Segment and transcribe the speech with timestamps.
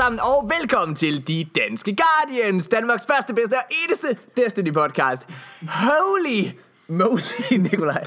[0.00, 5.22] sammen, og velkommen til De Danske Guardians, Danmarks første, bedste og eneste Destiny podcast.
[5.68, 6.50] Holy
[6.88, 8.04] moly, Nikolaj.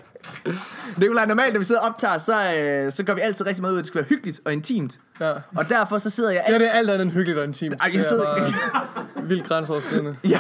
[0.97, 3.73] Nikolaj, normalt når vi sidder og optager, så, øh, så går vi altid rigtig meget
[3.73, 4.99] ud, at det skal være hyggeligt og intimt.
[5.21, 5.33] Ja.
[5.55, 6.65] Og derfor så sidder jeg Ja, altid...
[6.67, 7.75] det er alt andet end hyggeligt og intimt.
[7.75, 8.35] Ej, jeg Det er sidder-
[8.73, 10.15] bare vildt grænseoverskridende.
[10.29, 10.39] Ja,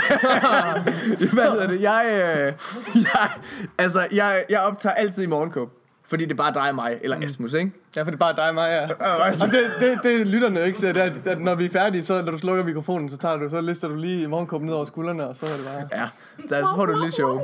[1.33, 1.81] hvad hedder det?
[1.81, 2.53] Jeg, øh,
[3.13, 3.29] jeg,
[3.77, 5.69] altså, jeg, jeg optager altid i morgenkåb.
[6.13, 7.71] Fordi det er bare dig og mig, eller Asmus, ikke?
[7.95, 9.07] Ja, for det er bare dig og mig, ja.
[9.45, 12.21] Og det, det, det lytterne ikke ser, det er, at når vi er færdige, så
[12.21, 15.27] når du slukker mikrofonen, så tager du, så lister du lige morgenkåben ned over skuldrene,
[15.27, 16.01] og så er det bare...
[16.01, 16.09] Ja,
[16.49, 17.35] der, så får du et lille show.
[17.35, 17.41] Uh,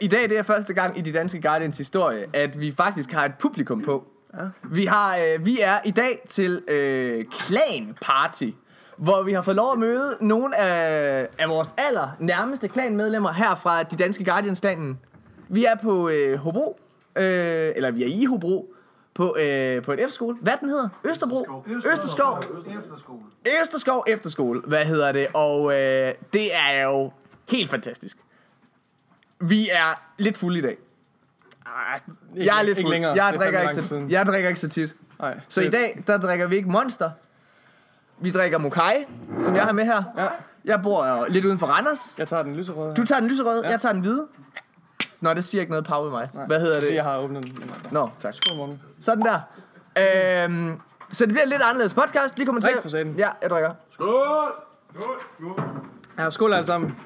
[0.00, 3.24] I dag det er første gang i de danske Guardians historie, at vi faktisk har
[3.24, 4.04] et publikum på.
[4.62, 8.50] Vi, har, uh, vi er i dag til uh, Clan Party,
[8.96, 13.54] hvor vi har fået lov at møde nogle af, af vores aller nærmeste klanmedlemmer her
[13.54, 14.98] fra de danske Guardians-klanen.
[15.48, 16.80] Vi er på uh, Hobro,
[17.16, 17.22] uh,
[17.76, 18.74] eller vi er i Hobro,
[19.14, 20.36] på, uh, på et efterskole.
[20.40, 20.88] Hvad den hedder?
[21.04, 21.46] Østerbro?
[21.86, 22.38] Østerskov.
[22.38, 23.20] Efterskole.
[23.62, 25.26] Østerskov Efterskole, hvad hedder det?
[25.34, 27.12] Og øh, det er jo
[27.48, 28.16] helt fantastisk.
[29.40, 30.76] Vi er lidt fulde i dag.
[31.66, 32.00] Ej,
[32.36, 32.92] ikke, Jeg er lidt ikke fuld.
[32.94, 33.12] længere.
[33.12, 34.94] Jeg er drikker, ikke så, jeg drikker ikke så tit.
[35.20, 37.10] Nej, Så i dag, der drikker vi ikke Monster.
[38.20, 38.94] Vi drikker Mokai,
[39.40, 40.02] som jeg har med her.
[40.16, 40.26] Ja,
[40.64, 42.14] Jeg bor øh, lidt uden for Randers.
[42.18, 43.70] jeg tager den lyserøde Du tager den lyserøde, Ja.
[43.70, 44.26] jeg tager den hvide.
[45.20, 46.46] Nå, det siger ikke noget power ved mig.
[46.46, 46.94] Hvad hedder det?
[46.94, 47.70] jeg har åbnet den.
[47.90, 48.34] Nå, tak.
[48.56, 48.82] Morgen.
[49.00, 49.40] Sådan der.
[50.44, 50.80] Øhm,
[51.10, 52.38] så det bliver en lidt anderledes podcast.
[52.38, 53.14] Vi kommer til Drik for satan.
[53.18, 53.70] Ja, jeg drikker.
[53.90, 54.14] Skål!
[54.94, 55.20] Skål!
[55.38, 55.62] Skål!
[56.18, 56.96] Ja, skål alle sammen.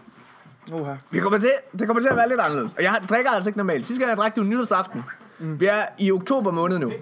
[0.72, 0.94] Uha.
[1.10, 2.74] Vi kommer til, det kommer til at være lidt anderledes.
[2.74, 3.86] Og jeg drikker altså ikke normalt.
[3.86, 5.04] Sidste gang jeg drak, det var nytårsaften.
[5.38, 5.60] Mm.
[5.60, 6.92] Vi er i oktober måned nu.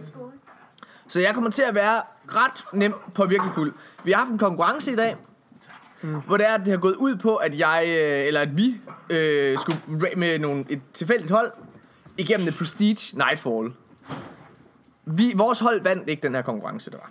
[1.08, 3.72] Så jeg kommer til at være ret nem på virkelig fuld.
[4.04, 5.16] Vi har haft en konkurrence i dag,
[6.02, 6.20] mm.
[6.26, 8.80] hvor det er, at det har gået ud på, at jeg, øh, eller at vi,
[9.10, 9.78] øh, skulle
[10.16, 11.52] med nogle, et tilfældigt hold
[12.18, 13.72] igennem The Prestige Nightfall.
[15.04, 17.10] Vi, vores hold vandt ikke den her konkurrence, der var.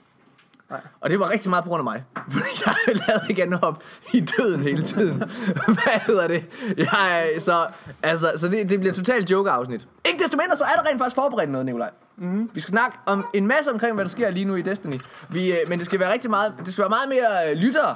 [0.69, 0.81] Nej.
[1.01, 2.03] Og det var rigtig meget på grund af mig.
[2.33, 3.83] Fordi jeg lavede igen op
[4.13, 5.17] i døden hele tiden.
[5.65, 6.45] Hvad hedder det?
[6.77, 7.67] Jeg, så
[8.03, 9.87] altså, så det, det bliver totalt joke-afsnit.
[10.05, 11.89] Ikke desto mindre, så er der rent faktisk forberedt noget, Nikolaj.
[12.17, 12.49] Mm-hmm.
[12.53, 14.99] Vi skal snakke om en masse omkring, hvad der sker lige nu i Destiny.
[15.29, 17.95] Vi, øh, men det skal være rigtig meget, det skal være meget mere øh, lytter,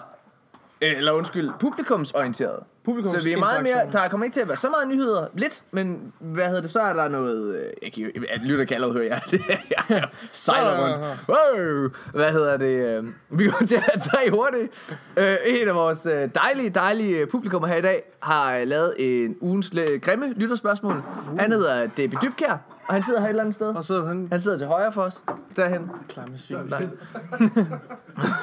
[0.84, 2.60] eller undskyld, publikumsorienteret.
[2.84, 5.28] Publikums så vi er meget mere, der kommer ikke til at være så meget nyheder,
[5.34, 8.76] lidt, men hvad hedder det, så er der noget, øh, jeg kan, at lytter kan
[8.76, 9.42] allerede høre, det,
[9.90, 11.20] jeg sejler rundt.
[11.28, 11.90] Wow.
[12.14, 13.04] Hvad hedder det, øh,
[13.40, 14.72] vi kommer til at tre hurtigt.
[15.18, 19.36] Øh, en af vores øh, dejlige, dejlige publikummer her i dag har øh, lavet en
[19.42, 21.04] ugens øh, grimme lytterspørgsmål.
[21.32, 21.40] Uh.
[21.40, 22.58] Han hedder Debbie Dybkær,
[22.88, 23.68] og han sidder her et eller andet sted.
[23.68, 25.22] Og så han Han sidder til højre for os,
[25.56, 25.92] derhen.
[26.10, 26.58] klamme svin.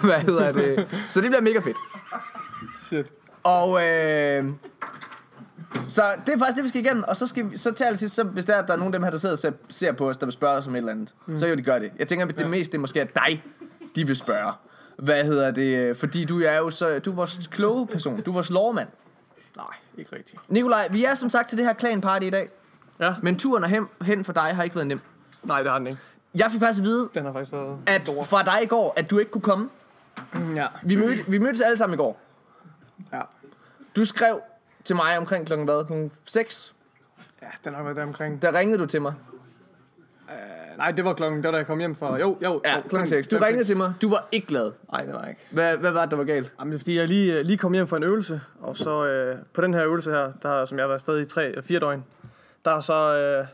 [0.09, 0.87] Hvad hedder det?
[1.09, 1.77] Så det bliver mega fedt.
[2.91, 3.13] Shit.
[3.43, 4.45] Og øh,
[5.89, 7.05] så det er faktisk det, vi skal igennem.
[7.09, 8.99] Og så skal vi, så til allersidst, så hvis der, er, der er nogen af
[8.99, 10.77] dem her, der sidder og ser, ser på os, der vil spørge os om et
[10.79, 11.39] eller andet, mm.
[11.39, 11.93] så kan de gøre det.
[11.99, 13.45] Jeg tænker, at det mest det er måske dig,
[13.97, 14.53] de vil spørge.
[14.99, 15.97] Hvad hedder det?
[15.97, 18.21] Fordi du er jo så, du er vores kloge person.
[18.21, 18.89] Du er vores lovmand.
[19.57, 19.67] Nej,
[19.99, 20.41] ikke rigtigt.
[20.49, 22.49] Nikolaj, vi er som sagt til det her clan party i dag.
[23.01, 23.15] Ja.
[23.23, 25.01] Men turen hen, hen for dig har ikke været nem.
[25.43, 25.99] Nej, det har den ikke.
[26.35, 28.23] Jeg fik faktisk at vide, Den har faktisk været at stor.
[28.23, 29.69] fra dig i går, at du ikke kunne komme.
[30.55, 30.67] Ja.
[30.83, 32.21] Vi, mødte, vi mødtes alle sammen i går.
[33.13, 33.21] Ja.
[33.97, 34.41] Du skrev
[34.85, 35.85] til mig omkring klokken hvad?
[35.87, 36.75] Klokken 6.
[37.43, 38.43] Ja, den har været der omkring.
[38.43, 39.15] Der ringede du til mig.
[40.29, 42.19] Uh, nej, det var klokken, det var da jeg kom hjem fra...
[42.19, 42.61] Jo, jo.
[42.65, 43.29] Ja, klokken fem- 6.
[43.29, 43.95] Du ringede til mig.
[44.03, 44.73] Du var ikke glad.
[44.93, 45.41] Nej, det var ikke.
[45.51, 46.55] Hvad, hvad var det, der var galt?
[46.61, 49.39] Jamen, det er fordi, jeg lige, lige kom hjem fra en øvelse, og så øh,
[49.53, 51.81] på den her øvelse her, der, som jeg har været afsted i tre eller fire
[51.81, 52.05] døgn,
[52.65, 53.47] der, er så, øh,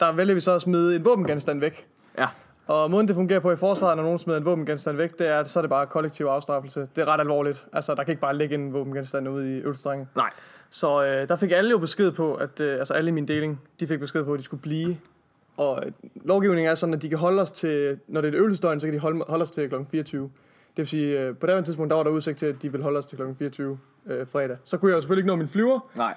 [0.00, 1.86] der vælger vi så at smide en våbengenstand væk.
[2.18, 2.26] Ja.
[2.70, 5.44] Og måden det fungerer på i forsvaret, når nogen smider en våbengenstand væk, det er,
[5.44, 6.88] så er det bare kollektiv afstraffelse.
[6.96, 7.66] Det er ret alvorligt.
[7.72, 10.06] Altså, der kan ikke bare ligge en våbengenstand ude i øvelsesterrænet.
[10.16, 10.30] Nej.
[10.70, 13.60] Så øh, der fik alle jo besked på, at øh, altså alle i min deling,
[13.80, 14.96] de fik besked på, at de skulle blive.
[15.56, 18.38] Og øh, lovgivningen er sådan, at de kan holde os til, når det er et
[18.38, 19.74] øvelsesdøgn, så kan de holde, holde os til kl.
[19.90, 20.22] 24.
[20.22, 20.30] Det
[20.76, 22.98] vil sige, øh, på det tidspunkt, der var der udsigt til, at de ville holde
[22.98, 23.22] os til kl.
[23.38, 24.56] 24 øh, fredag.
[24.64, 26.14] Så kunne jeg jo selvfølgelig ikke nå min flyver, Nej.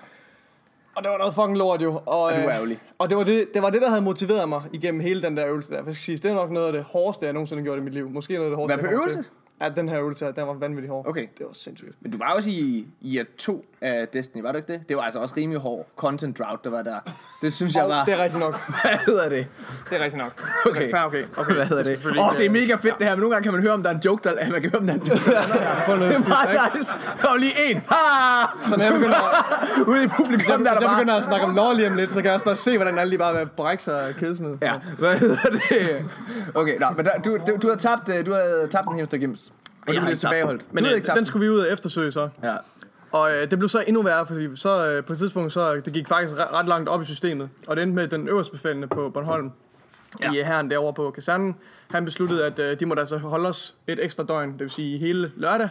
[0.96, 2.02] Og det var noget fucking lort jo.
[2.06, 2.80] Og, Er du øh, ærgerlig?
[2.98, 5.48] og det var det, det var det, der havde motiveret mig igennem hele den der
[5.48, 5.80] øvelse der.
[5.84, 7.78] For jeg skal sige, det er nok noget af det hårdeste, jeg nogensinde har gjort
[7.78, 8.10] i mit liv.
[8.10, 9.24] Måske noget af det hårdeste, Hvad på øvelse?
[9.64, 11.08] Ja, den her øvelse her, den var vanvittig hård.
[11.08, 11.28] Okay.
[11.38, 11.96] Det var sindssygt.
[12.02, 14.90] Men du var også i, i year 2 af Destiny, var du ikke det?
[14.90, 17.00] Det var altså også rimelig hård content drought, der var der.
[17.42, 18.06] Det synes jeg var...
[18.06, 18.60] det er rigtigt nok.
[18.82, 19.48] Hvad hedder det?
[19.90, 20.44] Det er rigtigt nok.
[20.66, 20.92] Okay.
[20.92, 21.24] Fair, okay.
[21.38, 21.54] okay.
[21.56, 22.06] Hvad hedder det?
[22.06, 23.84] Åh, oh, det er mega fedt det her, men nogle gange kan man høre, om
[23.84, 24.52] der er en joke, der...
[24.52, 25.20] Man kan høre, om der er en joke.
[26.06, 26.94] det er meget nice.
[27.22, 27.78] Der var lige en.
[27.78, 28.68] Ha!
[28.70, 29.20] Så når jeg begynder,
[29.90, 31.00] Ude i hvis jeg, publikum, der er der jeg bare...
[31.00, 33.00] begynder at snakke om lore lige om lidt, så kan jeg også bare se, hvordan
[33.00, 34.56] alle de bare vil brække sig og kedesmid.
[34.62, 36.06] Ja, hvad hedder det?
[36.54, 39.53] Okay, nå, men der, du, du, du har tabt, øh, du har tabt en hamstergims.
[39.88, 40.66] Og du blev tilbageholdt.
[40.72, 42.30] Men du havde øh, ikke tabt den skulle vi ud og eftersøge så.
[42.44, 42.56] Ja.
[43.12, 45.94] Og øh, det blev så endnu værre, fordi så øh, på et tidspunkt, så det
[45.94, 47.50] gik faktisk ret, ret langt op i systemet.
[47.68, 49.52] Og det endte med, at den øverste befalende på Bornholm,
[50.22, 50.32] ja.
[50.32, 51.56] i herren derovre på kasernen.
[51.92, 54.98] Han besluttede, at øh, de måtte altså holde os et ekstra døgn, det vil sige
[54.98, 55.70] hele lørdag,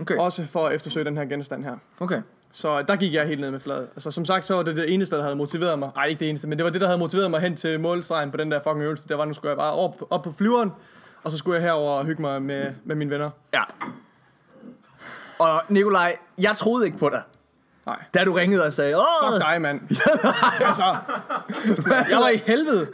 [0.00, 0.16] Okay.
[0.16, 1.76] også for at eftersøge den her genstand her.
[2.00, 2.22] okay.
[2.52, 3.86] Så der gik jeg helt ned med fladet.
[3.96, 5.90] Altså som sagt, så var det det eneste, der havde motiveret mig.
[5.94, 8.30] Nej, ikke det eneste, men det var det, der havde motiveret mig hen til målstregen
[8.30, 9.08] på den der fucking øvelse.
[9.08, 10.70] Det var, nu skulle jeg bare op, op på flyveren,
[11.22, 13.30] og så skulle jeg herover og hygge mig med, med mine venner.
[13.54, 13.62] Ja.
[15.38, 17.22] Og Nikolaj, jeg troede ikke på dig,
[17.86, 17.96] Nej.
[18.14, 19.80] da du ringede og sagde, Åh, Fuck dig, mand.
[20.66, 20.96] altså,
[22.10, 22.86] jeg var i helvede.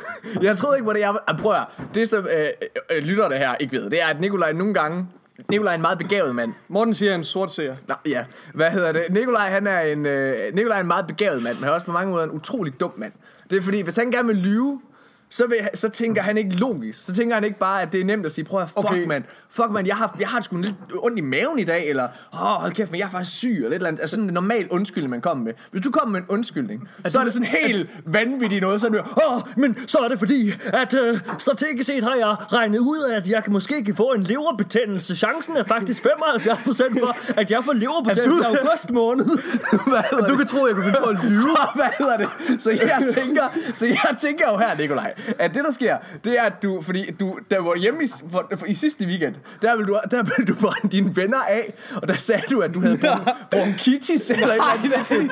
[0.42, 1.00] Jeg troede ikke på det.
[1.00, 1.66] Jeg, ah, prøv at høre.
[1.94, 2.48] Det som øh,
[2.90, 5.08] øh, lytterne her ikke ved, det er, at Nikolaj nogle gange...
[5.50, 6.54] Nikolaj er en meget begavet mand.
[6.68, 7.76] Morten siger, er en sort seer.
[7.88, 8.24] Nå, ja.
[8.54, 9.02] Hvad hedder det?
[9.10, 11.86] Nikolaj, han er en, øh, Nikolaj er en meget begavet mand, men han er også
[11.86, 13.12] på mange måder en utrolig dum mand.
[13.50, 14.80] Det er fordi, hvis han gerne vil lyve,
[15.30, 17.04] så, vil, så tænker han ikke logisk.
[17.04, 19.06] Så tænker han ikke bare, at det er nemt at sige, prøv at fuck Okay.
[19.06, 22.08] mand, fuck mand, jeg har, jeg har sgu lidt ondt i maven i dag, eller
[22.32, 24.00] åh, hold kæft, men jeg er faktisk syg, eller et eller andet.
[24.00, 25.52] Altså sådan en normal undskyldning, man kommer med.
[25.70, 28.90] Hvis du kommer med en undskyldning, så er det sådan helt vanvittigt noget, så er
[28.90, 29.00] det,
[29.30, 33.16] Åh, men så er det fordi, at øh, strategisk set har jeg regnet ud af,
[33.16, 35.16] at jeg kan måske kan få en leverbetændelse.
[35.16, 39.26] Chancen er faktisk 75% for, at jeg får leverbetændelse i du- august måned.
[40.28, 41.36] Du kan tro, at jeg kunne finde på at lyve.
[41.46, 42.28] Så, hvad hedder det?
[42.62, 43.42] Så jeg tænker,
[43.74, 47.10] så jeg tænker jo her, Nikolaj, at det der sker, det er, at du, fordi
[47.10, 50.54] du, der var hjemme i, for, for, i sidste weekend, der ville du, der ville
[50.54, 51.72] du brænde dine venner af,
[52.02, 54.92] og der sagde du, at du havde bron- bronkitis eller et eller andet.
[54.96, 55.30] den stil.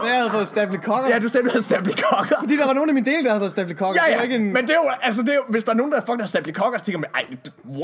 [0.00, 1.10] Så jeg havde fået staphylocokker.
[1.10, 2.36] Ja, du sagde, du havde staphylocokker.
[2.40, 4.00] Fordi der var nogen af mine dele, der havde fået staphylocokker.
[4.06, 4.52] Ja, Det ja, ikke en...
[4.52, 6.26] men det er jo, altså det er jo, hvis der er nogen, der fucking har
[6.26, 7.24] staphylocokker, så tænker man, ej,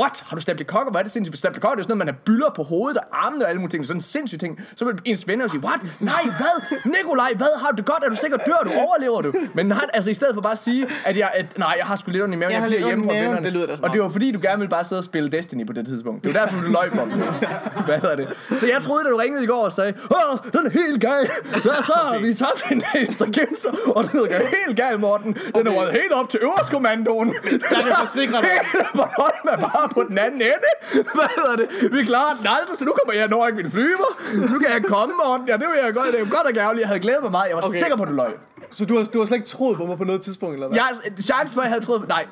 [0.01, 0.23] what?
[0.27, 0.91] Har du staphylocokker?
[0.91, 1.39] Hvad er det sindssygt?
[1.39, 3.71] Staphylocokker, det er sådan noget, man har bylder på hovedet og armene og alle mulige
[3.71, 3.87] ting.
[3.87, 4.61] Sådan en sindssyg ting.
[4.77, 5.81] Så vil ens venner jo sige, what?
[6.01, 6.79] Nej, hvad?
[6.85, 7.61] Nikolaj, hvad?
[7.61, 8.05] Har du det godt?
[8.05, 8.37] Er du sikker?
[8.37, 8.71] Dør du?
[8.71, 9.33] Overlever du?
[9.55, 11.97] Men han, altså i stedet for bare at sige, at jeg, at, nej, jeg har
[11.97, 13.21] sgu lidt ondt i maven, Jeg jeg, bliver hjemme maven.
[13.23, 13.45] vennerne.
[13.45, 15.73] Det lyder og det var fordi, du gerne ville bare sidde og spille Destiny på
[15.73, 16.25] det tidspunkt.
[16.25, 17.11] Det var derfor, du løg for dem.
[17.89, 18.29] Hvad hedder det?
[18.61, 21.31] Så jeg troede, da du ringede i går og sagde, åh, den er helt gal.
[21.55, 25.37] Ja, så har vi tabt en intelligenser, og den er helt gal, Morten.
[25.55, 27.35] Den er røget helt op til øverstkommandoen.
[27.45, 28.51] Jeg kan forsikre dig.
[28.73, 30.71] Hele Bornholm er bare på den anden ende.
[30.93, 31.93] Hvad hedder det?
[31.93, 34.11] Vi klarer den aldrig, så nu kommer jeg når ikke min flyver.
[34.53, 35.49] Nu kan jeg komme, Morten.
[35.49, 36.13] Ja, det vil jeg godt.
[36.13, 36.81] Det er godt og gærligt.
[36.81, 37.49] Jeg havde glædet mig meget.
[37.49, 37.69] Jeg var okay.
[37.69, 37.79] Okay.
[37.79, 38.33] sikker på, at du løg.
[38.71, 40.77] Så du har, du har slet ikke troet på mig på noget tidspunkt, eller hvad?
[40.79, 42.09] Jeg, chance for, at jeg havde troet...
[42.09, 42.27] Nej,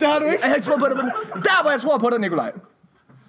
[0.00, 0.38] Det har du ikke.
[0.40, 0.96] jeg havde ikke troet på det.
[0.96, 1.04] men
[1.42, 2.52] Der, hvor jeg tror på dig, Nikolaj.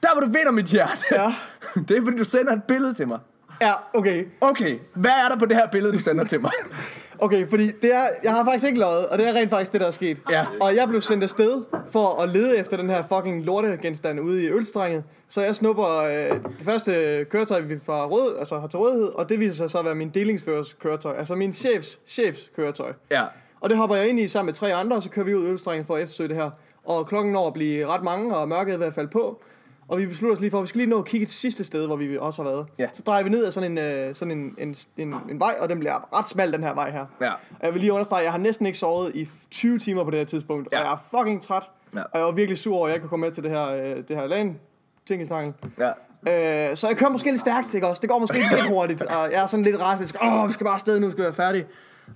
[0.03, 1.01] Der, hvor du vinder mit hjerte.
[1.12, 1.33] Ja.
[1.88, 3.20] Det er, fordi du sender et billede til mig.
[3.62, 4.25] Ja, okay.
[4.41, 6.51] Okay, hvad er der på det her billede, du sender til mig?
[7.24, 9.82] Okay, fordi det er, jeg har faktisk ikke løjet, og det er rent faktisk det,
[9.82, 10.22] der er sket.
[10.32, 10.46] Ja.
[10.62, 14.48] Og jeg blev sendt afsted for at lede efter den her fucking lortegenstand ude i
[14.48, 15.04] ølstrenget.
[15.28, 19.30] Så jeg snupper øh, det første køretøj, vi får råd, altså har til rådighed, og
[19.30, 21.18] det viser sig så at være min delingsførers køretøj.
[21.18, 22.94] Altså min chefs, chefs køretøj.
[23.12, 23.24] Ja.
[23.62, 25.48] Og det hopper jeg ind i sammen med tre andre, og så kører vi ud
[25.48, 26.50] i ølstrengen for at eftersøge det her.
[26.86, 29.42] Og klokken når at blive ret mange, og mørket er ved at falde på.
[29.91, 31.63] Og vi beslutter os lige for, at vi skal lige nå at kigge et sidste
[31.63, 32.67] sted, hvor vi også har været.
[32.79, 32.88] Ja.
[32.93, 35.69] Så drejer vi ned ad sådan en, øh, sådan en, en, en, en vej, og
[35.69, 37.05] den bliver ret smal, den her vej her.
[37.21, 37.31] Ja.
[37.31, 40.12] Og jeg vil lige understrege, at jeg har næsten ikke sovet i 20 timer på
[40.12, 40.79] det her tidspunkt, Ja.
[40.79, 41.63] og jeg er fucking træt.
[41.95, 42.00] Ja.
[42.00, 43.67] Og jeg var virkelig sur over, at jeg ikke kunne komme med til det her,
[43.67, 44.60] øh, det her LAN
[45.05, 45.53] tingeltangel.
[45.79, 46.69] Ja.
[46.69, 48.00] Øh, så jeg kører måske lidt stærkt, ikke også?
[48.00, 50.19] Det går måske lidt hurtigt, og jeg er sådan lidt rasende.
[50.24, 51.65] Åh, vi skal bare afsted nu, vi skal være færdige.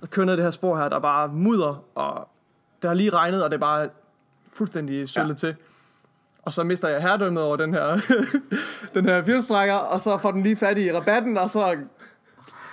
[0.02, 2.28] Og kører ned det her spor her, der er bare mudder, og
[2.82, 3.88] det har lige regnet, og det er bare
[4.52, 5.48] fuldstændig søllet ja.
[5.48, 5.56] til.
[6.46, 8.00] Og så mister jeg herredømmet over den her,
[8.94, 11.66] den her fjernstrækker, og så får den lige fat i rabatten, og så...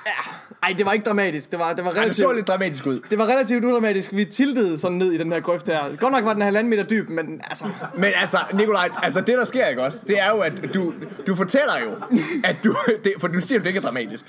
[0.06, 0.32] Ja,
[0.64, 1.52] ej, det var ikke dramatisk.
[1.52, 2.28] Det var, det var Ej, det relativt...
[2.28, 3.00] så lidt dramatisk ud.
[3.10, 4.16] Det var relativt udramatisk.
[4.16, 5.96] Vi tiltede sådan ned i den her grøft her.
[6.00, 7.66] Godt nok var den halvanden meter dyb, men altså...
[7.96, 10.94] Men altså, Nikolaj, altså det der sker ikke også, det er jo, at du,
[11.28, 12.18] du fortæller jo,
[12.50, 14.26] at du, det, for du siger, at det ikke er dramatisk.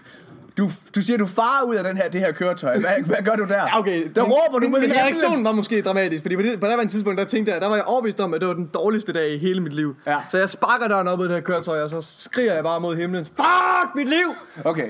[0.59, 2.79] Du, du siger, du farer ud af den her, det her køretøj.
[2.79, 3.57] Hvad, hvad gør du der?
[3.57, 4.09] Ja, okay.
[4.15, 6.89] Der råber du med min reaktion var måske dramatisk, fordi på det, på det her
[6.89, 9.31] tidspunkt, der tænkte jeg, der var jeg overbevist om, at det var den dårligste dag
[9.31, 9.97] i hele mit liv.
[10.07, 10.17] Ja.
[10.29, 12.97] Så jeg sparker døren op i det her køretøj, og så skriger jeg bare mod
[12.97, 14.35] himlen, fuck mit liv!
[14.65, 14.89] Okay.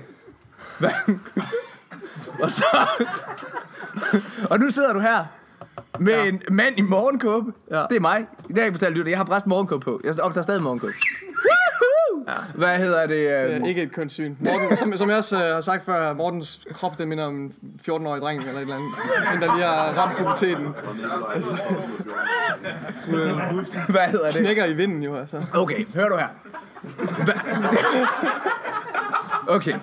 [0.78, 0.90] Hvad?
[2.42, 2.64] og så...
[4.50, 5.24] og nu sidder du her
[6.00, 6.24] med ja.
[6.24, 7.52] en mand i morgenkåbe.
[7.70, 7.84] Ja.
[7.90, 8.26] Det er mig.
[8.56, 9.10] Jeg ikke fortalt lytter.
[9.10, 10.00] Jeg har præst morgenkåbe på.
[10.04, 10.92] Jeg optager stadig morgenkåbe.
[12.28, 12.32] Ja.
[12.54, 13.48] Hvad hedder det?
[13.50, 14.34] Øh, Øh, ikke et kønssyn.
[14.40, 17.52] Morten, som, som jeg også øh, har sagt før, Mortens krop, det minder om en
[17.88, 18.88] 14-årig dreng eller et eller andet.
[19.34, 20.68] En, der lige har ramt puberteten.
[21.34, 21.54] Altså,
[23.92, 24.40] hvad hedder det?
[24.40, 25.42] knækker i vinden jo, altså.
[25.54, 26.28] Okay, hør du her.
[27.24, 27.32] Hva?
[29.48, 29.74] Okay.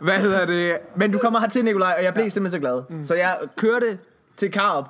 [0.00, 0.76] Hvad hedder det?
[0.94, 2.82] Men du kommer hertil, Nikolaj, og jeg blev simpelthen så glad.
[2.90, 3.04] Mm.
[3.04, 3.98] Så jeg kørte
[4.36, 4.84] til Karup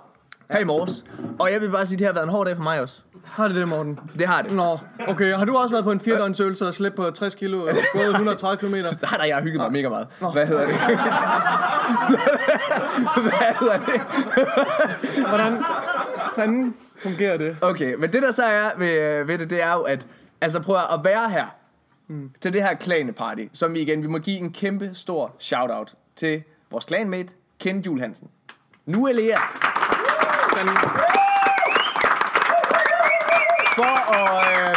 [0.50, 1.04] her i morges.
[1.38, 3.00] Og jeg vil bare sige, at det har været en hård dag for mig også.
[3.24, 3.98] Har det det, Morten?
[4.18, 4.52] Det har det.
[4.52, 4.78] Nå,
[5.08, 5.34] okay.
[5.34, 8.08] Har du også været på en 4 øvelse og slæbt på 60 kilo og gået
[8.08, 8.74] 130 km?
[8.74, 10.06] Nej, nej, jeg har hygget mig mega meget.
[10.32, 10.76] Hvad hedder det?
[13.14, 14.00] Hvad hedder det?
[15.28, 15.64] Hvordan
[16.34, 17.56] fanden fungerer det?
[17.60, 20.06] Okay, men det der så er ved, ved det, det er jo, at
[20.40, 21.46] altså prøv at være her
[22.08, 22.30] mm.
[22.40, 26.84] til det her klaneparty, som igen, vi må give en kæmpe stor shout-out til vores
[26.84, 27.28] clanmate,
[27.60, 28.28] Ken Juhl Hansen.
[28.86, 29.36] Nu er Lea.
[30.60, 30.76] Fanden.
[33.74, 34.70] for at...
[34.70, 34.76] Øh,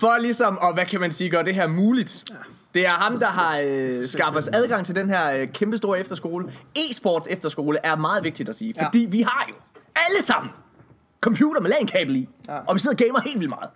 [0.00, 2.24] for ligesom, og hvad kan man sige, gøre det her muligt.
[2.74, 6.00] Det er ham, der har øh, skaffet os adgang til den her øh, kæmpe store
[6.00, 6.52] efterskole.
[6.78, 8.86] E-sports efterskole er meget vigtigt at sige, Ja.
[8.86, 9.54] fordi vi har jo
[9.96, 10.50] alle sammen
[11.20, 12.28] computer med LAN-kabel i.
[12.48, 12.58] Ja.
[12.66, 13.70] Og vi sidder og gamer helt vildt meget.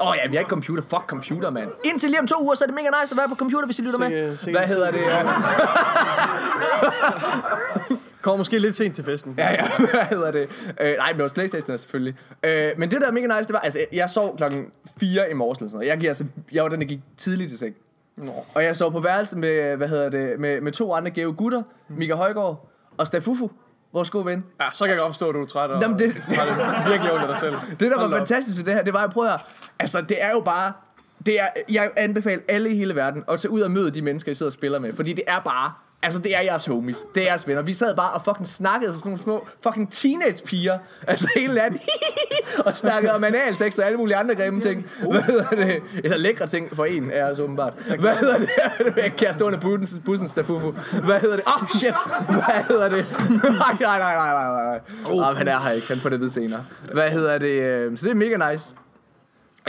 [0.00, 0.82] Åh oh, ja, vi har ikke computer.
[0.82, 1.68] Fuck computer, mand.
[1.84, 3.78] Indtil lige om to uger, så er det mega nice at være på computer, hvis
[3.78, 4.08] I lytter med.
[4.08, 5.00] Sikke- sikke Hvad hedder det?
[8.22, 9.34] Kommer måske lidt sent til festen.
[9.38, 10.48] ja, ja hvad hedder det?
[10.80, 12.14] Øh, nej, men vores Playstation selvfølgelig.
[12.42, 14.66] Øh, men det der er mega nice, det var, altså jeg sov klokken
[15.00, 15.88] 4 i morges eller sådan noget.
[15.90, 17.74] Jeg, gik, altså, jeg var den, der gik tidligt i seng.
[18.16, 18.32] Nå.
[18.54, 21.62] Og jeg sov på værelse med, hvad hedder det, med, med to andre gave gutter,
[21.88, 23.50] Mika Højgaard og Stafufu,
[23.92, 24.44] vores gode ven.
[24.60, 26.38] Ja, så kan jeg godt forstå, at du er træt og Jamen, det- det
[26.88, 27.54] virkelig ondt af dig selv.
[27.70, 29.40] Det, der var Hold fantastisk ved det her, det var, at prøv at høre,
[29.78, 30.72] altså det er jo bare,
[31.26, 34.32] det er, jeg anbefaler alle i hele verden at tage ud og møde de mennesker,
[34.32, 37.22] I sidder og spiller med, fordi det er bare, altså det er jeres homies, det
[37.22, 37.62] er jeres venner.
[37.62, 41.80] Vi sad bare og fucking snakkede som sådan nogle små fucking teenage-piger, altså hele natten,
[42.66, 44.86] og snakkede om analsex og alle mulige andre grimme ting.
[45.10, 45.82] Hvad hedder det?
[46.04, 47.72] Eller lækre ting for en af os åbenbart.
[47.98, 48.48] Hvad hedder det?
[49.02, 50.70] Jeg kan stå under bussen, bussen stafufu.
[51.04, 51.44] Hvad hedder det?
[51.46, 51.94] Oh shit!
[52.26, 53.06] Hvad hedder det?
[53.42, 54.80] Nej, nej, nej, nej, nej, nej.
[55.04, 55.36] Oh.
[55.36, 56.60] han er her ikke, han får det ved senere.
[56.92, 57.48] Hvad hedder det?
[57.62, 58.74] Øh, Så det er mega nice.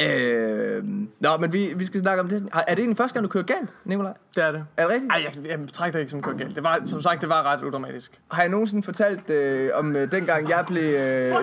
[0.02, 0.84] Øh,
[1.20, 2.50] nå, men vi, vi skal snakke om det.
[2.68, 4.14] Er det den første gang, du kører galt, Nikolaj?
[4.36, 4.66] Det er det.
[4.78, 5.12] Er det rigtigt?
[5.12, 6.56] Ej, jeg, jeg trækker det ikke som kun galt.
[6.56, 8.20] Det var, som sagt, det var ret udramatisk.
[8.32, 10.94] Har jeg nogensinde fortalt øh, om øh, dengang, jeg blev...
[10.94, 11.40] Øh, har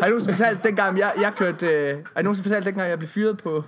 [0.00, 1.66] jeg nogensinde fortalt dengang, jeg, jeg kørte...
[1.66, 3.64] Øh, har jeg nogensinde fortalt dengang, jeg blev fyret på,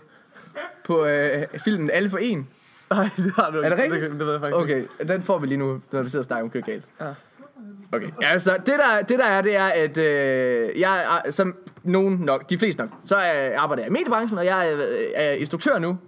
[0.85, 2.49] på øh, filmen Alle for En?
[2.91, 3.95] Nej, det har du Er det ikke.
[3.95, 4.13] rigtigt?
[4.13, 4.89] Det, det ved jeg faktisk ikke.
[5.05, 6.85] Okay, den får vi lige nu, når vi sidder og snakker om køre galt.
[7.01, 7.07] Ja.
[7.93, 12.19] Okay, altså det der, det der er, det er, at øh, jeg er, som nogen
[12.19, 14.77] nok, de fleste nok, så er, arbejder jeg i mediebranchen, og jeg er,
[15.15, 15.99] er instruktør nu,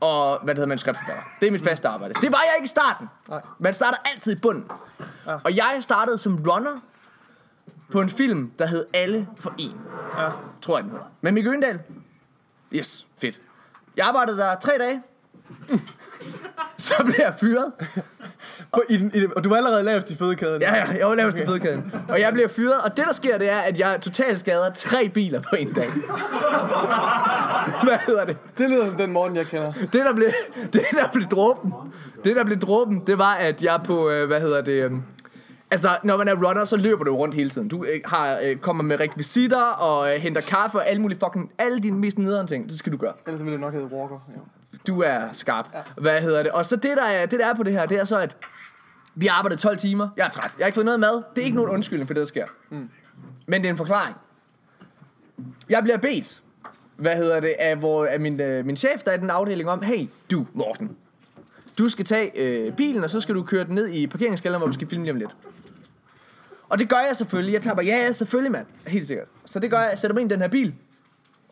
[0.00, 1.22] og hvad det hedder, manuskriptforfatter.
[1.40, 2.14] Det er mit faste arbejde.
[2.14, 3.08] Det var jeg ikke i starten.
[3.28, 3.40] Nej.
[3.58, 4.64] Man starter altid i bunden.
[5.26, 5.36] Ja.
[5.44, 6.80] Og jeg startede som runner
[7.92, 9.80] på en film, der hed Alle for En,
[10.18, 10.28] Ja.
[10.62, 11.04] tror jeg den hedder.
[11.20, 11.78] Med Mikke Øgendal.
[12.72, 13.40] Yes, fedt.
[13.96, 15.02] Jeg arbejdede der tre dage.
[16.78, 17.72] så blev jeg fyret.
[18.72, 20.62] På, i, i, og du var allerede lavt i fødekæden.
[20.62, 21.92] Ja, ja, jeg var lavest i fødekæden.
[22.08, 25.08] Og jeg bliver fyret, og det der sker, det er, at jeg totalt skader tre
[25.08, 25.88] biler på en dag.
[27.86, 28.36] Hvad hedder det?
[28.58, 29.72] Det lyder som den morgen, jeg kender.
[29.72, 30.28] Det der blev,
[30.72, 31.72] det der blev dråben,
[32.24, 35.02] det der blev dråben, det var, at jeg på, øh, hvad hedder det, øhm,
[35.72, 37.68] Altså, når man er runner, så løber du rundt hele tiden.
[37.68, 41.52] Du øh, har, øh, kommer med rekvisitter og øh, henter kaffe og alle mulige fucking,
[41.58, 42.68] alle dine mest nederen ting.
[42.68, 43.12] Det skal du gøre.
[43.26, 44.18] Ellers ville det nok hedde Walker.
[44.28, 44.40] Ja.
[44.86, 45.66] Du er skarp.
[45.96, 46.52] Hvad hedder det?
[46.52, 48.36] Og så det der, er, det, der er på det her, det er så, at
[49.20, 50.08] vi har arbejdet 12 timer.
[50.16, 50.54] Jeg er træt.
[50.58, 51.22] Jeg har ikke fået noget mad.
[51.34, 52.46] Det er ikke nogen undskyldning for det, der sker.
[52.70, 52.88] Mm.
[53.46, 54.16] Men det er en forklaring.
[55.68, 56.42] Jeg bliver bedt,
[56.96, 59.70] hvad hedder det, af, hvor, af min, øh, min chef, der er i den afdeling
[59.70, 60.96] om, hey, du, Morten,
[61.78, 64.68] du skal tage øh, bilen, og så skal du køre den ned i parkeringskælderen, hvor
[64.68, 65.36] vi skal filme lige om lidt.
[66.68, 67.52] Og det gør jeg selvfølgelig.
[67.52, 68.66] Jeg tager bare, ja, ja, selvfølgelig, mand.
[68.86, 69.26] Helt sikkert.
[69.44, 69.90] Så det gør jeg.
[69.90, 70.74] Jeg sætter mig ind i den her bil.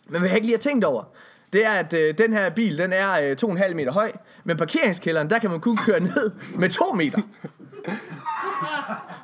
[0.09, 1.05] Men hvad jeg ikke lige har tænkt over,
[1.53, 4.13] det er, at øh, den her bil, den er øh, 2,5 meter høj,
[4.45, 7.19] men parkeringskælderen, der kan man kun køre ned med 2 meter.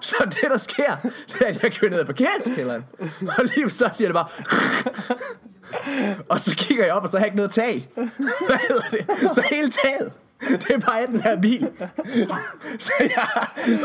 [0.00, 0.96] Så det, der sker,
[1.32, 2.84] det er, at jeg kører ned ad parkeringskælderen,
[3.38, 4.26] og lige så siger det bare...
[6.28, 7.88] Og så kigger jeg op, og så har jeg ikke noget tag.
[7.94, 9.34] Hvad hedder det?
[9.34, 11.70] Så hele taget, det er bare den her bil.
[12.78, 13.28] Så jeg,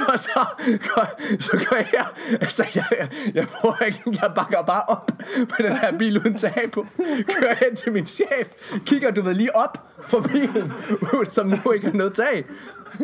[0.07, 2.05] og så går, så går jeg,
[2.41, 5.11] altså jeg, jeg, jeg, prøver ikke, jeg bakker bare op
[5.49, 6.85] på den her bil uden tag på.
[7.27, 8.47] Kører hen til min chef,
[8.85, 10.73] kigger du ved lige op for bilen,
[11.35, 12.45] som nu ikke har noget tag.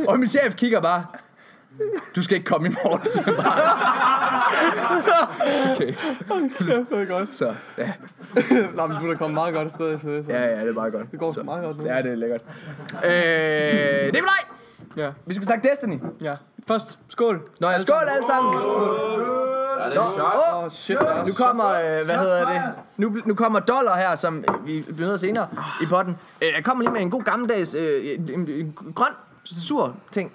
[0.07, 1.05] Og min chef kigger bare,
[2.15, 3.55] du skal ikke komme i morgen, siger bare.
[5.75, 5.94] Okay,
[6.91, 7.36] Det er godt.
[7.36, 7.94] så ja.
[8.75, 10.01] Nå, men du er da kommet meget godt afsted det.
[10.01, 10.24] Så.
[10.29, 11.12] Ja, ja, det er meget godt.
[11.12, 11.44] Det går så.
[11.44, 11.86] meget godt nu.
[11.86, 12.41] Ja, det er lækkert.
[13.03, 14.41] Øh, Nikolaj!
[14.98, 15.10] ja.
[15.25, 16.00] Vi skal snakke Destiny.
[16.22, 16.36] ja.
[16.67, 17.41] Først, skål.
[17.60, 18.53] Nå, ja, skål alle sammen.
[18.55, 21.27] Nå, Åh, åh, oh, shit, Lars.
[21.27, 22.62] nu kommer, øh, hvad hedder det?
[22.98, 25.48] Nu, nu kommer Dollar her, som øh, vi bliver senere
[25.82, 26.17] i potten.
[26.41, 29.12] Øh, Jeg kommer lige med en god gammeldags, øh, en, en, en grøn,
[29.45, 30.31] sur ting.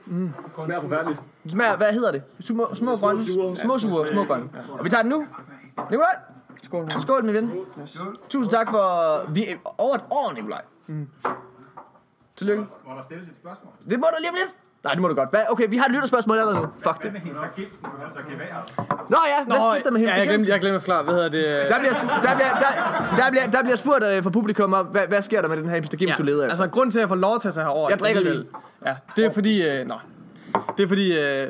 [0.64, 1.20] smager forfærdeligt.
[1.44, 2.22] Det smager, hvad hedder det?
[2.40, 3.24] Små, små grønne.
[3.56, 4.48] Små sure, små grønne.
[4.78, 5.26] Og vi tager den nu.
[5.90, 6.16] Nikolaj,
[6.62, 6.90] Skål.
[7.00, 7.50] skål min ven.
[8.28, 10.62] Tusind tak for, vi er over et år, Nikolaj.
[12.36, 12.62] Tillykke.
[12.62, 13.72] Må der stilles et spørgsmål?
[13.90, 14.54] Det må du lige om lidt.
[14.84, 15.30] Nej, det må du godt.
[15.30, 15.42] Hvad?
[15.50, 16.66] Okay, vi har et lytterspørgsmål allerede nu.
[16.78, 17.12] Fuck det.
[18.04, 18.20] Altså.
[19.08, 20.12] Nå ja, hvad skete der med hende?
[20.12, 21.02] Ja, jeg glemte, jeg glemte at forklare.
[21.02, 21.70] Hvad hedder det?
[21.70, 25.06] Der bliver, der, bliver, der, der, bliver, der bliver spurgt øh, fra publikum om, hvad,
[25.08, 26.50] hvad sker der med den her hipster Gims, du leder efter?
[26.50, 27.90] Altså, grund til, at jeg får lov til at tage herover.
[27.90, 28.46] Jeg drikker lige.
[28.86, 29.68] Ja, det er fordi...
[29.68, 29.94] Øh, nå.
[30.76, 31.18] Det er fordi...
[31.18, 31.48] Øh,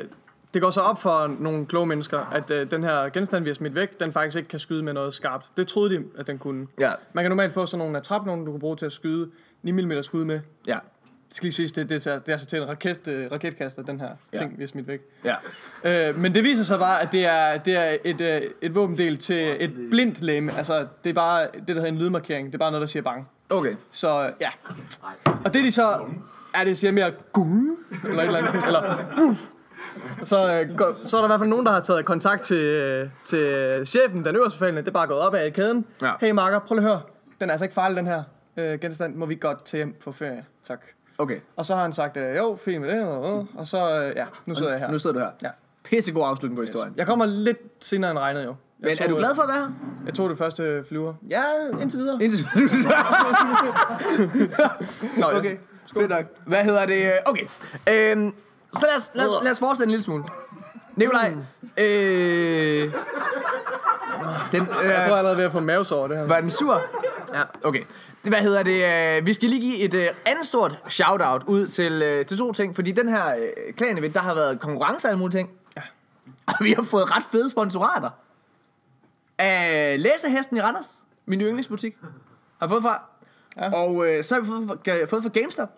[0.53, 3.53] det går så op for nogle kloge mennesker, at øh, den her genstand, vi har
[3.55, 5.45] smidt væk, den faktisk ikke kan skyde med noget skarpt.
[5.57, 6.67] Det troede de, at den kunne.
[6.79, 9.29] Ja, Man kan normalt få sådan nogle attrap, nogle du kan bruge til at skyde
[9.63, 10.39] 9 mm skud med.
[10.67, 10.77] ja.
[11.29, 13.99] skal lige siges, det, det, er, det er så til en raket, øh, raketkaster, den
[13.99, 14.37] her Ja.
[14.37, 15.01] ting, vi har smidt væk.
[15.25, 15.35] Ja.
[16.09, 19.17] Øh, men det viser sig bare, at det er, det er et, øh, et våbendel
[19.17, 20.57] til et blindt læme.
[20.57, 22.47] Altså, det er bare det, der hedder en lydmarkering.
[22.47, 23.29] Det er bare noget, der siger bang.
[23.49, 23.75] Okay.
[23.91, 24.49] Så ja.
[25.45, 26.05] Og det de så...
[26.53, 29.35] Er det siger mere gung, eller et eller andet eller uh.
[30.23, 32.57] så, øh, går, så er der i hvert fald nogen, der har taget kontakt til,
[32.57, 34.81] øh, til chefen, den øverste befalende.
[34.81, 35.85] Det er bare gået op ad i kæden.
[36.01, 36.11] Ja.
[36.21, 37.01] Hey Marker, prøv lige at høre.
[37.39, 38.23] Den er altså ikke farlig, den her
[38.57, 39.15] øh, genstand.
[39.15, 40.45] Må vi godt til hjem på ferie?
[40.67, 40.81] Tak.
[41.17, 41.39] Okay.
[41.55, 43.03] Og så har han sagt, øh, jo, fint med det.
[43.03, 44.91] Og, og, og så, øh, ja, nu sidder jeg her.
[44.91, 45.31] Nu sidder du her.
[45.43, 45.49] Ja.
[45.83, 46.93] Pissegod afslutning på historien.
[46.97, 48.55] Jeg kommer lidt senere end regnet, jo.
[48.81, 49.69] Jeg Men er du glad for at være her?
[50.05, 51.13] Jeg tog det første flyver.
[51.29, 51.43] Ja,
[51.81, 52.23] indtil videre.
[52.23, 52.45] Indtil
[55.17, 55.37] Nå, ja.
[55.37, 55.57] Okay,
[55.93, 56.25] fedt nok.
[56.45, 57.13] Hvad hedder det?
[57.25, 57.41] Okay,
[57.89, 58.33] øhm,
[58.73, 60.23] så lad os, lad, os, lad os fortsætte en lille smule.
[60.95, 61.33] Nikolaj,
[61.77, 62.93] øh,
[64.51, 66.25] den, øh, Jeg tror, jeg er allerede ved at få mavesår det her.
[66.25, 66.81] var den sur?
[67.33, 67.83] Ja, okay.
[68.23, 69.17] Hvad hedder det?
[69.19, 72.51] øh, Vi skal lige give et øh, andet stort shout-out ud til, øh, til to
[72.53, 75.49] ting, fordi den her øh, klan der har været konkurrence og alle mulige ting.
[75.77, 75.81] Ja.
[76.47, 78.09] Og vi har fået ret fede sponsorater.
[79.37, 81.95] Af læsehesten i Randers, min yndlingsbutik,
[82.59, 83.01] har fået fra.
[83.57, 83.71] Ja.
[83.73, 85.69] Og øh, så har vi fået fra, fået fra GameStop,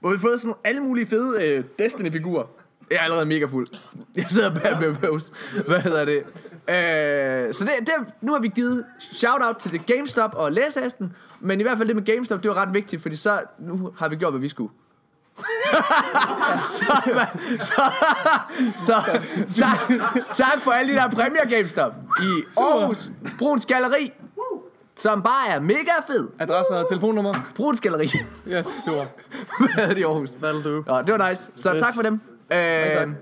[0.00, 2.44] hvor vi fået sådan alle mulige fede øh, Destiny-figurer.
[2.90, 3.68] Jeg er allerede mega fuld.
[4.16, 5.32] Jeg sidder bag med pose.
[5.66, 6.16] Hvad hedder det?
[6.68, 11.12] Øh, så det, det, nu har vi givet shout-out til det GameStop og læsehesten.
[11.40, 14.08] Men i hvert fald det med GameStop, det var ret vigtigt, fordi så nu har
[14.08, 14.72] vi gjort, hvad vi skulle.
[16.78, 17.02] så,
[17.60, 17.82] så,
[18.80, 18.94] så
[19.54, 19.78] tak,
[20.34, 24.12] tak for alle de der præmier GameStop i Aarhus Bruns Galleri,
[24.98, 26.28] som bare er mega fed.
[26.38, 27.34] Adresse og telefonnummer.
[27.54, 28.10] Bruns Galleri.
[28.48, 29.04] Yes, super.
[29.58, 30.30] Hvad hedder det i Aarhus?
[30.30, 30.82] That'll do.
[30.86, 31.50] Nå, det var nice.
[31.56, 31.82] Så yes.
[31.82, 32.20] Tak for dem.
[32.52, 33.14] Øh,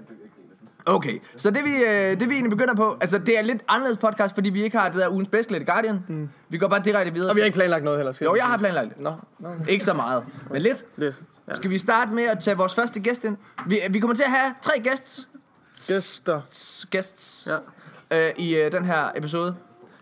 [0.87, 3.99] okay, så det vi, øh, det vi egentlig begynder på, altså det er lidt anderledes
[3.99, 6.05] podcast, fordi vi ikke har det der ugens bedste lidt Guardian.
[6.09, 6.29] Mm.
[6.49, 7.31] Vi går bare direkte videre.
[7.31, 9.01] Og vi har ikke planlagt noget heller, skal Jo, jeg har planlagt det.
[9.01, 9.13] Nå,
[9.45, 9.67] okay.
[9.69, 10.85] Ikke så meget, men lidt.
[10.97, 11.15] lidt.
[11.49, 11.55] Ja.
[11.55, 13.37] Skal vi starte med at tage vores første gæst ind?
[13.67, 15.29] Vi, vi kommer til at have tre gæsts,
[15.89, 16.41] Gæster.
[16.91, 17.49] gæsts
[18.11, 18.27] Ja.
[18.29, 19.55] øh, i øh, den her episode.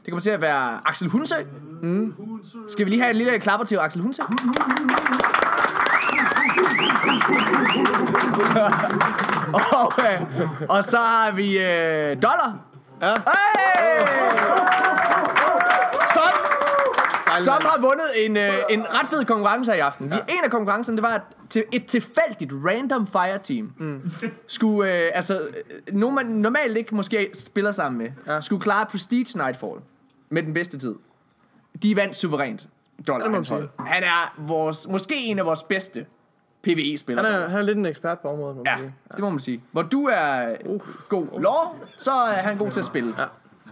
[0.04, 1.34] Det kommer til at være Axel Hunsø.
[1.82, 2.14] Mm.
[2.68, 4.22] Skal vi lige have en lille klapper til Axel Hunsø?
[9.74, 10.22] og, øh,
[10.68, 12.58] og så har vi øh, Dollar.
[13.02, 13.08] Ja.
[13.08, 13.94] Hey!
[16.14, 20.10] Som, som har vundet en, øh, en ret fed konkurrence her i aften.
[20.10, 24.10] Vi, en af konkurrencerne, det var at til et tilfældigt random fire team mm.
[24.46, 28.34] skulle, øh, altså, øh, nogen man normalt ikke måske spiller sammen med, ja.
[28.34, 28.40] Ja.
[28.40, 29.80] skulle klare Prestige Nightfall
[30.34, 30.94] med den bedste tid.
[31.82, 32.68] De vandt suverænt.
[33.08, 33.68] Dollar, hold.
[33.78, 36.06] Han er vores, måske en af vores bedste
[36.62, 37.32] PvE-spillere.
[37.32, 38.94] Han er, han er lidt en ekspert på området, må man Ja, sige.
[39.10, 39.62] det må man sige.
[39.72, 40.80] Hvor du er uh.
[41.08, 43.14] god lår, så er han god til at spille.
[43.18, 43.24] Ja.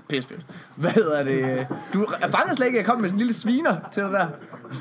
[0.09, 0.47] Pisse fedt.
[0.77, 1.67] Hvad hedder det?
[1.93, 4.13] Du er fanget slet ikke, at jeg kom med sådan en lille sviner til det
[4.13, 4.29] der.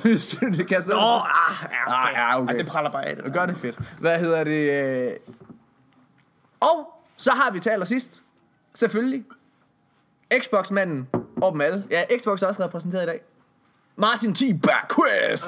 [0.57, 2.53] det kaster Åh, ah, ja, ah, ja, okay.
[2.53, 3.33] Ej, det praller bare af det.
[3.33, 3.79] Gør det fedt.
[3.99, 5.17] Hvad hedder det?
[6.59, 8.23] Og så har vi til allersidst,
[8.73, 9.23] selvfølgelig,
[10.39, 11.07] Xbox-manden
[11.41, 11.83] over dem alle.
[11.89, 13.21] Ja, Xbox er også repræsenteret i dag.
[13.95, 14.41] Martin T.
[14.63, 15.43] Backwest.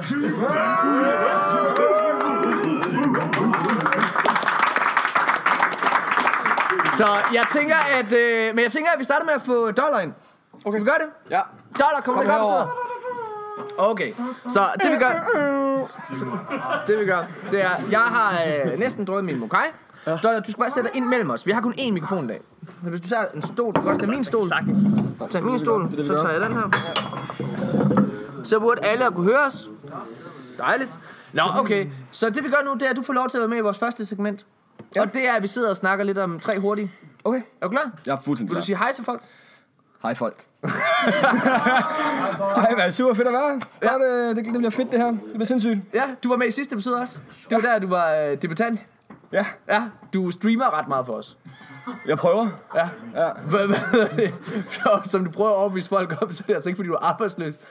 [6.97, 9.99] Så jeg tænker, at, øh, men jeg tænker, at vi starter med at få dollar
[9.99, 10.13] ind.
[10.53, 10.71] Okay.
[10.71, 11.31] Skal vi gøre det?
[11.31, 11.41] Ja.
[11.79, 12.89] Dollar, kom, kom herover.
[13.77, 14.13] Okay,
[14.49, 15.13] så det vi gør,
[16.13, 16.25] så
[16.87, 18.33] det vi gør, det er, jeg har
[18.65, 19.65] øh, næsten drukket min mokai.
[20.07, 20.17] Ja.
[20.23, 21.45] Dollar, du skal bare sætte dig ind mellem os.
[21.45, 22.41] Vi har kun én mikrofon i dag.
[22.83, 24.47] Så hvis du tager en stol, du kan også tage min stol.
[24.47, 24.79] Sagtens.
[25.31, 26.69] Tag min stol, så tager jeg den her.
[28.43, 29.69] Så burde alle kunne høre os.
[30.57, 30.99] Dejligt.
[31.33, 31.87] Nå, okay.
[32.11, 33.57] Så det vi gør nu, det er, at du får lov til at være med
[33.57, 34.45] i vores første segment.
[34.95, 35.01] Ja.
[35.01, 36.91] Og det er, at vi sidder og snakker lidt om tre hurtige.
[37.23, 37.91] Okay, Er du klar?
[38.05, 38.65] jeg er fuldstændig Vil du klar.
[38.65, 39.21] sige hej til folk?
[40.03, 40.45] Hej folk.
[42.55, 43.61] Ej, hvad er super fedt at være.
[43.83, 43.89] Ja.
[44.27, 45.07] Det, det, det bliver fedt det her.
[45.11, 45.79] Det bliver sindssygt.
[45.93, 47.19] Ja, du var med i sidste episode også.
[47.49, 48.85] Det var der, du var øh, debutant.
[49.33, 51.37] Ja, Ja, du streamer ret meget for os.
[52.07, 52.47] jeg prøver.
[52.75, 52.89] Ja.
[53.25, 53.29] Ja.
[53.45, 54.29] Hvad, hvad,
[55.11, 56.99] som du prøver at overbevise folk om, så er det altså ikke, fordi du er
[57.05, 57.55] arbejdsløs.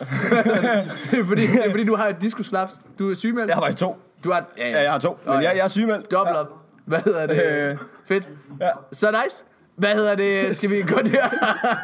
[1.11, 2.81] det, er fordi, det er fordi, du har et diskusklaps.
[2.99, 3.49] Du er sygemeldt.
[3.49, 3.97] Jeg har faktisk to.
[4.25, 5.19] Du har, ja, Ja, jeg har to.
[5.27, 6.11] Men jeg, jeg er sygemeldt.
[6.11, 6.47] Dobbelt op.
[6.85, 7.43] Hvad hedder det?
[7.45, 7.77] Øh.
[8.09, 8.29] Fedt.
[8.61, 8.71] Ja.
[8.93, 9.45] Så nice.
[9.77, 10.57] Hvad hedder det?
[10.57, 11.29] Skal vi gå der?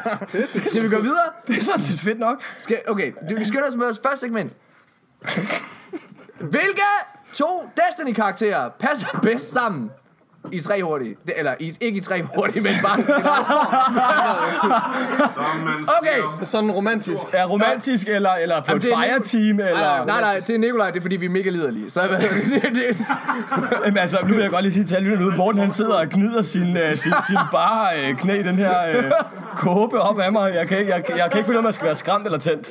[0.69, 1.23] Skal vi gå videre?
[1.47, 2.41] Det er sådan set fedt nok.
[2.59, 4.53] Skal, okay, du, vi skynder os med vores første segment.
[6.39, 6.81] Hvilke
[7.39, 8.69] to Destiny-karakterer.
[8.77, 9.91] Passer bedst sammen
[10.51, 11.15] i tre hurtige?
[11.25, 13.01] Det- Eller i, ikke i tre hurtige, men bare...
[15.33, 17.23] Som man Okay, Sådan romantisk.
[17.33, 20.05] Er romantisk, eller, eller på Jamen, et det fire team, eller...
[20.05, 21.89] nej, nej, det er Nikolaj, det er fordi, vi er mega liderlige.
[21.89, 22.19] Så det,
[22.75, 23.05] det,
[23.85, 25.37] Jamen, altså, nu vil jeg godt lige sige til alle lytterne.
[25.37, 28.97] Morten, han sidder og gnider sin, uh, sin, sin bare uh, knæ i den her
[28.97, 29.03] uh,
[29.57, 30.53] kåbe op af mig.
[30.55, 32.67] Jeg kan, ikke, jeg, jeg kan ikke finde om jeg skal være skræmt eller tændt.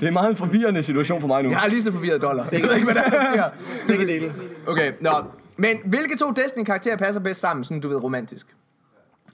[0.00, 1.50] Det er meget en forvirrende situation for mig nu.
[1.50, 2.46] Jeg er lige så forvirret dollar.
[2.52, 3.44] Jeg ved ikke, hvad der er, der sker.
[3.88, 4.32] Begge dele.
[4.66, 5.10] Okay, nå.
[5.56, 8.46] Men hvilke to Destiny-karakterer passer bedst sammen, sådan du ved, romantisk?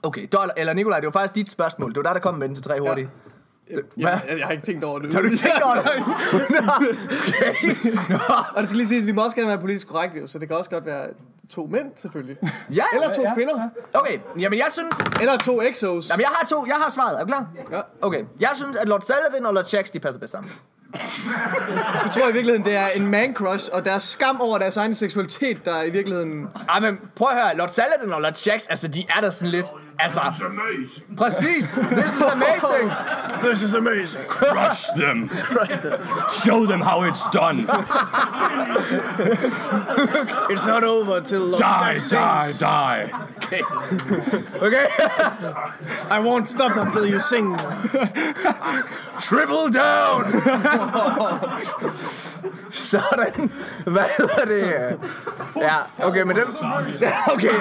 [0.03, 1.89] Okay, Dollar, eller Nikolaj, det var faktisk dit spørgsmål.
[1.89, 3.09] Det var der, der kom med den til tre hurtigt.
[3.69, 5.13] Jeg, jeg, jeg har ikke tænkt over det.
[5.13, 5.83] Har du tænkt over det?
[6.49, 7.65] Nå, okay.
[8.55, 10.39] Og det skal lige siges, at vi må også gerne være politisk korrekte, jo, så
[10.39, 11.07] det kan også godt være
[11.49, 12.37] to mænd, selvfølgelig.
[12.75, 13.33] Ja, Eller to ja.
[13.33, 13.69] kvinder.
[13.93, 14.95] Okay, jamen jeg synes...
[15.21, 16.09] Eller to exos.
[16.09, 17.15] Jamen jeg har to, jeg har svaret.
[17.15, 17.47] Er du klar?
[17.71, 17.81] Ja.
[18.01, 20.51] Okay, jeg synes, at Lord Saladin og Lord Shax, de passer bedst sammen.
[22.03, 24.95] Jeg tror i virkeligheden, det er en man crush, og deres skam over deres egen
[24.95, 26.47] seksualitet, der i virkeligheden...
[26.69, 29.51] Ej, men prøv at høre, Lord Saladin og Lord Jax, altså de er der sådan
[29.51, 29.65] lidt...
[30.03, 30.21] Altså,
[31.17, 31.79] præcis.
[31.91, 32.91] This is amazing.
[33.43, 34.23] This is amazing.
[34.39, 35.29] Crush them.
[35.29, 35.99] Crush them.
[36.45, 37.59] Show them how it's done.
[40.49, 43.09] It's not over till Lord Die, die, die.
[43.43, 43.61] Okay.
[44.67, 44.87] Okay.
[46.09, 47.57] I won't stop until you sing.
[49.27, 50.23] Triple down.
[52.71, 53.51] Sådan.
[53.85, 54.99] Hvad hedder det?
[55.61, 56.55] Ja, okay, men dem...
[57.33, 57.49] Okay.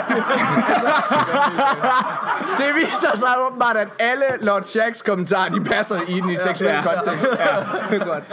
[2.58, 6.82] det viser sig åbenbart, at alle Lord Shacks kommentarer, de passer i den i seksuel
[6.82, 7.26] kontekst.
[7.38, 8.24] Ja, godt.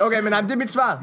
[0.00, 0.98] Okay, men nej, det er mit svar.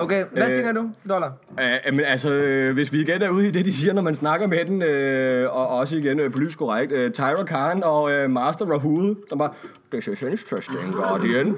[0.00, 1.32] Okay, hvad Øh, tænker du, Dollar?
[1.50, 4.14] Uh, men altså, øh, hvis vi igen er ude i det, de siger, når man
[4.14, 8.30] snakker med den, øh, og også igen øh, politisk korrekt, øh, Tyra Khan og øh,
[8.30, 9.50] Master Rahul, der bare,
[9.92, 11.54] this is interesting, Guardian.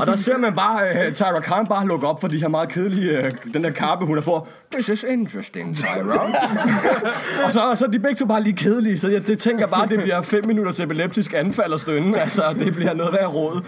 [0.00, 2.68] og der ser man bare øh, Tyra Khan bare lukke op for de her meget
[2.68, 4.46] kedelige, øh, den der kappe, hun er på.
[4.72, 6.30] This is interesting, Tyra.
[7.44, 9.88] og så, så er de begge to bare lige kedelige, så jeg det tænker bare,
[9.88, 12.20] det bliver fem minutters epileptisk anfald og stønne.
[12.20, 13.62] Altså, det bliver noget værd råd.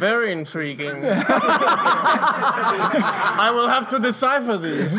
[0.00, 1.04] Very intriguing.
[3.38, 4.96] I will have to decipher these.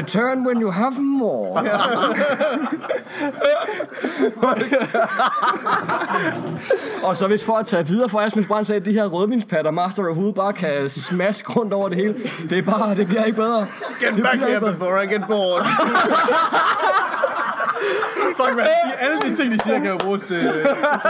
[0.00, 1.62] Return when you have more.
[7.02, 9.70] Og så hvis for at tage videre for Asmus Brand sagde, at de her rødvinspatter,
[9.70, 12.14] Master og Hood, bare kan smaske rundt over det hele.
[12.50, 13.66] Det er bare, det bliver ikke bedre.
[14.00, 15.64] Get back here before I get bored.
[18.36, 18.66] Fuck, man.
[18.66, 20.50] De, alle de ting, de siger, kan jo bruges til, til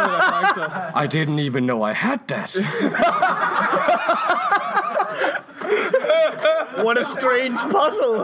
[0.01, 0.65] referencer.
[1.03, 2.57] I didn't even know I had that.
[6.85, 8.17] What a strange puzzle.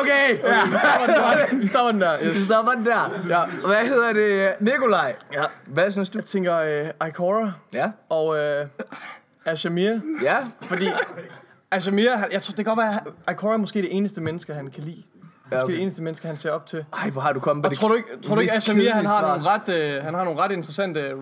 [0.00, 1.56] Okay, ja.
[1.56, 2.12] Vi stopper den der.
[2.24, 2.38] Yes.
[2.38, 3.10] så var den der.
[3.28, 3.66] Ja.
[3.66, 4.50] Hvad hedder det?
[4.60, 5.14] Nikolaj.
[5.32, 5.44] Ja.
[5.66, 6.18] Hvad synes du?
[6.18, 7.90] Jeg tænker uh, Ikora Ja.
[8.08, 8.68] og uh,
[9.44, 10.00] Ashamir.
[10.22, 10.36] Ja.
[10.62, 10.88] Fordi
[11.70, 14.70] Ashamir, jeg tror, det kan godt være, at Ikora er måske det eneste menneske, han
[14.70, 15.02] kan lide.
[15.50, 15.74] Måske okay.
[15.74, 16.84] det eneste menneske, han ser op til.
[17.02, 19.06] Ej, hvor har du kommet Og det tror du ikke, tror du ikke Ashamir, han
[19.06, 21.16] har nogle ret, øh, han har nogle ret interessante øh,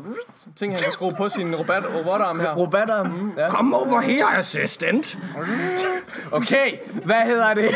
[0.56, 2.54] ting, han kan skrue på sin robot, robotarm her.
[2.54, 3.02] Robotter.
[3.02, 3.32] Mm.
[3.36, 3.48] Ja.
[3.48, 5.18] Come over here, assistant.
[6.32, 7.70] Okay, hvad hedder det?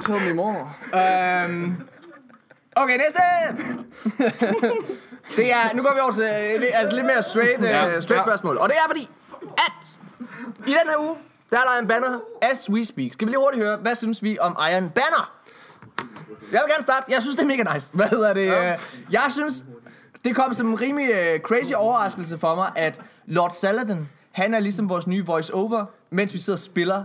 [0.00, 0.72] Tell me more.
[0.94, 1.76] øhm.
[2.76, 3.22] Okay, næste!
[5.36, 7.96] det er, nu går vi over til øh, det er altså lidt mere straight, ja.
[7.96, 8.56] uh, straight spørgsmål.
[8.58, 9.10] Og det er fordi,
[9.42, 9.96] at
[10.66, 11.16] i den her uge,
[11.52, 13.12] der er der en banner, as we speak.
[13.12, 15.32] Skal vi lige hurtigt høre, hvad synes vi om Iron Banner?
[16.52, 17.06] Jeg vil gerne starte.
[17.08, 17.90] Jeg synes, det er mega nice.
[17.94, 18.46] Hvad hedder det?
[18.46, 18.76] Ja.
[19.10, 19.64] Jeg synes,
[20.24, 24.60] det kom som en rimelig uh, crazy overraskelse for mig, at Lord Saladin, han er
[24.60, 27.04] ligesom vores nye voice-over, mens vi sidder og spiller.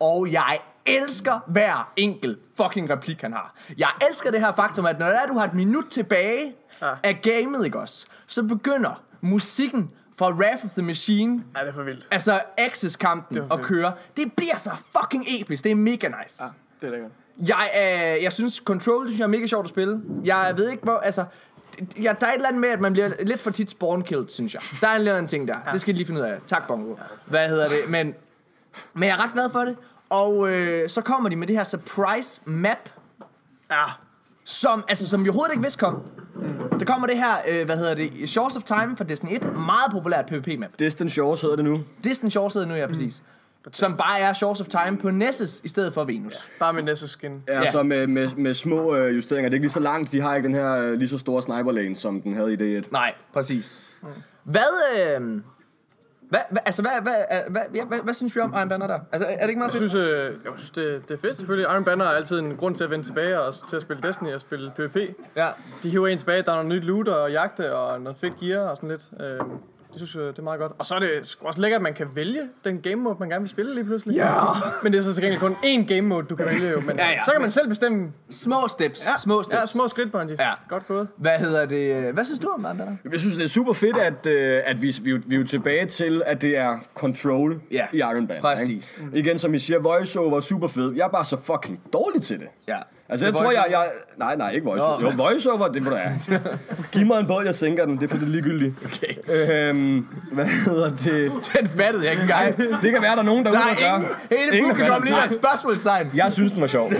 [0.00, 3.54] Og jeg elsker hver enkelt fucking replik, han har.
[3.78, 7.20] Jeg elsker det her faktum, at når det er, du har et minut tilbage af
[7.22, 8.06] gamet, ikke også?
[8.26, 12.08] Så begynder musikken fra Wrath of the Machine Ja, det er for vildt.
[12.10, 13.62] Altså Axis-kampen fedt.
[13.62, 13.92] køre.
[14.16, 15.64] Det bliver så fucking episk.
[15.64, 16.42] Det er mega nice.
[16.44, 16.48] Ja,
[16.80, 17.10] det er lækkert.
[17.48, 17.70] Jeg,
[18.16, 20.00] øh, jeg synes, Control, synes jeg er mega sjovt at spille.
[20.24, 20.96] Jeg ved ikke, hvor...
[20.98, 21.24] Altså,
[22.02, 24.54] ja, der er et eller andet med, at man bliver lidt for tit spawn-killed, synes
[24.54, 24.62] jeg.
[24.80, 25.56] Der er en eller anden ting der.
[25.66, 25.72] Ja.
[25.72, 26.38] Det skal jeg lige finde ud af.
[26.46, 26.94] Tak, Bongo.
[27.26, 27.78] Hvad hedder det?
[27.88, 28.14] Men,
[28.94, 29.76] men jeg er ret glad for det.
[30.10, 32.88] Og øh, så kommer de med det her surprise map,
[33.70, 33.82] Ja.
[34.44, 36.02] Som, altså, som vi overhovedet ikke vidste kom.
[36.78, 39.42] Der kommer det her, øh, hvad hedder det, Shores of Time fra Destiny 1.
[39.44, 40.70] Meget populært PvP-map.
[40.78, 41.80] Distant Shores hedder det nu.
[42.04, 43.22] Distant Shores hedder nu, ja, præcis.
[43.72, 46.34] Som bare er Shores of Time på Nessus i stedet for Venus.
[46.58, 47.42] Bare med Nessus skin.
[47.48, 47.70] Ja, Ja.
[47.70, 49.48] så med, med, med små øh, justeringer.
[49.48, 50.12] Det er ikke lige så langt.
[50.12, 52.78] De har ikke den her øh, lige så store sniper lane, som den havde i
[52.80, 52.84] D1.
[52.92, 53.80] Nej, præcis.
[54.44, 54.60] Hvad,
[55.20, 55.40] øh,
[56.34, 57.14] hvad, hvad, altså, hvad, hvad,
[57.48, 58.98] hvad, hvad, hvad, hvad synes vi om Iron Banner der?
[59.12, 59.90] Altså, er det ikke meget Jeg fedt?
[59.90, 61.70] synes, øh, jeg synes det, det er fedt selvfølgelig.
[61.72, 64.34] Iron Banner er altid en grund til at vende tilbage og til at spille Destiny
[64.34, 64.96] og spille PvP.
[65.36, 65.48] Ja.
[65.82, 68.60] De hiver en tilbage, der er noget nyt loot og jagte og noget fedt gear
[68.68, 69.08] og sådan lidt.
[69.20, 69.40] Øh,
[69.98, 70.72] det synes jeg, det er meget godt.
[70.78, 73.40] Og så er det også lækkert, at man kan vælge den game mode, man gerne
[73.42, 74.14] vil spille lige pludselig.
[74.16, 74.28] Ja.
[74.82, 76.80] Men det er så til gengæld kun én game mode, du kan vælge jo.
[76.80, 77.24] Men Ja, ja.
[77.24, 78.12] så kan man selv bestemme.
[78.30, 79.06] Små steps.
[79.06, 79.18] Ja.
[79.18, 79.60] Små steps.
[79.60, 80.36] Ja, små skridt, Bungie.
[80.38, 80.52] Ja.
[80.68, 81.08] Godt gået.
[81.16, 82.12] Hvad hedder det?
[82.14, 82.96] Hvad synes du om Banner?
[83.12, 85.86] Jeg synes, det er super fedt, at, øh, at vi, vi, vi er jo tilbage
[85.86, 88.40] til, at det er control Ja, i Iron Banner.
[88.40, 88.98] præcis.
[89.06, 89.18] Ikke?
[89.18, 90.92] Igen, som I siger, voiceover er super fed.
[90.96, 92.48] Jeg er bare så fucking dårlig til det.
[92.68, 92.78] Ja.
[93.08, 93.86] Altså, jeg tror, jeg, jeg...
[94.16, 95.00] Nej, nej, ikke voiceover.
[95.00, 95.06] Nå.
[95.10, 96.40] Jo, voiceover, det må du have.
[96.92, 97.96] Giv mig en båd, jeg sænker den.
[97.96, 98.74] Det er for det ligegyldigt.
[98.84, 99.68] Okay.
[99.68, 101.32] Øhm, hvad hedder det?
[101.60, 102.56] Den fattede jeg ikke engang.
[102.56, 103.96] Det kan være, der er nogen derude, Der der er gør.
[103.96, 106.10] ingen, hele Ingen publikum lige der spørgsmålstegn.
[106.14, 106.92] Jeg synes, den var sjov.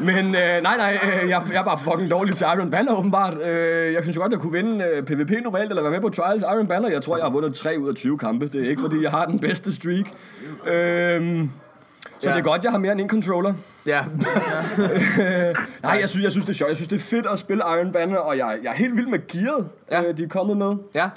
[0.00, 3.34] Men øh, nej, nej, øh, jeg, jeg er bare fucking dårlig til Iron Banner, åbenbart.
[3.42, 6.42] Øh, jeg synes godt, jeg kunne vinde øh, PvP normalt, eller være med på Trials
[6.42, 6.88] Iron Banner.
[6.88, 8.48] Jeg tror, jeg har vundet 3 ud af 20 kampe.
[8.48, 10.06] Det er ikke, fordi jeg har den bedste streak.
[10.66, 11.40] Øh,
[12.22, 12.34] så Ja.
[12.34, 13.54] det er godt, jeg har mere end en controller.
[13.86, 14.04] Ja.
[15.82, 16.68] Nej, jeg synes, jeg synes, det er sjovt.
[16.68, 19.06] Jeg synes, det er fedt at spille Iron Banner, og jeg, jeg er helt vild
[19.06, 20.02] med gearet, Ja.
[20.08, 20.76] øh, de er kommet med.
[20.94, 21.10] Ja.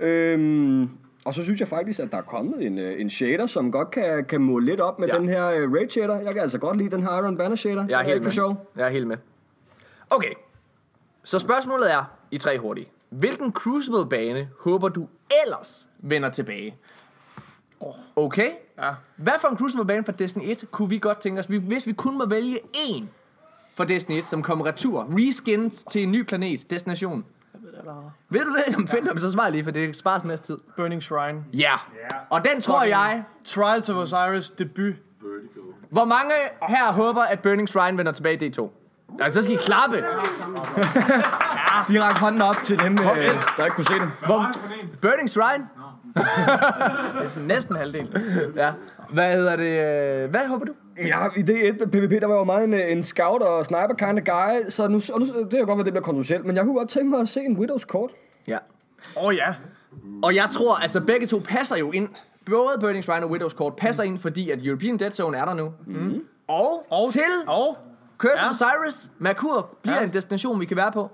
[0.00, 0.88] Øhm,
[1.24, 3.90] og så synes jeg faktisk, at der er kommet en, øh, en shader, som godt
[3.90, 5.18] kan, kan måle lidt op med Ja.
[5.18, 6.20] den her øh, Raid shader.
[6.20, 7.84] Jeg kan altså godt lide den her Iron Banner shader.
[7.88, 8.32] Jeg er Det helt ikke for med.
[8.32, 8.70] sjov.
[8.76, 9.16] Jeg er helt med.
[10.10, 10.32] Okay.
[11.24, 12.88] Så spørgsmålet er, i tre hurtige.
[13.10, 15.08] Hvilken Crucible-bane håber du
[15.46, 16.74] ellers vender tilbage?
[18.16, 18.50] Okay.
[18.78, 18.90] Ja.
[19.16, 21.92] Hvad for en Crucible-bane fra Destiny 1 kunne vi godt tænke os, vi- hvis vi
[21.92, 23.04] kun må vælge én
[23.74, 27.24] fra Destiny 1, som kommer retur, reskinned til en ny planet, destination?
[28.30, 28.64] Ved du det?
[28.70, 30.58] Jamen, find dem, så svar lige, for det sparer en masse tid.
[30.76, 31.44] Burning Shrine.
[31.54, 31.72] Ja.
[32.30, 34.94] Og den tror jeg, Trials of Osiris debut.
[35.90, 36.32] hvor mange
[36.68, 38.68] her håber, at Burning Shrine vender tilbage i D2?
[39.20, 39.96] Altså, så skal I klappe.
[41.88, 44.10] De rakte hånden op til dem, øh, der ikke kunne se det.
[44.26, 44.50] Hvor,
[45.02, 45.68] Burning Shrine?
[46.14, 48.14] Det er sådan næsten halvdelen.
[48.56, 48.70] Ja.
[49.10, 50.24] Hvad hedder det?
[50.24, 50.72] øh, Hvad håber du?
[50.98, 54.18] Ja, i D1 PvP, der var jo meget en, øh, en scout og sniper kind
[54.18, 56.64] of guy, så nu, og nu det kan godt være, det bliver kontroversielt, men jeg
[56.64, 58.10] kunne godt tænke mig at se en Widows kort.
[58.48, 58.58] Ja.
[59.16, 59.54] Åh oh, ja.
[60.22, 62.08] Og jeg tror, altså begge to passer jo ind.
[62.46, 65.54] Både Burning Shrine og Widow's Court passer ind, fordi at European Dead Zone er der
[65.54, 65.72] nu.
[65.86, 66.20] Mm.
[66.48, 67.76] Og, Og, til Og,
[68.18, 68.48] Curse ja.
[68.48, 70.04] of Osiris, Merkur, bliver Ja.
[70.04, 71.10] en destination, vi kan være på.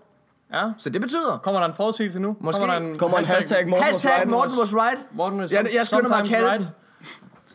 [0.53, 0.73] Ja.
[0.79, 1.39] Så det betyder...
[1.43, 2.37] Kommer der en forudsigelse nu?
[2.41, 2.61] Måske.
[2.61, 4.31] Kommer der en Kommer en hashtag Morten was Hashtag right.
[4.31, 5.07] Morten was right.
[5.13, 6.61] Morten is Jeg, jeg skynder mig at kalde right.
[6.61, 6.69] den.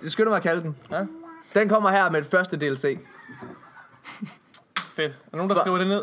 [0.04, 0.76] Jeg skynder mig at kalde den.
[0.92, 1.06] Ja.
[1.54, 3.00] Den kommer her med et første DLC.
[4.96, 5.12] Fedt.
[5.12, 6.02] Er der nogen, der skriver det ned?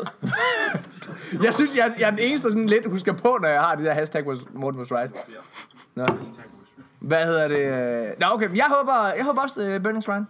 [1.43, 3.75] Jeg synes, jeg, jeg er den eneste, der sådan lidt husker på, når jeg har
[3.75, 5.11] det der hashtag was, Morten was right.
[5.95, 6.05] Nå.
[6.99, 8.19] Hvad hedder det?
[8.19, 8.55] Nå, okay.
[8.55, 10.25] Jeg håber, jeg håber også uh, Burning Shrine.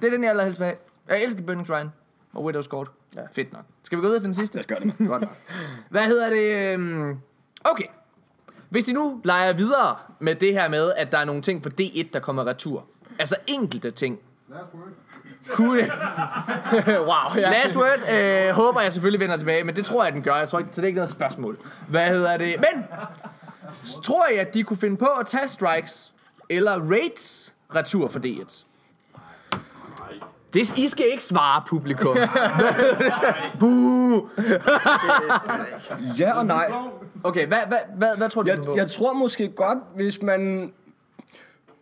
[0.00, 0.76] Det er den, jeg allerhelst vil have.
[1.08, 1.92] Jeg elsker Burning Shrine
[2.34, 2.90] og Widow's Court.
[3.16, 3.20] Ja.
[3.32, 3.62] Fedt nok.
[3.82, 4.56] Skal vi gå videre til den sidste?
[4.56, 4.94] Lad os gøre det.
[5.08, 5.36] Godt nok.
[5.90, 6.72] Hvad hedder det?
[6.74, 7.18] øhm,
[7.64, 7.84] Okay.
[8.70, 11.68] Hvis de nu leger videre med det her med, at der er nogle ting på
[11.80, 12.84] D1, der kommer retur.
[13.18, 14.18] Altså enkelte ting.
[15.48, 15.78] Kunne,
[17.10, 17.50] wow, ja.
[17.50, 20.36] Last word øh, håber jeg selvfølgelig vender tilbage, men det tror jeg, den gør.
[20.36, 21.58] Jeg tror ikke, så det er ikke noget spørgsmål.
[21.88, 22.56] Hvad hedder det?
[22.58, 22.84] Men
[24.04, 26.12] tror jeg, at de kunne finde på at tage strikes
[26.48, 28.64] eller raids retur for D1?
[30.54, 32.16] Det, I skal ikke svare, publikum.
[33.60, 34.22] Buh.
[36.18, 36.72] Ja og nej.
[37.24, 40.72] Okay, hvad, hvad, hvad, hvad tror du, Jeg, kan jeg tror måske godt, hvis man...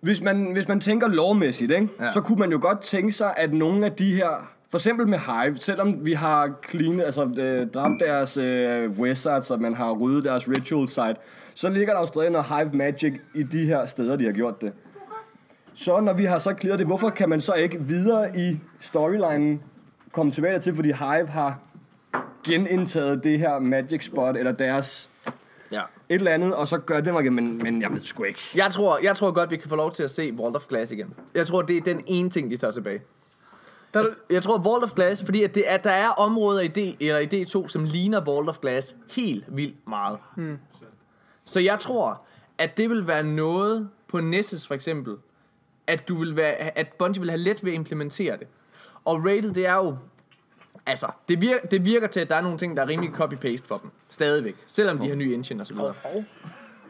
[0.01, 1.89] Hvis man, hvis man tænker lovmæssigt, ikke?
[1.99, 2.05] Ja.
[2.05, 2.11] Ja.
[2.11, 4.29] så kunne man jo godt tænke sig, at nogle af de her...
[4.71, 9.61] For eksempel med Hive, selvom vi har clean, altså, øh, dræbt deres øh, wizards, og
[9.61, 11.15] man har ryddet deres ritual site,
[11.55, 14.61] så ligger der jo stadig noget Hive Magic i de her steder, de har gjort
[14.61, 14.73] det.
[15.85, 19.63] Så når vi har så clearet det, hvorfor kan man så ikke videre i storylinen
[20.13, 21.59] komme tilbage til, fordi Hive har
[22.45, 25.11] genindtaget det her Magic Spot, eller deres
[25.73, 25.81] Ja.
[26.09, 28.41] et eller andet, og så gør det mig, men, men jeg ved sgu ikke.
[28.55, 30.93] Jeg tror, jeg tror godt, vi kan få lov til at se Vault of Glass
[30.93, 31.15] igen.
[31.35, 33.03] Jeg tror, det er den ene ting, de tager tilbage.
[33.95, 36.79] Der, Jeg tror Vault of Glass, fordi at, det, at der er områder i, D,
[37.01, 40.19] eller i D2, som ligner Vault of Glass helt vildt meget.
[40.37, 40.59] Hmm.
[41.45, 42.25] Så jeg tror,
[42.59, 45.17] at det vil være noget på Nessus for eksempel,
[45.91, 48.47] at du vil være, at Bungie vil have let ved at implementere det.
[49.05, 49.97] Og rated, det er jo,
[50.87, 53.67] altså, det virker, det virker til, at der er nogle ting, der er rimelig copy-paste
[53.67, 53.91] for dem.
[54.09, 54.57] Stadigvæk.
[54.67, 55.95] Selvom de har nye engine og så videre.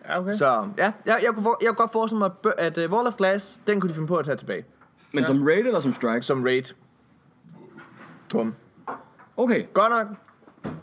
[0.08, 0.32] ja, okay.
[0.32, 3.16] Så ja, jeg, jeg, kunne, for, jeg kunne godt forestille mig, at, uh, Wall of
[3.16, 4.64] Glass, den kunne de finde på at tage tilbage.
[5.12, 6.22] Men som raid eller som strike?
[6.22, 6.62] Som raid.
[8.32, 8.54] Bum.
[9.36, 9.64] Okay.
[9.74, 10.06] Godt nok.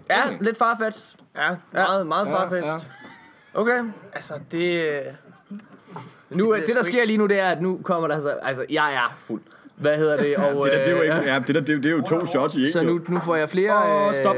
[0.10, 0.38] Ja, Okay.
[0.42, 1.16] lidt farfetch.
[1.36, 2.74] Ja, meget, meget Ja, farfetched.
[2.74, 3.60] ja.
[3.62, 3.84] Okay.
[4.14, 5.02] Altså, det...
[6.30, 8.30] Nu, Det det, det der sker lige nu, det er, at nu kommer der altså...
[8.30, 9.42] Altså, jeg er fuld.
[9.76, 10.36] Hvad hedder det?
[10.38, 11.90] Og, Det der, det er jo øh, ikke, ja, det der, det, er- det er
[11.92, 12.92] jo to shots i Så ikke.
[12.94, 14.08] nu, nu får jeg flere...
[14.08, 14.36] Åh, stop.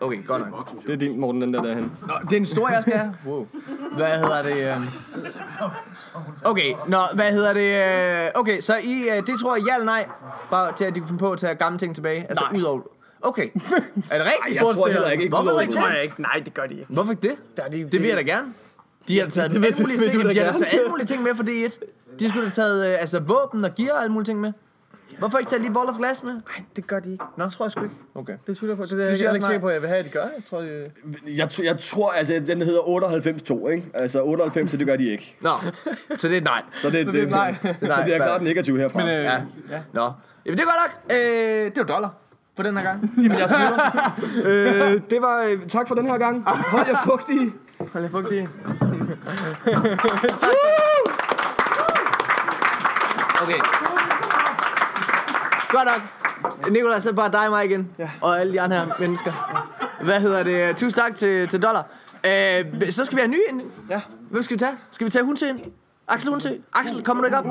[0.00, 0.82] Okay, godt nok.
[0.86, 1.92] Det er din, Morten, den der derhen.
[2.08, 3.14] Nå, det er en stor, jeg skal have.
[3.26, 3.46] Wow.
[3.96, 4.74] Hvad hedder det?
[4.76, 4.86] øhm?
[6.44, 8.24] Okay, nå, hvad hedder det?
[8.26, 10.06] øh, Okay, så I, øh, det tror jeg ja eller nej?
[10.50, 12.26] Bare til, at de kan finde på at tage gamle ting tilbage?
[12.28, 12.58] Altså, Nej.
[12.60, 12.80] ud over...
[13.22, 13.42] Okay.
[13.44, 14.60] Er det rigtigt?
[14.62, 15.84] Jeg tror heller ikke, Hvorfor udover ikke Det det?
[15.84, 16.22] tror jeg ikke.
[16.22, 16.86] Nej, det gør de ikke.
[16.88, 17.36] Hvorfor ikke det?
[17.56, 18.52] Der er de, Det vil jeg da gerne.
[19.08, 21.06] De har taget det vil- alle mulige det vil ting, de har taget alle mulige
[21.06, 21.78] ting med for D1.
[22.20, 24.52] De skulle have taget øh, altså, våben og gear og alle mulige ting med.
[25.18, 26.32] Hvorfor ikke tage lige bold of glass med?
[26.32, 26.42] Nej,
[26.76, 27.24] det gør de ikke.
[27.36, 27.44] Nå.
[27.44, 27.94] Det tror jeg sgu ikke.
[28.14, 28.32] Okay.
[28.46, 28.94] Det tvivler jeg på.
[28.96, 30.20] Det er jeg siger ikke sikker på, at jeg vil have, at de gør.
[30.20, 30.86] Jeg tror, de...
[31.26, 32.80] Jeg, t- jeg tror, altså, den hedder
[33.66, 33.84] 98-2, ikke?
[33.94, 35.36] Altså, 98, så det gør de ikke.
[35.40, 35.50] Nå,
[36.18, 36.62] så det er nej.
[36.74, 37.54] Så det, Så det er et nej.
[37.62, 38.98] Så bliver jeg klart negativ herfra.
[38.98, 39.40] Men, øh, Ja.
[39.92, 40.10] Nå.
[40.46, 41.16] Jamen, det er godt nok.
[41.16, 42.14] Øh, det var dollar
[42.56, 43.10] for den her gang.
[43.16, 44.14] Jamen, jeg smiler.
[44.94, 45.42] øh, det var...
[45.42, 46.44] Øh, tak for den her gang.
[46.46, 47.52] Hold jer fugtige.
[47.92, 48.48] Hold jer fugtige.
[53.42, 53.58] Okay.
[55.68, 56.00] Godt nok.
[56.70, 57.90] Nikolaj, så bare dig og mig igen.
[57.98, 58.10] Ja.
[58.20, 59.32] Og alle de andre her mennesker.
[60.04, 60.76] Hvad hedder det?
[60.76, 61.84] Tusind tak til, til dollar.
[62.26, 63.62] Øh, så skal vi have en ny ind.
[63.90, 64.00] Ja.
[64.30, 64.76] Hvem skal vi tage?
[64.90, 65.60] Skal vi tage Hunse ind?
[66.08, 66.60] Axel Hunse.
[66.72, 67.44] Axel, kommer du ikke op?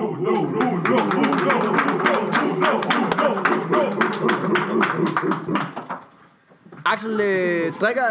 [6.86, 8.04] Axel, øh, drikker,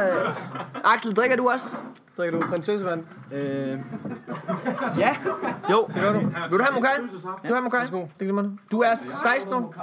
[0.85, 1.77] Axel, drikker du også?
[2.19, 3.03] Drikker du prinsessevand?
[3.33, 3.79] Øh,
[4.99, 5.17] ja.
[5.71, 5.89] Jo.
[5.95, 6.19] Det gør du.
[6.19, 6.91] Vil du have mokai?
[7.43, 7.81] Vil du have mokai?
[7.81, 8.01] Værsgo.
[8.01, 8.51] Det glemmer du.
[8.73, 9.61] Du er 16 år.
[9.61, 9.81] Du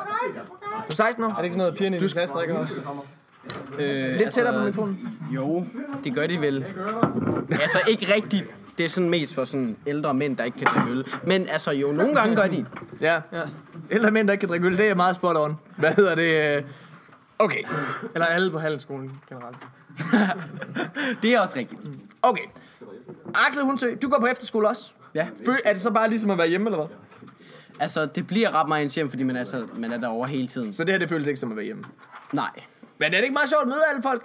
[0.90, 1.30] er 16 år.
[1.30, 2.74] Er det ikke sådan noget, pigerne i din klasse drikker også?
[3.80, 5.00] Øh, Lidt tættere på mikrofonen.
[5.32, 5.66] Jo,
[6.04, 6.66] det gør de vel.
[7.52, 8.56] altså ikke rigtigt.
[8.78, 11.06] Det er sådan mest for sådan ældre mænd, der ikke kan drikke øl.
[11.24, 12.66] Men altså jo, nogle gange gør de.
[13.02, 13.14] Ja.
[13.34, 13.42] ja.
[13.92, 15.58] Ældre mænd, der ikke kan drikke øl, det er meget spot on.
[15.76, 16.66] Hvad hedder det?
[17.40, 17.64] Okay.
[18.14, 19.58] Eller alle på handelsskolen generelt.
[21.22, 21.82] Det er også rigtigt.
[22.22, 22.44] Okay.
[23.36, 24.92] Axel Hundsø, du går på efterskole også.
[25.16, 25.28] Ja.
[25.66, 26.96] Er det så bare ligesom at være hjemme, eller hvad?
[27.80, 30.48] Altså, det bliver ret meget ens hjem, fordi man er, så, man er derovre hele
[30.48, 30.74] tiden.
[30.74, 31.84] Så det her, det føles ikke som at være hjemme.
[32.34, 32.50] Nej.
[32.98, 34.24] Men er det ikke meget sjovt at møde alle folk?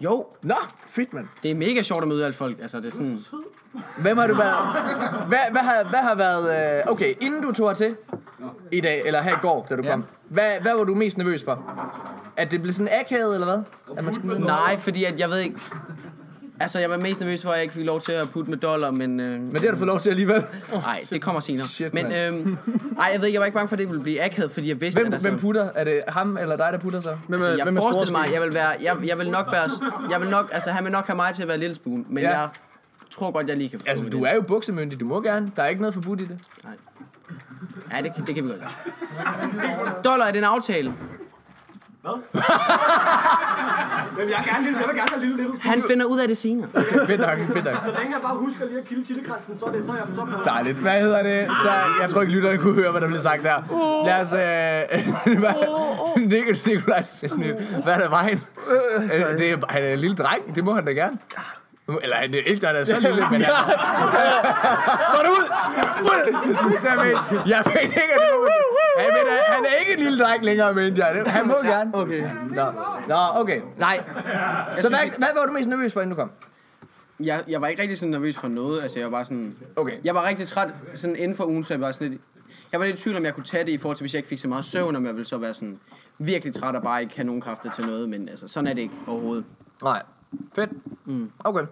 [0.00, 0.54] Jo, Nå,
[0.86, 1.26] fedt, mand.
[1.42, 2.58] det er mega sjovt at møde alle folk.
[2.60, 3.18] Altså, det er sådan...
[3.98, 4.56] Hvem har du været?
[5.28, 6.76] Hvad, hvad, har, hvad har været...
[6.78, 7.96] Øh, okay, inden du tog hertil
[8.72, 9.90] i dag, eller her i går, da du Ja.
[9.90, 10.04] kom.
[10.28, 11.62] Hvad, hvad var du mest nervøs for?
[12.36, 13.58] At det blev sådan akavet, eller hvad?
[13.98, 15.60] At man skulle Nej, fordi at jeg ved ikke...
[16.60, 18.58] Altså, jeg var mest nervøs for, at jeg ikke fik lov til at putte med
[18.58, 19.20] dollar, men...
[19.20, 20.42] Øh, Men det har du fået lov til alligevel.
[20.72, 21.66] nej, det kommer senere.
[21.66, 22.58] Shit, men øhm,
[23.00, 24.68] ej, jeg ved ikke, jeg var ikke bange for, at det ville blive akavet, fordi
[24.68, 25.68] jeg vidste, Hvem, at altså, hvem putter?
[25.74, 27.16] Er det ham eller dig, der putter så?
[27.28, 29.70] Hvem altså, er, jeg hvem forestiller mig, jeg vil være, jeg, jeg vil nok være,
[30.10, 32.22] jeg vil nok, altså han vil nok have mig til at være lille spoon, men
[32.22, 32.38] Ja.
[32.40, 32.48] jeg
[33.10, 35.00] tror godt, jeg lige kan få Altså, du er jo buksemyndig.
[35.00, 35.52] Du må gerne.
[35.56, 36.38] Der er ikke noget forbudt i det.
[37.92, 40.04] Ja, det, det kan vi godt.
[40.04, 40.94] Dollar er det en aftale.
[44.16, 45.52] Men jeg, er gerne, jeg vil gerne have lille, lille.
[45.60, 46.68] Han finder ud af det senere.
[47.06, 47.74] Fedt nok, fedt nok.
[47.84, 50.04] Så længe jeg bare husker lige at kilde tittekransen, så er, det, så er jeg
[50.08, 50.28] på top.
[50.44, 50.78] Dejligt.
[50.78, 51.48] Hvad hedder det?
[51.64, 51.70] Så
[52.02, 53.56] jeg tror ikke, lytterne kunne høre, hvad der blev sagt der.
[54.06, 54.32] Lad os...
[54.32, 55.54] Øh, hvad-
[56.16, 58.42] Nik- Nikolaj Sesnil, hvad er der vejen?
[59.02, 60.54] Øh, Det er, han er en lille dreng.
[60.54, 61.18] Det må han da gerne.
[62.02, 63.50] Eller han er ikke, han er så lille, men han...
[65.10, 65.44] Så er det ud!
[66.00, 66.22] Ud!
[66.84, 66.92] Jeg
[67.46, 68.48] jeg mener ikke, at det må
[68.98, 71.22] han, mener, han er ikke en lille dreng længere, mente jeg.
[71.26, 71.90] Han må gerne.
[71.94, 72.28] Okay.
[72.50, 72.64] Nå,
[73.08, 73.60] Nå okay.
[73.78, 74.04] Nej.
[74.78, 76.30] Så hvad, hvad var du mest nervøs for, inden du kom?
[77.20, 79.56] Jeg, jeg var ikke rigtig sådan nervøs for noget, altså jeg var bare sådan...
[79.76, 79.92] Okay.
[80.04, 82.20] Jeg var rigtig træt sådan inden for ugen, så jeg var sådan lidt...
[82.72, 84.18] Jeg var lidt i tvivl, om jeg kunne tage det i forhold til, hvis jeg
[84.18, 85.78] ikke fik så meget søvn, om jeg ville så være sådan
[86.18, 88.82] virkelig træt og bare ikke have nogen kræfter til noget, men altså sådan er det
[88.82, 89.44] ikke overhovedet.
[89.82, 90.02] Nej.
[90.54, 90.70] Fedt.
[91.06, 91.30] Mm.
[91.44, 91.66] Okay.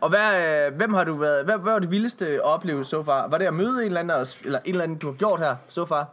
[0.00, 3.28] Og hvad, øh, hvem har du været, hvad, hvad var det vildeste oplevelse så far?
[3.28, 5.56] Var det at møde en eller anden, eller en eller anden, du har gjort her
[5.68, 6.06] så far?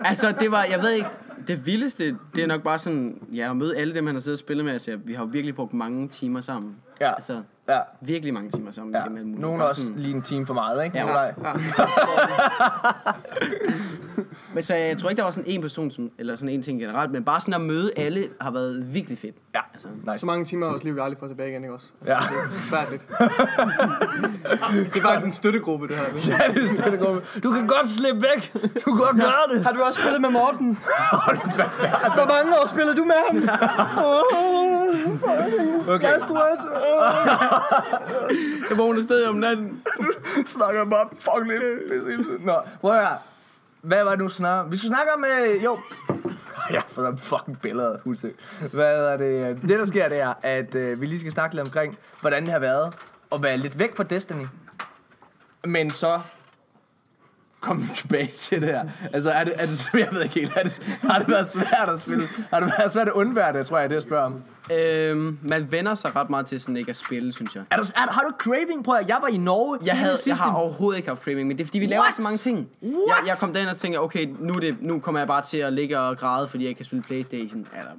[0.00, 1.08] Altså, det var, jeg ved ikke,
[1.48, 4.34] det vildeste, det er nok bare sådan, ja, at møde alle dem, han har siddet
[4.36, 4.72] og spillet med.
[4.72, 6.76] Altså, vi har jo virkelig brugt mange timer sammen.
[7.00, 7.14] Ja.
[7.14, 7.78] Altså, Ja.
[8.00, 8.94] virkelig mange timer sammen.
[8.94, 9.00] ja.
[9.04, 10.98] igennem Nogen også sådan- lige en time for meget, ikke?
[10.98, 11.20] Ja.
[11.24, 11.30] Ja.
[14.54, 16.80] Men så jeg tror ikke, der var sådan en person, som, eller sådan en ting
[16.80, 19.36] generelt, men bare sådan at møde alle har været virkelig fedt.
[19.54, 19.60] Ja.
[19.72, 20.18] Altså, Nice.
[20.18, 21.86] Så mange timer af vores liv, vi aldrig får tilbage igen, ikke også?
[22.06, 22.18] Ja.
[22.18, 23.08] Forfærdeligt.
[23.08, 26.04] det er faktisk en støttegruppe, det her.
[26.38, 27.20] Ja, det er det går.
[27.42, 28.52] Du kan godt slippe væk.
[28.54, 29.64] Du kan godt gøre det.
[29.64, 30.66] Har du også spillet med Morten?
[32.18, 33.36] Hvor mange år spillede du med ham?
[35.88, 36.08] Okay.
[38.70, 39.82] jeg vågner stadig om natten.
[40.46, 42.44] snakker bare fuck lidt.
[42.44, 43.18] Nå, prøv at høre.
[43.82, 44.70] Hvad var det nu snart?
[44.70, 45.78] Vi skulle snakke om, øh, jo.
[46.74, 48.34] Jeg har fået fucking billeder, huske.
[48.72, 49.62] Hvad er det?
[49.62, 52.52] Det, der sker, det er, at øh, vi lige skal snakke lidt omkring, hvordan det
[52.52, 52.94] har været
[53.32, 54.46] at være lidt væk fra Destiny.
[55.64, 56.20] Men så
[57.60, 58.84] kom vi tilbage til det her.
[59.12, 61.88] Altså, er det, er det, jeg ved ikke helt, er det, har det været svært
[61.88, 62.28] at spille?
[62.50, 64.42] Har det været svært at undvære det, tror jeg, det jeg spørger om.
[64.72, 67.64] Øhm, man vender sig ret meget til sådan ikke at spille, synes jeg.
[67.70, 70.36] Er der, er, har du craving på, at jeg var i Norge Jeg, havde, jeg
[70.36, 72.14] har overhovedet ikke haft craving, men det er fordi, vi laver What?
[72.14, 72.68] så mange ting.
[72.82, 73.26] Jeg, What?
[73.26, 75.98] jeg kom derind og tænkte, okay, nu, det, nu kommer jeg bare til at ligge
[75.98, 77.66] og græde, fordi jeg kan spille Playstation.
[77.76, 77.90] Eller,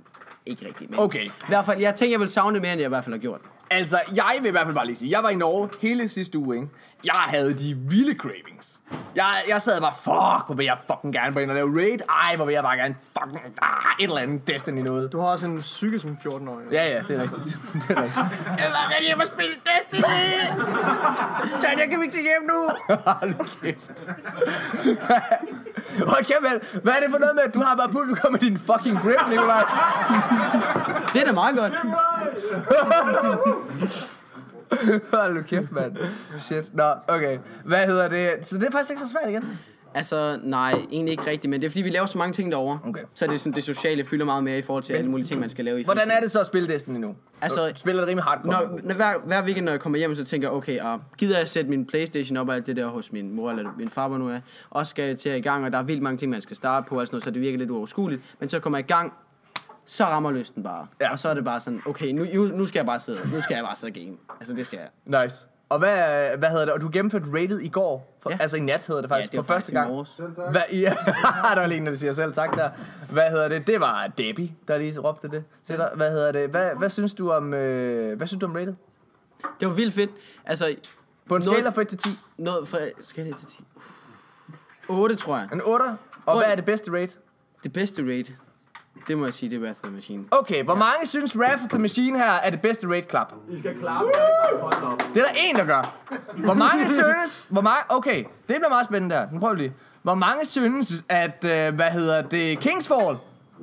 [0.46, 1.00] ikke rigtigt, men...
[1.00, 1.26] Okay.
[1.26, 3.20] I hvert fald, jeg tænker, jeg vil savne mere, end jeg i hvert fald har
[3.20, 3.42] gjort.
[3.70, 6.40] Altså, jeg vil i hvert fald bare lige sige, jeg var i Norge hele sidste
[6.40, 6.68] uge, ikke?
[7.06, 8.80] Jeg havde de vilde cravings.
[9.16, 12.00] Jeg, jeg sad bare, fuck, hvor vil jeg fucking gerne på ind og lave raid.
[12.10, 15.12] Ej, hvor vil jeg bare gerne fucking, ah, et eller andet Destiny noget.
[15.12, 16.66] Du har også en psyke som 14-årig.
[16.72, 17.46] Ja, ja, det er rigtigt.
[17.88, 18.18] det er rigtigt.
[18.46, 20.06] Jeg vil gerne hjem og spille Destiny!
[21.80, 22.70] Jeg kan vi ikke til hjem nu!
[23.06, 24.06] Hold kæft.
[26.08, 26.82] Hold kæft, mand.
[26.84, 29.30] Hvad er det for noget med, at du har bare publikum med din fucking grip,
[29.30, 29.64] Nikolaj?
[31.14, 31.74] Det er da meget godt.
[35.14, 35.96] Hold nu kæft, mand.
[36.40, 36.76] Shit.
[36.76, 37.38] Nå, okay.
[37.66, 38.30] Hvad hedder det?
[38.42, 39.44] Så det er faktisk ikke så svært igen.
[39.94, 42.80] Altså, nej, egentlig ikke rigtigt, men det er fordi, vi laver så mange ting derovre.
[42.86, 43.02] Okay.
[43.14, 45.40] Så er det, sådan, det sociale fylder meget mere i forhold til alle mulige ting,
[45.40, 46.18] man skal lave i Hvordan fritiden.
[46.18, 47.16] er det så at spille Destiny nu?
[47.42, 48.52] Altså- Du spiller det rimelig hardcore.
[48.52, 51.38] Når, når, hver, hver weekend, når jeg kommer hjem, så tænker jeg, okay, uh, gider
[51.38, 54.08] jeg sætte min Playstation op og alt det der hos min mor eller min far,
[54.08, 54.40] hvor nu er.
[54.70, 56.56] Også skal jeg til at i gang, og der er vildt mange ting, man skal
[56.56, 58.22] starte på, og sådan noget, så det virker lidt uoverskueligt.
[58.40, 59.14] Men så kommer jeg i gang,
[59.86, 60.88] så rammer lysten bare.
[61.02, 61.06] Ja.
[61.06, 61.12] Ja.
[61.12, 63.56] Og så er det bare sådan, okay, nu, nu, skal jeg bare sidde, nu skal
[63.56, 64.18] jeg bare sidde og game.
[64.40, 65.22] Altså, det skal jeg.
[65.24, 65.46] Nice.
[65.70, 66.74] Og hvad, hvad hedder det?
[66.74, 68.18] Og du gennemførte rated i går?
[68.24, 68.38] For, Ja.
[68.42, 69.92] Altså i nat hedder det Ja, faktisk, det var for første gang.
[70.52, 70.94] Hvad, ja,
[71.54, 72.70] der var lige en, der siger selv tak der.
[73.12, 73.68] Hvad hedder det?
[73.68, 75.90] Det var Debbie, der lige råbte det til dig.
[75.96, 76.50] Hvad hedder det?
[76.50, 78.74] Hvad, hvad synes du om, øh, hvad synes du om rated?
[79.60, 80.12] Det var vildt fedt.
[80.46, 80.76] Altså,
[81.30, 82.10] På en Noget- skala fra 1 til 10.
[82.38, 83.64] noget fra, skal det til 10?
[84.90, 85.50] 8, tror jeg.
[85.54, 85.84] En 8.
[85.84, 87.16] Og Prøv- hvad er det bedste rate?
[87.64, 88.26] Det bedste raid,
[89.08, 90.24] det må jeg sige, det er Wrath of the Machine.
[90.32, 93.34] Okay, hvor mange synes Wrath of the Machine her er det bedste rate klap?
[93.50, 94.08] I skal klappe.
[95.14, 95.94] Det er der en, der gør.
[96.38, 97.48] Hvor mange synes...
[97.50, 99.28] Hvor mange, okay, det bliver meget spændende der.
[99.32, 99.74] Nu prøver vi lige.
[100.02, 103.18] Hvor mange synes, at, øh, hvad hedder det, Kingsfall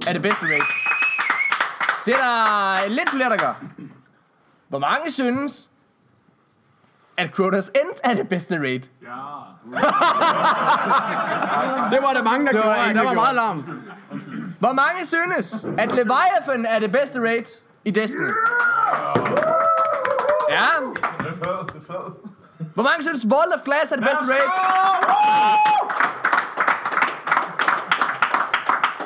[0.07, 0.65] er det bedste rate?
[2.07, 3.55] Det er der lidt flere, der gør.
[4.69, 5.71] Hvor mange synes,
[7.17, 8.89] at Crotos End er det bedste rate?
[9.03, 9.09] Ja.
[11.91, 12.79] Det var der mange, der Det var gjorde.
[12.91, 13.15] ingen, Der der var gjorde.
[13.15, 13.81] meget larm.
[14.59, 17.51] Hvor mange synes, at Leviathan er det bedste rate
[17.85, 18.31] i Destiny?
[20.49, 20.67] Ja.
[22.75, 24.51] Hvor mange synes Vault of Glass er det bedste rate?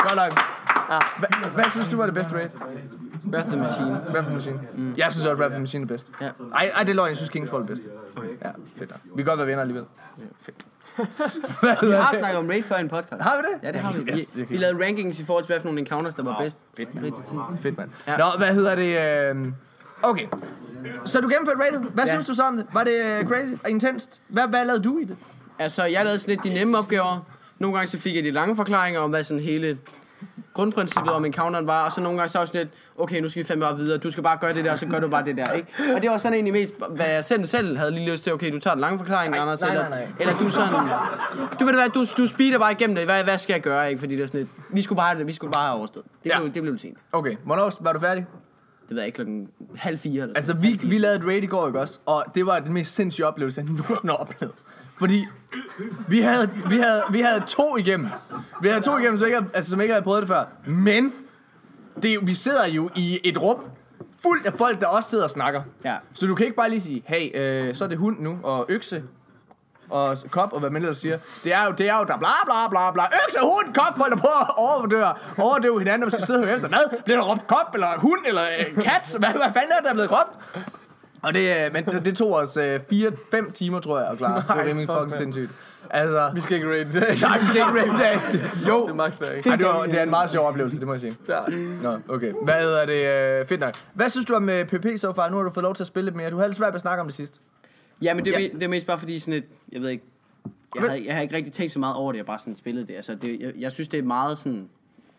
[0.08, 0.32] Godt nok.
[0.90, 0.98] Ja.
[1.54, 2.58] Hvad, synes du var det bedste rate?
[3.32, 4.00] Wrath the Machine.
[4.10, 4.60] Wrath the Machine.
[4.74, 4.94] Mm.
[4.96, 6.06] Jeg synes også, Wrath the Machine er bedst.
[6.20, 6.30] Ja.
[6.56, 7.08] Ej, ej, det er løgn.
[7.08, 7.82] Jeg synes Kingsfall er bedst.
[8.16, 8.28] Okay.
[8.44, 9.00] Ja, fedt nok.
[9.04, 9.86] Vi kan godt være venner alligevel.
[10.18, 10.56] Ja, fedt.
[11.82, 13.22] Vi har snakket om raid før i en podcast.
[13.22, 13.66] Har vi det?
[13.66, 14.26] Ja, det har vi.
[14.34, 16.58] Vi, vi lavede rankings i forhold til, hvad for nogle encounters, der var bedst.
[16.76, 17.34] Fedt, 10.
[17.62, 17.90] Fedt, mand.
[18.06, 18.16] Ja.
[18.16, 19.30] Nå, hvad hedder det?
[19.36, 19.52] Øh...
[20.02, 20.26] Okay.
[21.04, 21.80] Så du gennemførte rated.
[21.80, 22.10] Hvad Ja.
[22.12, 22.66] synes du så om det?
[22.72, 24.20] Var det øh, crazy og intenst?
[24.28, 25.16] Hvad, hvad lavede du i det?
[25.58, 27.26] Altså, jeg lavede sådan lidt de nemme opgaver.
[27.58, 29.78] Nogle gange så fik jeg de lange forklaringer om, hvad sådan hele
[30.54, 32.68] grundprincippet om encounteren var, og så nogle gange så også lidt,
[32.98, 34.86] okay, nu skal vi fandme bare videre, du skal bare gøre det der, og så
[34.86, 35.68] gør du bare det der, ikke?
[35.94, 38.52] Og det var sådan egentlig mest, hvad jeg selv, selv havde lige lyst til, okay,
[38.52, 40.08] du tager den lange forklaring, Anders, nej, eller, nej, nej.
[40.20, 40.74] eller du sådan,
[41.60, 44.00] du ved hvad, du, du speeder bare igennem det, hvad, hvad skal jeg gøre, ikke?
[44.00, 46.04] Fordi det er sådan lidt, vi skulle bare, vi skulle bare have overstået.
[46.24, 46.38] Det, Ja.
[46.40, 46.98] blev, det blev lidt sent.
[47.12, 48.26] Okay, hvornår var du færdig?
[48.88, 51.46] Det ved jeg ikke, klokken halv fire eller Altså, vi, vi lavede et raid i
[51.46, 51.98] går, ikke også?
[52.06, 54.54] Og det var den mest sindssyge oplevelse, jeg nogensinde har oplevet.
[54.98, 55.26] Fordi
[56.08, 58.08] vi havde, vi, havde, vi havde to igennem.
[58.60, 60.44] Vi havde to igennem, som ikke, havde, altså, som ikke havde prøvet det før.
[60.66, 61.12] Men
[62.02, 63.64] det, er vi sidder jo i et rum
[64.22, 65.62] fuldt af folk, der også sidder og snakker.
[65.84, 65.96] Ja.
[66.14, 68.66] Så du kan ikke bare lige sige, hey, øh, så er det hund nu, og
[68.68, 69.02] økse,
[69.90, 71.18] og kop, og hvad man ellers siger.
[71.44, 73.02] Det er jo, det er jo der bla bla bla bla.
[73.26, 76.44] Økse, hund, kop, folk der på at overdøre, overdøve hinanden, når man skal sidde og
[76.44, 76.68] høre efter.
[76.68, 77.02] Hvad?
[77.04, 79.16] Bliver der råbt kop, eller hund, eller øh, kat?
[79.18, 80.32] Hvad, hvad fanden er der blevet råbt?
[81.22, 84.36] Og det, øh, men det, tog os 4-5 timer, tror jeg, at klare.
[84.40, 85.12] Det var rimelig fuck, fucking mand.
[85.12, 85.50] sindssygt.
[85.90, 87.20] Altså, Vi skal ikke rate det.
[87.22, 88.68] nej, vi skal ikke rate det.
[88.68, 89.50] Jo, Det magter jeg ikke.
[89.50, 91.16] Ej, det, var, det er en meget sjov oplevelse, det må jeg sige.
[91.28, 91.38] Ja.
[91.82, 92.32] Nå, okay.
[92.42, 93.40] Hvad hedder det?
[93.40, 93.74] Øh, fedt nok.
[93.94, 95.28] Hvad synes du om øh, PP så far?
[95.28, 96.30] Nu har du fået lov til at spille lidt mere.
[96.30, 97.40] Du havde lidt svært ved at snakke om det sidst.
[98.02, 98.48] Ja, men det, er Ja.
[98.54, 100.04] det er mest bare fordi sådan et, jeg ved ikke,
[100.74, 102.56] jeg har, jeg har ikke rigtig tænkt så meget over det, jeg har bare sådan
[102.56, 102.94] spillet det.
[102.94, 104.68] Altså, det, jeg, jeg synes, det er meget sådan...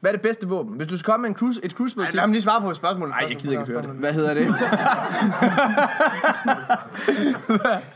[0.04, 0.76] Hvad er det bedste våben?
[0.76, 2.16] Hvis du skal komme med en cruise, et crucible til...
[2.16, 3.16] Lad mig lige svare på spørgsmålet.
[3.16, 3.90] Nej, jeg gider ikke høre det.
[3.90, 4.46] Hvad hedder det?
[4.46, 4.56] Høre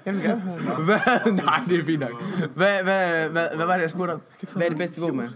[0.06, 0.42] det.
[0.86, 1.32] hvad?
[1.32, 2.24] Nej, det er fint nok.
[2.56, 4.22] Hvad, hvad, hvad, hvad var det, jeg spurgte om?
[4.54, 5.30] Hvad er det bedste våben?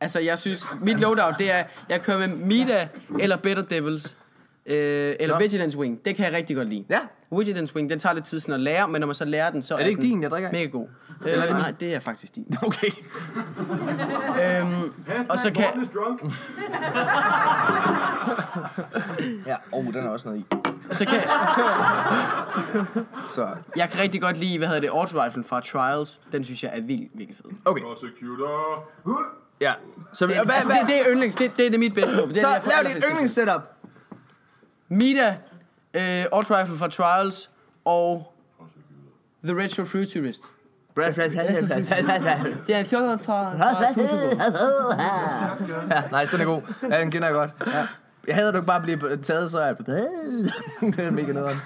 [0.00, 2.88] Altså, jeg synes, mit loadout, det er, jeg kører med Mida
[3.18, 4.16] eller Better Devils.
[4.66, 5.38] Øh, eller Nå.
[5.38, 6.04] Vigilance Wing.
[6.04, 6.84] Det kan jeg rigtig godt lide.
[6.90, 7.00] Ja.
[7.38, 9.62] Vigilance Wing, den tager lidt tid sådan at lære, men når man så lærer den,
[9.62, 10.88] så er, Er det ikke den din, jeg drikker mega god.
[11.24, 12.46] Eller, øh, nej, det er faktisk din.
[12.66, 12.90] Okay.
[14.42, 14.92] Øhm,
[15.28, 15.66] og så kan.
[19.46, 20.44] Ja, oh, den er også noget i.
[20.90, 21.20] så kan,
[23.28, 26.22] Så, jeg kan rigtig godt lide, hvad hedder det, auto riflen fra Trials.
[26.32, 27.50] Den synes jeg er vildt, virkelig fed.
[27.64, 27.82] okay.
[27.82, 28.88] Prosecutor.
[29.60, 29.72] Ja.
[30.12, 32.16] Så, Det, hvad, altså, hvad, det, det er yndlings, det, det er det mit bedste
[32.16, 32.34] våben.
[32.34, 33.62] Det er så lav dit yndlingssetup.
[34.88, 35.36] Mida,
[35.94, 37.50] øh, auto rifle fra Trials
[37.84, 38.34] og
[39.44, 40.52] The Retro Futurist.
[42.66, 43.90] Det er en fjollet fra, fra
[46.20, 46.62] nice, den er god.
[46.90, 47.50] Ja, den kender jeg godt.
[47.66, 47.86] Ja.
[48.26, 49.76] Jeg hader, du ikke bare bliver taget, så er jeg...
[50.96, 51.56] det er mega nederen.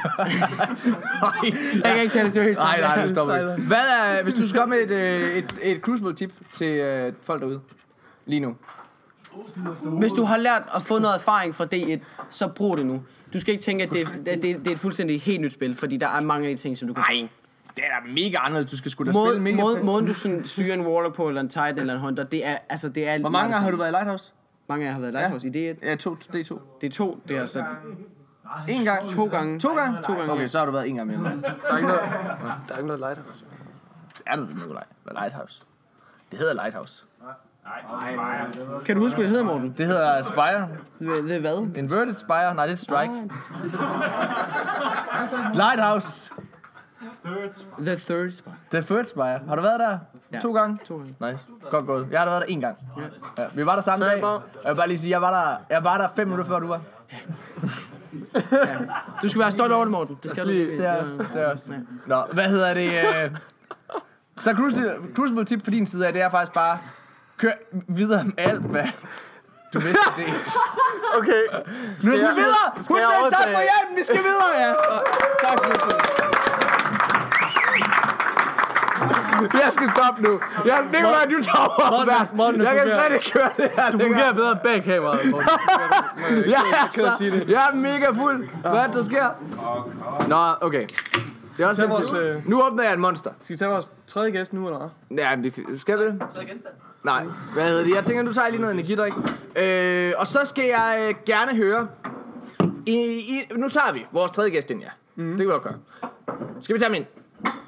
[1.84, 2.58] Jeg kan ikke tage det seriøst.
[2.58, 3.66] Nej, nej, det stopper ikke.
[3.66, 7.12] Hvad er, hvis du skal komme med et, øh, et, et crucible tip til øh,
[7.22, 7.60] folk derude
[8.26, 8.56] lige nu?
[9.82, 13.02] Hvis du har lært at få noget erfaring fra D1, så brug det nu.
[13.32, 15.76] Du skal ikke tænke, at det, at det, det er et fuldstændig helt nyt spil,
[15.76, 17.04] fordi der er mange af de ting, som du kan...
[17.08, 17.28] Nej,
[17.76, 18.70] det er da mega anderledes.
[18.70, 19.62] Du skal sgu da Måde, spille mega...
[19.62, 22.46] måde, måden du sådan styrer en warlock på, eller en titan, eller en hunter, det
[22.46, 23.18] er, altså, det er...
[23.18, 24.32] Hvor mange gange har du været i Lighthouse?
[24.68, 25.86] Mange jer har været i Lighthouse i D1.
[25.86, 26.60] Ja, to, det er to.
[26.80, 27.64] Det er to, det er altså
[28.68, 29.08] En gang?
[29.08, 29.58] to gange.
[29.58, 30.02] To gange?
[30.02, 30.46] To gange, Okay, ja.
[30.46, 31.18] så har du været en gang mere.
[31.18, 32.02] Der er ikke noget,
[32.68, 33.44] der er ikke noget lighthouse.
[34.26, 34.84] Er du det, Nikolaj?
[35.04, 35.62] Hvad Lighthouse?
[36.30, 37.04] Det hedder Lighthouse.
[38.84, 39.74] Kan du huske, hvad det hedder, Morten?
[39.78, 40.68] Det hedder Spire.
[40.98, 41.76] Det, det er hvad?
[41.76, 42.54] Inverted Spire.
[42.54, 43.30] Nej, det er Strike.
[45.54, 46.32] Lighthouse.
[47.24, 48.54] The Third Spire.
[48.70, 49.40] The Third Spire.
[49.48, 49.98] Har du været der?
[50.32, 50.40] Ja.
[50.40, 50.78] To gange?
[50.84, 51.14] To gange.
[51.20, 51.44] Nice.
[51.70, 52.06] Godt gået.
[52.10, 52.78] Jeg har da været der en gang.
[53.38, 53.44] Ja.
[53.54, 54.24] Vi var der samme dag.
[54.24, 56.58] Og Jeg vil bare lige sige, jeg var der, jeg var der fem minutter før
[56.58, 56.80] du var.
[59.22, 60.18] Du skal være stolt over det, Morten.
[60.22, 60.50] Det skal du.
[60.50, 61.26] Det er også.
[61.34, 61.74] Det er også.
[62.06, 62.92] Nå, hvad hedder det?
[63.24, 63.30] Øh...
[64.38, 66.78] Så Crucible, Crucible tip for din side af, det er faktisk bare,
[67.38, 67.50] kør
[67.88, 68.86] videre med alt, hvad
[69.72, 70.26] du vidste det.
[71.18, 71.42] Okay.
[71.94, 72.82] Nu skal vi videre!
[72.82, 74.74] skal Hun sagde tak for hjælpen, vi skal videre, ja!
[75.48, 76.10] Tak for det.
[79.52, 80.40] Jeg skal stoppe nu.
[80.66, 82.04] Jeg, Nikolaj, du tager over.
[82.06, 83.90] Morten, Morten, Jeg kan slet ikke køre det her.
[83.90, 85.30] Du fungerer bedre bag kameraet.
[85.30, 85.48] Morten.
[86.54, 87.48] Jeg er, så, det.
[87.48, 88.48] jeg er mega fuld.
[88.60, 89.28] Hvad er det, der sker?
[90.28, 90.86] Nå, okay.
[91.56, 93.30] Det er også vores, øh, Nu åbner jeg et monster.
[93.42, 95.18] Skal vi tage vores tredje gæst nu, eller hvad?
[95.18, 96.22] Ja, men det, skal vi det?
[97.04, 97.24] Nej,
[97.54, 97.94] hvad hedder det?
[97.94, 99.12] Jeg tænker, du tager lige noget energidrik.
[99.56, 101.88] Øh, og så skal jeg øh, gerne høre...
[102.86, 104.88] I, I, nu tager vi vores tredje gæst ind, ja.
[105.14, 105.28] Mm.
[105.28, 105.74] Det kan vi godt gøre.
[106.60, 107.06] Skal vi tage ham ind?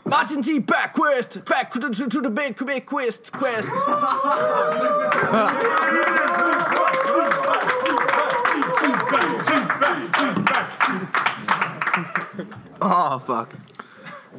[0.04, 0.58] Martin T.
[0.58, 1.44] Back Quest!
[1.44, 3.32] Back to, to, to the big, big quest!
[3.32, 3.70] Quest!
[12.84, 13.54] Oh, fuck.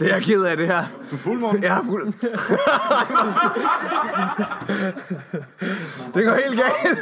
[0.04, 0.84] Det er jeg ked af, det her.
[1.12, 1.64] Du er fuld, Morten.
[1.64, 2.06] Jeg er fuld.
[6.14, 7.00] det går helt galt.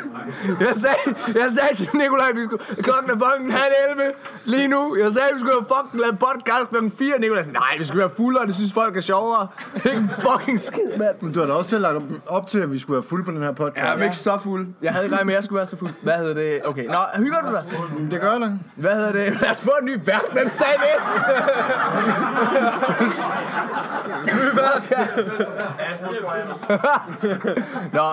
[0.60, 4.12] Jeg sagde, jeg sagde til Nikolaj, vi skulle, klokken er fucking halv 11
[4.46, 4.98] lige nu.
[5.04, 7.20] Jeg sagde, vi skulle have fucking lavet podcast klokken 4.
[7.20, 9.48] Nikolaj sagde, nej, vi skal være fulde, og det synes folk er sjovere.
[9.76, 11.16] Ikke fucking skid, mand.
[11.22, 11.98] Men du har da også selv lagt
[12.28, 13.86] op til, at vi skulle være fulde på den her podcast.
[13.86, 14.68] Jeg er ikke så fuld.
[14.82, 15.92] Jeg havde ikke regnet med, at jeg skulle være så fuld.
[16.02, 16.60] Hvad hedder det?
[16.66, 17.64] Okay, nå, hygger du dig?
[18.12, 18.50] Det gør jeg da.
[18.76, 19.42] Hvad hedder det?
[19.42, 20.22] Lad os få en ny vært.
[20.32, 20.96] Hvem sagde det?
[24.56, 25.06] Vært, ja.
[27.94, 28.08] Nå,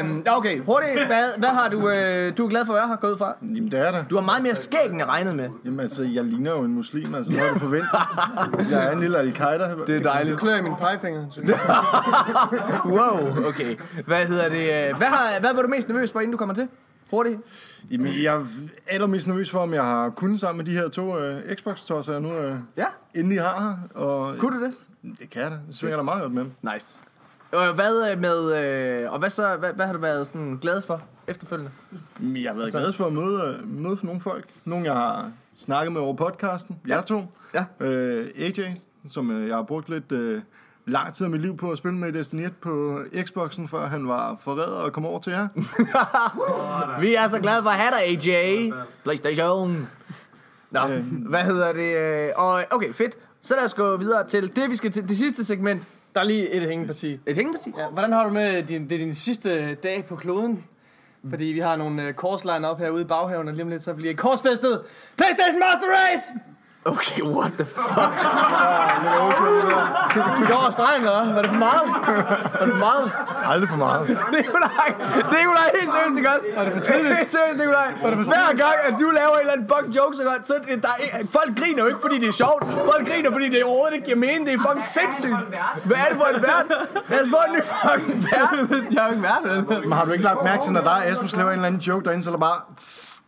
[0.00, 1.06] øhm, okay, hurtigt.
[1.06, 3.34] Hvad, hvad har du, øh, du er glad for, at jeg har gået fra?
[3.42, 4.04] Jamen, det er da.
[4.10, 5.48] Du har meget mere skæg, end jeg regnede med.
[5.64, 7.32] Jamen, altså, jeg ligner jo en muslim, altså.
[7.32, 7.90] Hvad har du forventet?
[8.70, 9.68] Jeg er en lille al-Qaida.
[9.86, 10.38] Det er dejligt.
[10.40, 11.26] Klør i min pegefinger.
[12.84, 13.76] Wow, okay.
[14.06, 14.88] Hvad hedder det?
[14.90, 16.68] øh, Hvad, har, hvad var du mest nervøs for, inden du kommer til?
[17.10, 17.36] Hurtigt.
[17.90, 18.44] Jamen, jeg er
[18.86, 22.20] allermest nervøs for, om jeg har kunnet sammen med de her to øh, Xbox-tosser, jeg
[22.22, 24.02] nu øh, Ja, endelig har her.
[24.02, 24.74] Og kunne du det?
[25.18, 25.56] det kan jeg da.
[25.68, 26.44] Det svinger da meget godt med.
[26.74, 27.00] Nice.
[27.52, 30.80] Og hvad øh, med, øh, og hvad så, hvad, hvad har du været sådan glad
[30.80, 31.70] for efterfølgende?
[32.20, 34.44] Jeg har været glad for at møde, øh, møde for nogle folk.
[34.64, 36.78] Nogle, jeg har snakket med over podcasten.
[36.88, 36.94] Ja.
[36.96, 37.22] Jeg to.
[37.54, 37.64] Ja.
[37.86, 38.74] Øh, AJ,
[39.10, 40.42] som øh, jeg har brugt lidt øh,
[40.86, 44.08] lang tid af mit liv på at spille med Destiny 1 på Xboxen, før han
[44.08, 45.48] var forræder og kom over til jer.
[47.00, 48.70] Vi er så glade for at have dig, AJ.
[49.04, 49.88] PlayStation.
[50.70, 51.04] Nå, Øhm.
[51.06, 51.96] hvad hedder det?
[51.96, 53.16] øh, Og okay, fedt.
[53.42, 55.82] Så lad os gå videre til det, vi skal til det sidste segment.
[56.14, 57.20] Der er lige et hængeparti.
[57.26, 57.72] Et hængeparti.
[57.78, 60.64] Ja, hvordan har du med din, det er din sidste dag på kloden?
[61.30, 63.94] Fordi vi har nogle uh, korsline op herude i baghaven, og lige om lidt så
[63.94, 64.80] bliver I korsfæstet
[65.16, 66.22] PlayStation Master Race!
[66.84, 67.86] Okay, what the fuck?
[70.40, 71.32] Vi går over stregen, eller hvad?
[71.34, 71.86] Var det for meget?
[72.58, 73.06] Var det for meget?
[73.52, 74.02] Aldrig for meget.
[74.36, 74.88] Nikolaj,
[75.36, 76.46] Nikolaj, helt seriøst, ikke også?
[76.56, 77.14] Var det for tidligt?
[77.20, 77.88] Helt seriøst, Nikolaj.
[78.32, 80.94] Hver gang, at du laver en eller anden fucking joke, så, godt, så det, der
[81.04, 81.08] er,
[81.38, 82.60] folk griner jo ikke, fordi det er sjovt.
[82.90, 84.42] Folk griner, fordi det overhovedet ikke giver mening.
[84.46, 85.36] Det er fucking sindssygt.
[85.88, 86.66] Hvad er det for en vært?
[87.12, 88.50] Lad os få en ny fucking vært.
[88.94, 89.58] Jeg har jo ikke været vel.
[89.88, 91.82] Men har du ikke lagt mærke til, når der er Asmus laver en eller anden
[91.88, 92.58] joke derinde, så er der bare...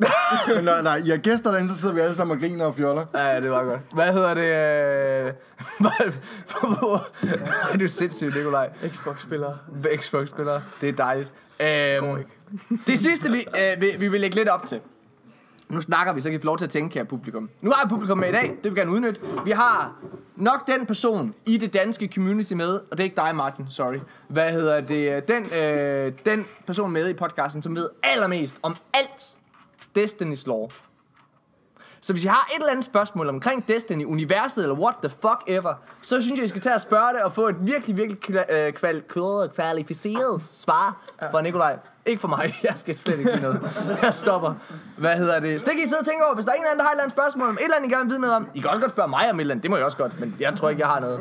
[0.56, 2.74] Men når, når I har gæster derinde, så sidder vi alle sammen og griner og
[2.80, 3.04] fjoller.
[3.14, 3.80] Ja, det var godt.
[3.92, 4.42] Hvad hedder det?
[4.42, 5.32] Øh...
[7.72, 8.70] Er du sindssygt, Nikolaj?
[8.88, 9.58] Xbox-spillere.
[9.96, 10.62] Xbox-spillere.
[10.80, 11.32] Det er dejligt.
[11.60, 12.24] Øhm,
[12.86, 14.80] det sidste, vi, øh, vi, vi vil lægge lidt op til.
[15.68, 17.50] Nu snakker vi, så kan I få lov til at tænke, kære publikum.
[17.60, 19.20] Nu har jeg publikum med i dag, det vil vi gerne udnytte.
[19.44, 19.92] Vi har
[20.36, 23.98] nok den person i det danske community med, og det er ikke dig, Martin, sorry.
[24.28, 25.28] Hvad hedder det?
[25.28, 29.36] Den, øh, den person med i podcasten, som ved allermest om alt
[29.98, 30.68] Destiny's lore.
[32.04, 35.42] Så hvis I har et eller andet spørgsmål omkring Destiny, universet eller what the fuck
[35.46, 38.44] ever, så synes jeg, I skal tage og spørge det og få et virkelig, virkelig
[38.50, 41.78] øh, kval- kval- kvalificeret svar fra Nikolaj.
[42.06, 43.98] Ikke for mig, jeg skal slet ikke sige noget.
[44.02, 44.54] Jeg stopper.
[44.98, 45.60] Hvad hedder det?
[45.60, 46.94] Stik I sidde og tænke over, hvis der er en eller anden, der har et
[46.94, 48.48] eller andet spørgsmål om et eller andet, I gerne vil vide noget om.
[48.54, 50.20] I kan også godt spørge mig om et eller andet, det må jeg også godt,
[50.20, 51.20] men jeg tror ikke, jeg har noget.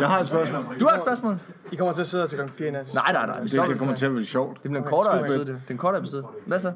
[0.00, 0.80] Jeg har et spørgsmål.
[0.80, 1.38] Du har et spørgsmål?
[1.72, 2.94] I kommer til at sidde her til klokken 4 i nat.
[2.94, 3.36] Nej, nej, nej.
[3.38, 3.72] Vi Det, stopper.
[3.72, 4.62] det kommer til at blive sjovt.
[4.62, 5.46] Det bliver en kortere episode, det.
[5.46, 6.24] Det er en kortere episode.
[6.46, 6.72] Hvad så?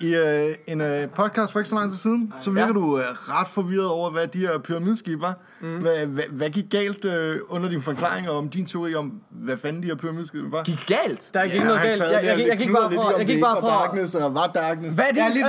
[0.00, 2.66] I øh, en øh, podcast for ikke så lang tid siden, så virker Ja.
[2.66, 2.72] ja.
[2.72, 5.38] du øh, ret forvirret over, hvad de her pyramideskib var.
[5.60, 5.78] Mm.
[5.80, 9.82] Hvad, hvad, hvad gik galt øh, under din forklaring om din teori om, hvad fanden
[9.82, 10.62] de her pyramideskib var?
[10.62, 11.30] Gik galt?
[11.34, 12.00] Der er ikke noget galt.
[12.00, 13.68] Jeg, der jeg, jeg, jeg gik bare om Jeg det gik bare fra...
[13.68, 14.96] Darkness, og var Darkness.
[14.96, 15.18] Hvad er det?
[15.18, 15.40] Ja, Ja, lige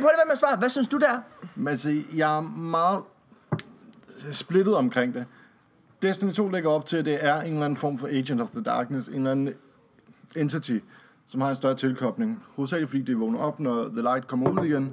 [0.00, 0.56] prøv lige med at svare.
[0.56, 1.18] Hvad synes du der?
[1.54, 3.02] Men altså, jeg er meget
[4.32, 5.24] splittet omkring det.
[6.02, 8.48] Destiny 2 lægger op til, at det er en eller anden form for Agent of
[8.50, 9.54] the Darkness, en eller anden
[10.36, 10.78] entity,
[11.32, 12.42] som har en større tilkobling.
[12.56, 14.92] Hovedsageligt fordi det vågner op, når The Light kommer ud igen.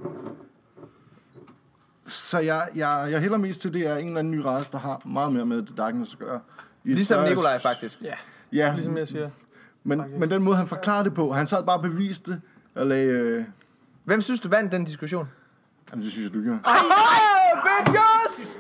[2.06, 4.72] Så jeg, jeg, jeg hælder mest til, at det er en eller anden ny race,
[4.72, 6.40] der har meget mere med The Darkness at gøre.
[6.84, 8.02] I Ligesom større- Nikolaj, faktisk.
[8.02, 8.14] Ja,
[8.54, 9.30] Ja, ligesom jeg siger.
[9.84, 12.42] men, men den måde, han forklarede det på, han sad bare og beviste det,
[12.76, 13.08] og lagde...
[13.08, 13.44] Øh,
[14.04, 15.30] Hvem synes du vandt den diskussion?
[15.92, 16.52] jamen, det synes jeg, du gør.
[16.52, 18.58] Hey, bitches!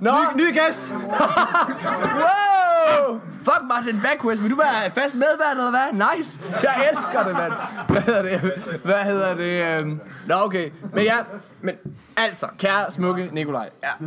[0.00, 0.92] Nå, Ny, ny gæst!
[2.22, 3.20] wow!
[3.38, 6.16] Fuck Martin Backwest, vil du være fast medvært eller hvad?
[6.16, 6.40] Nice!
[6.62, 7.52] Jeg elsker det, mand!
[7.88, 8.40] Hvad hedder det?
[8.84, 9.80] Hvad hedder det?
[9.80, 10.00] øhm?
[10.26, 10.70] Nå, okay.
[10.92, 11.16] Men ja,
[11.60, 11.74] men
[12.16, 13.70] altså, kære smukke Nikolaj.
[13.82, 14.06] Ja.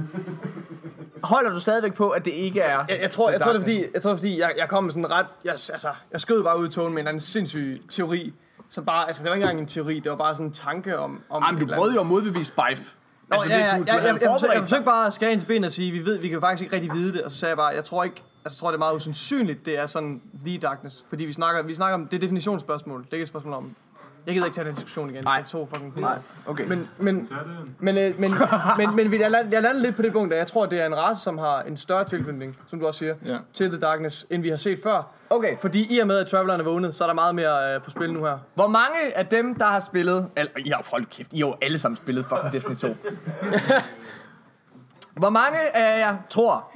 [1.24, 2.86] Holder du stadigvæk på, at det ikke er...
[2.90, 4.84] Jeg, jeg, tror, jeg, tror, det er fordi, jeg tror, det fordi, jeg, jeg kom
[4.84, 5.26] med sådan ret...
[5.44, 8.34] Jeg, altså, jeg skød bare ud i togen med en anden sindssyg teori.
[8.70, 10.98] Så bare, altså, det var ikke engang en teori, det var bare sådan en tanke
[11.00, 11.22] om...
[11.30, 12.84] om Jamen, du prøvede jo at modbevise Bife.
[13.30, 14.86] Nå, altså, ja, ja, du, du jeg, jeg, havde jeg, jeg, forsøgte, jeg forberedt forsøgte
[14.86, 16.94] bare at skære ind til benet og sige, vi ved, vi kan faktisk ikke rigtig
[16.94, 17.22] vide det.
[17.22, 19.66] Og så sagde jeg bare, jeg tror ikke, altså, jeg tror, det er meget usandsynligt,
[19.66, 21.06] det er sådan the darkness.
[21.10, 23.00] Fordi vi snakker, vi snakker om, det er definitionsspørgsmål.
[23.04, 23.76] Det er ikke et spørgsmål om,
[24.26, 25.24] jeg gider ikke tage den diskussion igen.
[25.24, 25.38] Nej.
[25.38, 26.18] Det er to fucking Nej,
[26.48, 26.66] okay.
[26.68, 27.30] Men, men,
[27.80, 28.32] men, øh, men,
[28.78, 30.82] men, men, men jeg, lander, jeg lander lidt på det punkt, at jeg tror, det
[30.82, 33.38] er en race, som har en større tilknytning, som du også siger, Ja.
[33.54, 35.04] til The Darkness, end vi har set før.
[35.30, 35.58] okay.
[35.58, 37.90] Fordi i og med, at Traveleren er vågnet, så er der meget mere øh, på
[37.90, 38.38] spil nu her.
[38.56, 40.30] Hvor mange af dem, der har spillet...
[40.36, 42.88] Al- har hold kæft, I har jo alle sammen spillet fucking Destiny 2.
[45.22, 46.72] Hvor mange af jer tror,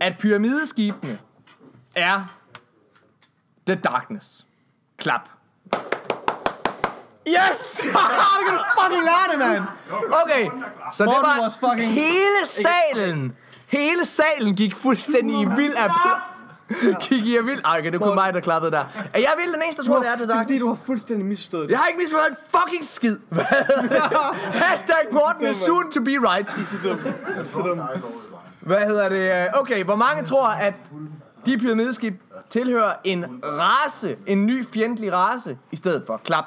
[0.00, 1.18] at pyramideskibene
[1.94, 2.20] er
[3.66, 4.46] The Darkness?
[4.98, 5.28] Klap.
[7.28, 7.80] Yes!
[7.82, 7.92] det
[8.46, 9.64] kan du fucking lære det, mand!
[10.24, 10.50] Okay,
[10.92, 13.36] så det Morten var fucking- hele salen.
[13.66, 15.90] Hele salen gik fuldstændig i vild af...
[17.08, 17.60] Gik i vild...
[17.64, 18.84] Ej, okay, det var kun mig, der klappede der.
[19.12, 21.26] Er jeg vild den eneste, der tror, det er det er fordi, du har fuldstændig
[21.26, 21.70] misforstået det.
[21.70, 23.16] Jeg har ikke misforstået en fucking skid.
[23.28, 23.44] Hvad
[23.82, 24.02] det?
[24.62, 26.48] Hashtag Morten is soon to be right.
[28.68, 29.48] Hvad hedder det?
[29.54, 30.74] Okay, hvor mange tror, at
[31.46, 36.44] de pyramideskib tilhører en race, en ny fjendtlig race, i stedet for klap?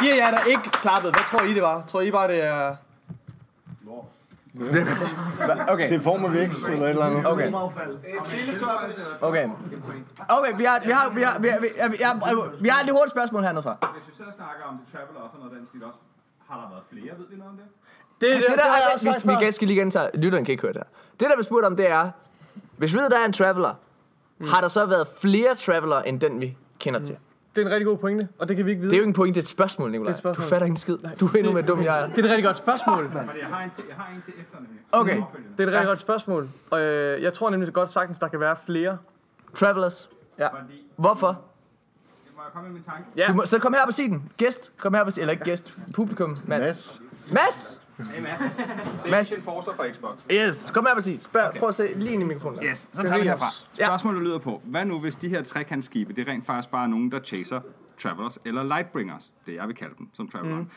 [0.00, 1.84] De af jer, der ikke klappede, hvad tror I, det var?
[1.88, 2.76] Tror I bare, det er...
[5.68, 7.26] Okay, Det er form af vækst eller et eller andet.
[7.26, 7.52] okay.
[9.20, 9.48] Okay.
[10.28, 12.80] Okay, vi har, vi har, vi har, vi har, vi har, vi har, vi har
[12.80, 13.76] et lidt hurtigt spørgsmål hernede fra.
[13.96, 15.98] Hvis vi sidder og snakker om The Traveler og sådan noget den stil også,
[16.48, 17.64] har der været flere, ved vi noget om det?
[18.20, 20.52] Det, det, Det det, der, er, også sagt hvis vi skal lige gentage, lytteren kan
[20.52, 20.90] ikke høre det her.
[21.20, 22.10] Det der vi spurgt om, det er,
[22.76, 23.74] hvis vi ved, der er en traveler,
[24.38, 24.46] mm.
[24.48, 27.16] har der så været flere traveler, end den vi kender til?
[27.56, 28.90] Det er en rigtig god pointe, og det kan vi ikke vide.
[28.90, 30.06] Det er jo ikke en point, det er et spørgsmål, Nicolaj.
[30.06, 30.44] Det er et spørgsmål.
[30.44, 30.98] Du fatter ikke en skid.
[31.20, 32.06] Du er endnu mere dum, jeg er.
[32.06, 33.10] det er et rigtig godt spørgsmål.
[33.12, 34.58] Fordi jeg har en til, jeg har en til efter.
[34.92, 36.48] Okay, Det er et rigtig godt spørgsmål.
[36.70, 38.98] Og øh, jeg tror nemlig godt sagtens, der kan være flere.
[39.54, 40.08] travelers.
[40.38, 41.40] Fordi, Hvorfor?
[42.44, 43.08] Jeg komme med min tanke?
[43.16, 43.26] Ja.
[43.28, 44.32] Du må, så kom her på siden.
[44.36, 45.22] Gæst, kom her på siden.
[45.22, 46.38] Eller ikke gæst, publikum.
[46.46, 46.62] Mand.
[46.62, 47.02] Mads.
[47.32, 47.80] Mads!
[47.98, 48.40] Hey Mads.
[48.40, 48.64] Det
[49.04, 49.32] er Mads.
[49.38, 50.18] en forser fra Xbox.
[50.32, 51.18] Yes, kom her på siden.
[51.20, 52.58] Spørg, prøv at se lige ind i mikrofonen.
[52.58, 52.64] der.
[52.70, 53.46] Yes, så tager vi herfra.
[53.78, 53.86] Ja.
[53.86, 57.12] Spørgsmålet lyder på, hvad nu hvis de her trekantskibe, det er rent faktisk bare nogen,
[57.12, 57.60] der chaser
[58.02, 60.56] Travelers eller Lightbringers, det jeg vil kalde dem som Traveler.
[60.56, 60.68] Mm.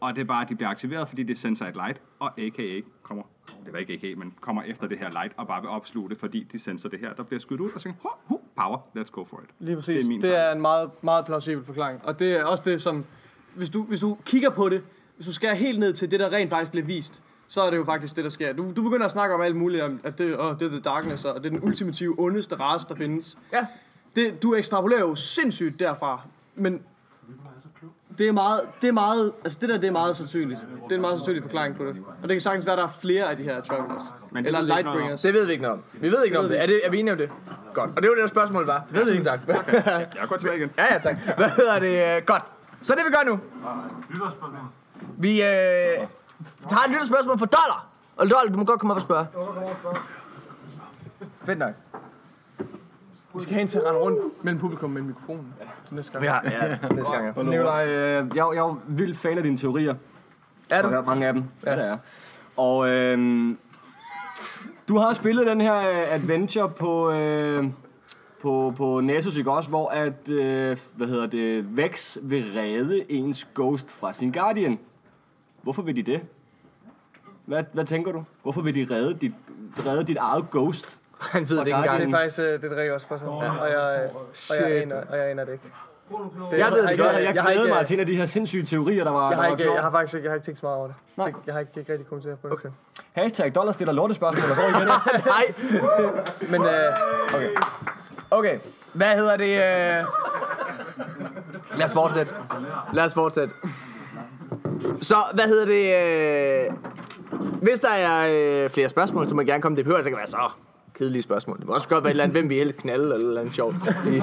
[0.00, 2.80] Og det er bare, at de bliver aktiveret, fordi det sender et light, og AKA
[3.02, 3.22] kommer,
[3.64, 6.18] det var ikke AKA, men kommer efter det her light og bare vil opsluge det,
[6.18, 9.10] fordi de senser det her, der bliver skudt ud og siger, huh, huh, power, let's
[9.10, 9.50] go for it.
[9.58, 9.86] Lige præcis.
[9.86, 12.00] Det er Det min er, det er en meget, meget plausibel forklaring.
[12.04, 13.04] Og det er også det, som...
[13.54, 14.82] Hvis du, hvis du kigger på det,
[15.16, 17.76] hvis du skærer helt ned til det, der rent faktisk bliver vist, så er det
[17.76, 18.52] jo faktisk det, der sker.
[18.52, 20.80] Du, du begynder at snakke om alt muligt, om, at det, oh, det er The
[20.80, 23.38] Darkness, og det er den ultimative, ondeste race, der findes.
[23.52, 23.66] Ja.
[24.16, 26.20] Det, du ekstrapolerer jo sindssygt derfra,
[26.54, 26.82] men
[28.18, 30.60] det er meget, det er meget, altså det der, det er meget sandsynligt.
[30.84, 31.96] Det er en meget sandsynlig forklaring på det.
[32.22, 34.02] Og det kan sagtens være, at der er flere af de her Travelers.
[34.30, 34.82] Men det Eller vi ikke.
[34.82, 35.22] Lightbringers.
[35.22, 35.82] Det ved vi ikke noget om.
[35.92, 36.62] Vi ved ikke noget om det.
[36.62, 36.80] Er, det.
[36.84, 37.30] er vi enige om det?
[37.74, 37.90] Godt.
[37.96, 38.84] Og det var det, der spørgsmål var.
[38.90, 39.40] Ved Tusind tak.
[40.20, 40.70] Jeg går tilbage igen.
[40.78, 41.16] ja, ja, tak.
[41.36, 42.26] Hvad hedder det?
[42.26, 42.42] Godt.
[42.82, 43.40] Så det vi gør nu.
[45.18, 45.46] Vi øh,
[46.70, 47.86] har et lytterspørgsmål for Dollar.
[48.16, 49.26] Og Dollar, du må godt komme op og spørge.
[51.44, 51.72] Fedt nok.
[53.34, 55.54] Vi skal have en til at rende rundt mellem publikum med en mikrofon.
[55.86, 56.24] Til næste gang.
[56.24, 57.36] Ja, ja, næste gang.
[57.36, 57.42] Ja.
[57.42, 59.94] Nikolaj, øh, jeg, jeg er jo vildt fan af dine teorier.
[60.70, 60.88] Er du?
[60.88, 61.44] Der er mange af dem.
[61.66, 61.98] Ja, det er.
[62.56, 63.50] Og øh,
[64.88, 67.64] du har spillet den her øh, adventure på, øh,
[68.42, 69.68] på, på Nessus, ikke også?
[69.68, 74.78] Hvor at, øh, hvad hedder det, Vex vil redde ens ghost fra sin guardian.
[75.62, 76.20] Hvorfor vil de det?
[77.44, 78.24] Hvad, hvad tænker du?
[78.42, 79.34] Hvorfor vil de redde dit,
[79.86, 81.00] redde dit eget ghost?
[81.32, 82.14] Han ved det ikke Det engang.
[82.14, 83.44] er faktisk øh, det er et rigtig godt spørgsmål.
[83.44, 83.50] Ja.
[83.50, 84.14] Og, jeg, øh,
[84.50, 85.64] og, jeg aner, og jeg aner det ikke.
[86.50, 88.16] Det, Jeg ved det har godt, ikke- Jeg, jeg glæder mig til en af de
[88.16, 90.34] her sindssyge teorier, der var, Jeg har, der ikke, jeg har faktisk ikke, jeg har
[90.36, 90.96] ikke tænkt så meget over det.
[91.16, 92.52] det jeg har ikke, ikke rigtig kommenteret på det.
[92.54, 92.68] Okay.
[93.12, 95.24] Hashtag dollar stiller lortespørgsmål, og hvor det?
[95.34, 95.54] Nej.
[96.50, 97.50] Men øh,
[98.30, 98.58] Okay.
[98.92, 99.50] Hvad hedder det?
[99.54, 100.04] Øh...
[101.78, 102.32] Lad os fortsætte.
[102.92, 103.54] Lad os fortsætte.
[105.02, 105.84] Så, hvad hedder det?
[106.66, 106.72] Øh...
[107.62, 108.28] Hvis der er
[108.64, 109.76] øh, flere spørgsmål, så må I gerne komme.
[109.76, 110.50] Det behøver altså ikke være så
[110.98, 111.58] kedelige spørgsmål.
[111.58, 113.40] Det må også godt være et eller andet, hvem vi helst knalde, eller et eller
[113.40, 113.74] andet sjovt.
[114.06, 114.22] I-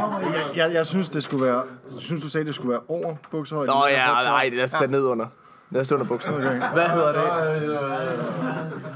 [0.55, 1.63] Jeg, jeg synes, det skulle være...
[1.99, 3.72] Synes du sagde, det skulle være over buksehøjde?
[3.72, 5.26] Nå ja, nej, lad os tage ned under.
[5.69, 6.38] Lad os tage under bukserne.
[6.38, 6.59] Okay.
[6.74, 7.80] Hvad hedder det?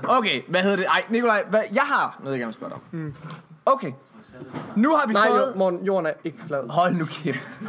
[0.03, 0.86] Okay, hvad hedder det?
[0.86, 3.13] Ej, Nikolaj, hvad, jeg har noget, jeg gerne vil spørge dig om.
[3.65, 3.91] Okay.
[4.75, 5.51] Nu har vi nej, fået...
[5.53, 6.69] jo, Morten, jorden er ikke flad.
[6.69, 7.59] Hold nu kæft.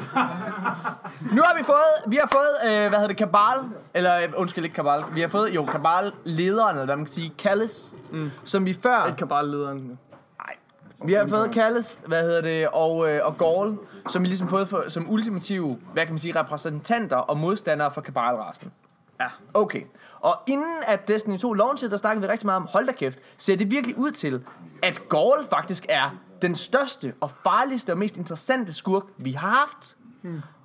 [1.32, 3.58] Nu har vi fået, vi har fået, øh, hvad hedder det, Kabal,
[3.94, 7.12] eller øh, undskyld ikke Kabal, vi har fået, jo, Kabal, lederen, eller hvad man kan
[7.12, 8.30] sige, Kalles, mm.
[8.44, 9.98] som vi før, Ikke kan bare lederen.
[11.04, 14.68] vi har fået Kalles, hvad hedder det, og, øh, og Gaul, som vi ligesom fået
[14.68, 18.72] for, som ultimative, hvad kan man sige, repræsentanter og modstandere for Kabal-rasen.
[19.20, 19.26] Ja.
[19.54, 19.82] Okay.
[20.20, 23.18] Og inden at Destiny 2 launchede, der snakkede vi rigtig meget om, hold da kæft,
[23.36, 24.44] ser det virkelig ud til,
[24.82, 29.96] at Gaul faktisk er den største og farligste og mest interessante skurk, vi har haft.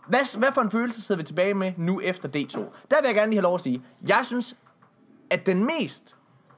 [0.07, 2.57] Hvad, hvad for en følelse sidder vi tilbage med nu efter D2?
[2.91, 4.55] Der vil jeg gerne lige have lov at sige, jeg synes,
[5.29, 6.15] at den mest,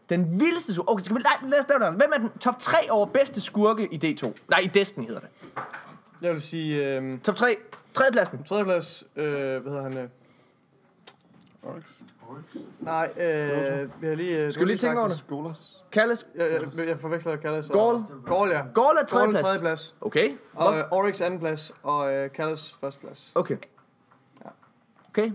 [0.10, 0.90] den vildeste skurk...
[0.90, 1.94] Okay, skal vi, nej, lad os lave det.
[1.98, 4.32] Hvem er den top 3 over bedste skurke i D2?
[4.50, 5.30] Nej, i Destiny hedder det.
[6.22, 6.86] Jeg vil sige...
[6.98, 7.58] Øh, Top 3.
[7.94, 8.44] Tredjepladsen.
[8.44, 9.26] tredjeplads, øh,
[9.62, 9.98] hvad hedder han?
[9.98, 10.10] Øh,
[12.80, 14.38] nej, øh, vi har lige...
[14.38, 15.18] Øh, Skal vi lige tænke over det?
[15.18, 15.83] Skolas.
[15.94, 16.28] Kalles.
[16.36, 17.74] Jeg, jeg, jeg forveksler Kalles og...
[17.74, 18.04] Gaul.
[18.26, 18.62] Gaul, ja.
[18.74, 19.46] Gaul er Gaul tredjeplads.
[19.46, 19.96] tredjeplads.
[20.02, 20.32] Okay.
[20.54, 23.32] Og øh, Oryx andenplads, og øh, Kalles førsteplads.
[23.36, 23.58] Okay.
[25.10, 25.32] Okay.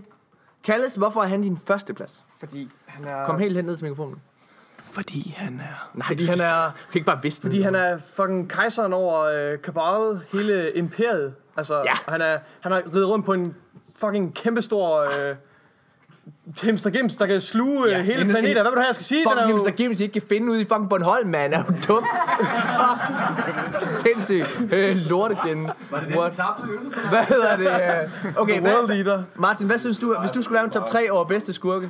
[0.63, 2.23] Kalles, hvorfor er han din første plads?
[2.39, 3.25] Fordi han er...
[3.25, 4.21] Kom helt hen ned til mikrofonen.
[4.83, 5.91] Fordi han er...
[5.93, 6.65] Nej, fordi han er...
[6.65, 11.33] Du kan ikke bare vidste Fordi han er fucking kejseren over øh, Kabal, hele imperiet.
[11.57, 12.11] Altså, Ja.
[12.11, 13.55] han, er, han har ridet rundt på en
[13.95, 15.35] fucking kæmpestor øh,
[16.61, 18.53] hamster Gims, der kan sluge Ja, ja, hele en- planeter.
[18.61, 19.23] Hvad vil du have, jeg skal sige?
[19.23, 21.53] Fucking Den er jo- Himster Gims, I ikke kan finde ud i fucking Bornholm, mand.
[21.53, 22.03] Er du dum?
[22.39, 23.81] Fuck.
[24.05, 24.73] Sindssygt.
[24.73, 25.63] Øh, lortefjende.
[25.91, 26.35] What?
[27.09, 27.65] Hvad hedder det?
[28.25, 28.37] øh?
[28.37, 29.23] Okay, World hvad, leader.
[29.35, 31.89] Martin, hvad synes du, hvis du skulle lave en top 3 over bedste skurke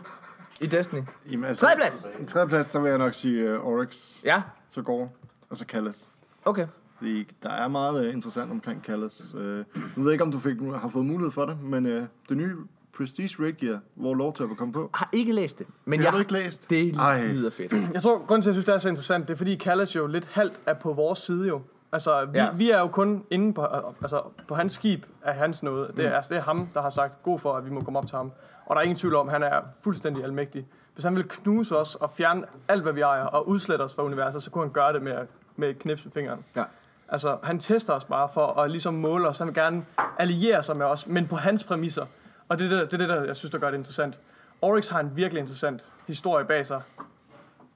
[0.62, 1.02] i Destiny?
[1.32, 2.08] Jamen, altså, Tredjeplads.
[2.22, 5.14] I tredjeplads, der vil jeg nok sige uh, Oryx, Ja, så går,
[5.50, 6.10] og så Kalles.
[6.46, 6.68] okay.
[6.98, 9.22] Fordi der er meget uh, interessant omkring Kalles.
[9.34, 9.64] Uh, nu
[9.96, 12.56] ved jeg ikke, om du fik, har fået mulighed for det, men uh, det nye
[13.00, 14.89] Prestige Raid Gear, hvor Lordtøber kom på.
[14.93, 16.70] Har ikke læst det, men Det jeg har ikke læst?
[16.70, 17.26] Det Ej.
[17.28, 17.74] lyder fedt.
[17.93, 19.95] Jeg tror, grunden til, at jeg synes, det er så interessant, det er, fordi Kalles
[19.95, 21.62] jo lidt halvt er på vores side jo.
[21.91, 22.47] Altså, vi, Ja.
[22.52, 23.66] vi er jo kun inde på,
[24.02, 25.97] altså, på hans skib af hans noget.
[25.97, 28.00] Det er, altså, det er ham, der har sagt god for, at vi må komme
[28.00, 28.32] op til ham.
[28.66, 30.66] Og der er ingen tvivl om, at han er fuldstændig almægtig.
[30.93, 34.04] Hvis han vil knuse os og fjerne alt, hvad vi ejer, og udslette os fra
[34.04, 35.14] universet, så kunne han gøre det med,
[35.56, 36.45] med et knips med fingeren.
[36.56, 36.64] Ja.
[37.12, 39.38] Altså, han tester os bare for at ligesom måle os.
[39.38, 39.86] Han vil gerne
[40.20, 42.06] alliere sig med os, men på hans præmisser.
[42.50, 44.20] Og det er det, det, er det der, jeg synes, der gør det interessant.
[44.62, 46.82] Oryx har en virkelig interessant historie bag sig.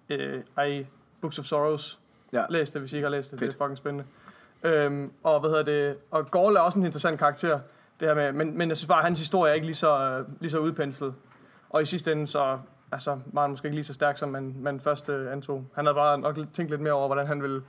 [0.09, 0.85] Øh, ej,
[1.21, 1.99] Books of Sorrows.
[2.33, 2.43] Ja.
[2.49, 3.39] Læs det, hvis I ikke har læst det.
[3.39, 3.51] Fedt.
[3.51, 4.05] Det er fucking spændende.
[4.63, 5.97] Øhm, og hvad hedder det?
[6.11, 7.59] Og Gaul er også en interessant karakter.
[7.99, 9.99] Det her med, men, men jeg synes bare, at hans historie er ikke lige så,
[10.09, 11.13] øh, lige så udpenslet.
[11.69, 12.59] Og i sidste ende, så
[12.91, 15.65] altså, var han måske ikke lige så stærk, som man, man først øh, antog.
[15.75, 17.61] Han havde bare nok tænkt lidt mere over, hvordan han ville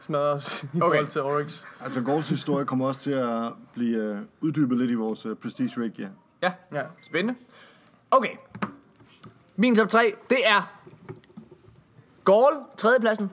[0.00, 0.78] smadre os i Okay.
[0.80, 1.64] forhold til Oryx.
[1.80, 5.80] Altså, Gauls historie kommer også til at blive uh, uddybet lidt i vores uh, Prestige
[5.80, 6.10] Raid Gear.
[6.42, 6.82] Ja, Ja.
[7.02, 7.40] spændende.
[8.10, 8.36] Okay.
[9.56, 10.78] Min top 3, det er
[12.24, 13.30] Gaul, tredjepladsen.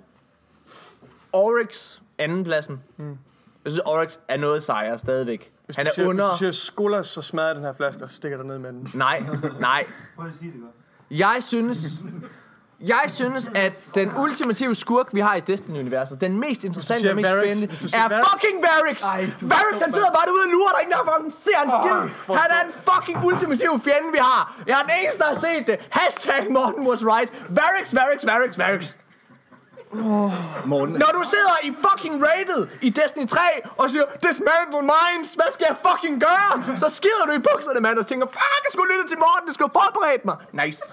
[1.34, 2.84] Oryx, andenpladsen.
[2.98, 3.10] Mm.
[3.64, 5.54] Jeg synes, Oryx er noget sejere stadigvæk.
[5.66, 6.26] Hvis Han er siger, under...
[6.26, 8.92] Hvis du siger skoler, så smadrer den her flaske og stikker dig ned med den.
[8.94, 9.24] Nej,
[9.60, 9.86] nej.
[11.12, 11.92] Jeg synes...
[12.82, 17.32] Jeg synes, at den ultimative skurk, vi har i Destiny-universet, den mest interessante og mest
[17.32, 18.28] Varix, spændende, er Varix.
[18.32, 18.98] fucking Varix!
[19.54, 22.00] Varix, han sidder bare derude og lurer, der er ikke engang fucking ser en skid.
[22.42, 24.42] Han er en fucking ultimativ fjende, vi har.
[24.68, 25.78] Jeg er den eneste, der har set det.
[26.00, 27.30] Hashtag Morten was right.
[27.60, 28.84] Varix, Varix, Varix, Varix.
[30.66, 33.40] Morten, Når du sidder i fucking rated i Destiny 3
[33.78, 36.78] og siger, dismantle minds, hvad skal jeg fucking gøre?
[36.78, 39.54] Så skider du i bukserne, mand, og tænker, fuck, jeg skulle lytte til Morten, jeg
[39.54, 40.36] skulle have forberedt mig.
[40.66, 40.84] Nice.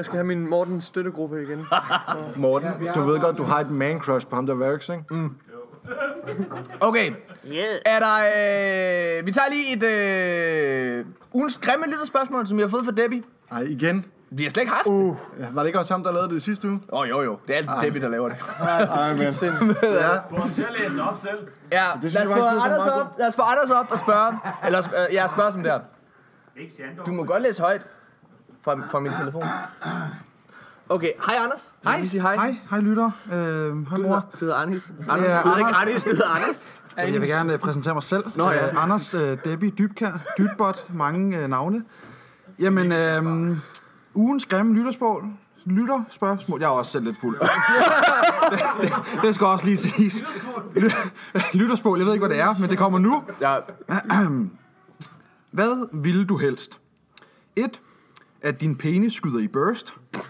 [0.00, 1.66] Jeg skal have min Mortens støttegruppe igen.
[2.36, 5.04] Morten, du ved godt, du har et man-crush på ham der Varix, ikke?
[5.10, 5.36] Mm.
[6.80, 7.12] Okay.
[7.86, 8.16] Er der...
[9.18, 9.82] Øh, vi tager lige et...
[9.82, 13.22] Øh, ugens grimme lytterspørgsmål, som vi har fået fra Debbie.
[13.52, 14.06] Ej, igen.
[14.30, 14.92] Vi har slet ikke haft det.
[14.92, 15.16] Uh,
[15.54, 16.80] var det ikke også ham, der lavede det i sidste uge?
[16.92, 17.38] Åh, oh, jo, jo.
[17.46, 18.38] Det er altid Debbie, der laver det.
[18.60, 19.22] Ej, men.
[19.22, 19.30] Ja,
[21.72, 23.42] Ja, synes lad os, jeg få faktisk lyder Anders som meget op, lad os få
[23.42, 24.38] Anders op og spørge.
[24.66, 25.80] Eller, øh, ja, spørge som der.
[27.06, 27.82] Du må godt læse højt
[28.64, 29.42] fra, fra min telefon.
[30.88, 31.68] Okay, hej Anders.
[31.84, 32.36] Jeg vil sige hej.
[32.36, 33.10] Hej, hej lytter.
[33.32, 34.26] Øh, hej Du mor.
[34.32, 34.92] du hedder Anders.
[35.08, 35.26] Anders.
[35.28, 36.02] Ja, du hedder ikke Anders.
[36.02, 36.68] Du hedder Anders.
[36.96, 38.24] Jeg vil gerne øh, præsentere mig selv.
[38.34, 38.66] Nå, ja.
[38.66, 41.84] Øh, Anders øh, Debbie Dybkær, Dybbot, mange øh, navne.
[42.58, 43.56] Jamen, øh,
[44.14, 45.24] ugens grimme lytterspørgsmål.
[45.64, 46.60] Lytterspørgsmål.
[46.60, 47.38] Jeg er også selv lidt fuld.
[48.50, 48.92] det, det,
[49.22, 50.24] det skal også lige siges.
[51.54, 53.22] Lytterspørgsmål, jeg ved ikke, hvad det er, men det kommer nu.
[53.40, 53.56] Ja,
[55.50, 56.80] Hvad ville du helst?
[57.56, 57.80] 1.
[58.42, 59.94] At din penis skyder i burst.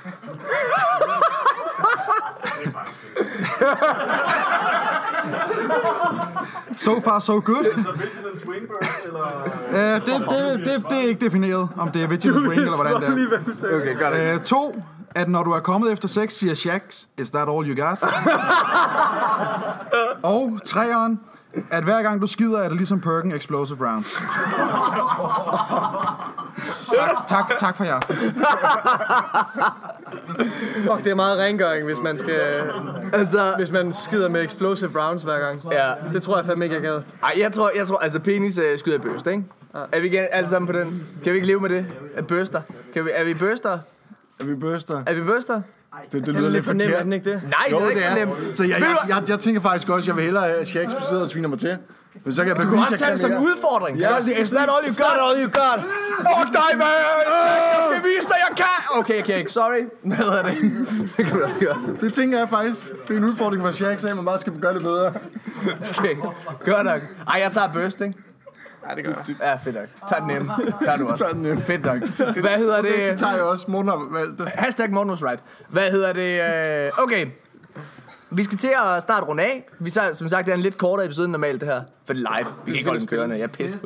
[6.76, 7.66] So far, so good.
[7.66, 7.74] Uh,
[9.76, 10.24] det, det,
[10.64, 13.32] det, det er ikke defineret, om det er vigilant swing eller hvordan det
[13.62, 13.76] er.
[13.76, 14.34] okay, gør det.
[14.34, 14.82] Uh, to,
[15.14, 16.80] at når du er kommet efter sex, siger Shax,
[17.18, 18.02] is that all you got?
[20.34, 21.20] Og treeren,
[21.70, 24.14] at hver gang du skider, er det ligesom Perkin Explosive Rounds.
[27.28, 28.00] tak, tak, tak for jer.
[30.86, 32.70] Fuck, det er meget rengøring, hvis man skal...
[33.12, 35.60] Altså, Hvis man skider med explosive rounds hver gang.
[35.72, 35.92] ja.
[36.12, 37.02] Det tror jeg fandme ikke, jeg gad.
[37.22, 39.44] Ej, jeg tror, jeg tror, altså penis øh, skyder i børst, ikke?
[39.92, 41.06] Er vi igen alle sammen på den?
[41.24, 41.86] Kan vi ikke leve med det?
[42.16, 42.62] Er børster?
[42.94, 43.78] Kan vi, er vi børster?
[44.40, 45.02] er vi børster?
[45.06, 45.62] Er vi børster?
[46.02, 47.40] Det, det Den lyder er lidt lidt for nem, er den ikke det?
[47.44, 48.26] Nej, Jo, det er det ikke er.
[48.26, 48.56] fornemt.
[48.56, 51.06] Så jeg, jeg, du- jeg, jeg tænker faktisk også, at jeg vil hellere have Shakespeare
[51.08, 51.76] sidder og sviner mig til.
[52.24, 53.98] Men så kan jeg Du kan bevise, også tage det som en udfordring.
[53.98, 55.16] Ja, kan sige, is that all you got?
[55.26, 55.78] all you got.
[56.18, 56.86] Fuck dig, man!
[57.74, 58.98] Jeg skal vise dig, jeg kan!
[59.00, 59.52] Okay, okay, ikke.
[59.52, 59.82] Sorry.
[60.04, 60.54] Hvad er det?
[61.16, 61.78] Det kan du også gøre.
[62.00, 62.88] Det tænker jeg faktisk.
[63.08, 65.12] Det er en udfordring for Shaq, så at man bare skal gøre det bedre.
[65.98, 66.14] Okay,
[66.66, 67.00] godt nok.
[67.28, 68.14] Ej, jeg tager burst, ikke?
[68.88, 69.36] Ja, det gør jeg.
[69.40, 70.08] Ja, fedt nok.
[70.08, 70.52] Tag den nemme.
[70.84, 71.24] Tag du også.
[71.24, 71.62] Tag den nemme.
[71.62, 71.98] Fedt nok.
[72.40, 73.18] Hvad hedder Det, det det?
[73.18, 73.64] tager jeg også.
[73.70, 74.48] Morten har valgt det.
[74.54, 75.42] Hashtag Morten was right.
[75.68, 76.40] Hvad hedder det?
[76.86, 77.26] øh, Okay.
[78.30, 79.66] Vi skal til at snart runde af.
[79.78, 81.82] Vi tager, som sagt, det er en lidt kortere episode end normalt, det her.
[82.06, 82.48] For det er live.
[82.64, 83.36] Vi kan ikke holde den kørende.
[83.36, 83.78] Jeg er pisse.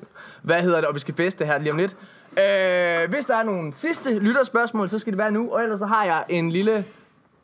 [0.42, 0.84] Hvad hedder det?
[0.88, 1.96] Og vi skal feste her lige om lidt.
[2.30, 5.52] Øh, hvis der er nogle sidste lytterspørgsmål, så skal det være nu.
[5.52, 6.84] Og ellers så har jeg en lille,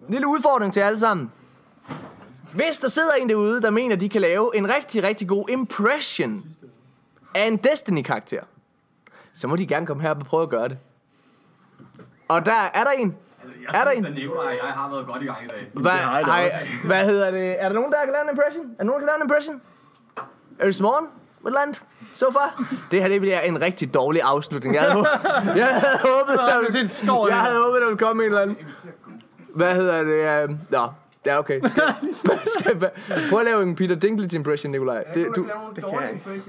[0.09, 1.31] lille udfordring til alle sammen.
[2.53, 6.45] Hvis der sidder en derude, der mener, de kan lave en rigtig, rigtig god impression
[7.35, 8.43] af en Destiny-karakter,
[9.33, 10.79] så må de gerne komme her og prøve at gøre det.
[12.29, 13.17] Og der er der en.
[13.75, 14.03] Er der en?
[14.03, 15.71] Nikolaj, jeg har været godt i gang i dag.
[15.75, 16.71] Jeg da hej, også.
[16.87, 17.63] hvad hedder det?
[17.63, 18.65] Er der nogen, der kan lave en impression?
[18.67, 19.61] Er der nogen, der kan lave en impression?
[20.59, 21.07] Er det Morgen?
[21.07, 21.83] Et eller andet?
[22.15, 22.65] So far?
[22.91, 24.75] Det her, det bliver en rigtig dårlig afslutning.
[24.75, 25.09] Jeg havde, håbet,
[25.63, 26.89] jeg havde håbet, der det er ville,
[27.27, 27.47] jeg det.
[27.47, 28.57] havde håbet, der ville komme en eller anden.
[29.55, 30.49] Hvad hedder det?
[30.51, 30.89] Uh, nå,
[31.27, 31.61] ja, okay.
[32.19, 32.91] Skal, skal,
[33.31, 35.05] prøv at lave en Peter Dinklage impression, Nikolaj.
[35.15, 36.43] Det, du, Det kan jeg ikke.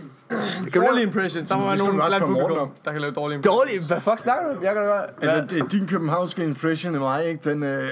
[0.63, 1.01] det kan Dårlige lave.
[1.07, 1.49] impressions.
[1.49, 3.57] Der må være nogen blandt publikum, der kan lave dårlige impressions.
[3.59, 3.87] Dårlig?
[3.87, 4.57] Hvad fuck snakker du?
[4.57, 4.63] om?
[4.63, 5.09] Jeg kan da godt.
[5.21, 7.49] Altså, det er din københavnske impression af mig, ikke?
[7.49, 7.89] Den, øh,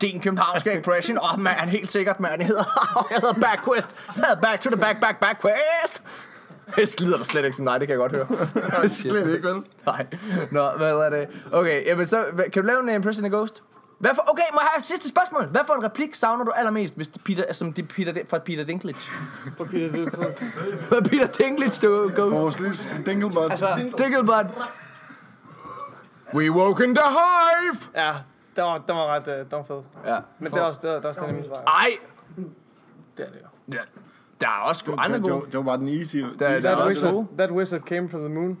[0.00, 1.18] Din københavnske impression.
[1.18, 2.38] Åh, oh, man, helt sikkert, man.
[2.38, 2.64] Jeg hedder,
[3.10, 3.96] jeg hedder Backquest.
[4.16, 6.02] Jeg hedder Back to the Back, Back, Backquest.
[6.76, 8.88] Det lyder da slet ikke sådan, nej, det kan jeg godt høre.
[8.88, 9.56] slet ikke, vel?
[9.86, 10.06] Nej.
[10.50, 11.26] Nå, hvad er det?
[11.52, 13.62] Okay, jamen så, kan du lave en impression af Ghost?
[14.00, 15.44] Hvad for, okay, må jeg have et sidste spørgsmål?
[15.46, 18.64] Hvad for en replik savner du allermest, hvis det Peter, som det Peter, fra Peter
[18.64, 19.10] Dinklage?
[19.56, 20.34] På Peter Dinklage.
[20.88, 22.42] Hvad Peter Dinklage du Ghost?
[22.42, 22.76] Vores lille
[23.06, 23.50] dinkelbot.
[23.50, 24.46] Altså, Dinkelbot.
[26.34, 27.76] We woke in the hive!
[27.94, 28.12] Ja,
[28.56, 29.82] den var, den var ret øh, den var fed.
[30.06, 30.18] Ja.
[30.38, 31.62] Men det er også, det er, det er også den, jeg svar.
[31.66, 31.90] Ej,
[33.16, 33.74] Det er det jo.
[33.74, 33.80] ja.
[34.40, 35.34] der er også sgu andre det, gode.
[35.34, 36.16] var, det var bare den easy.
[36.16, 37.26] Der, der er That også wizard, gode.
[37.38, 38.48] that wizard came from the moon.
[38.50, 38.54] Ja.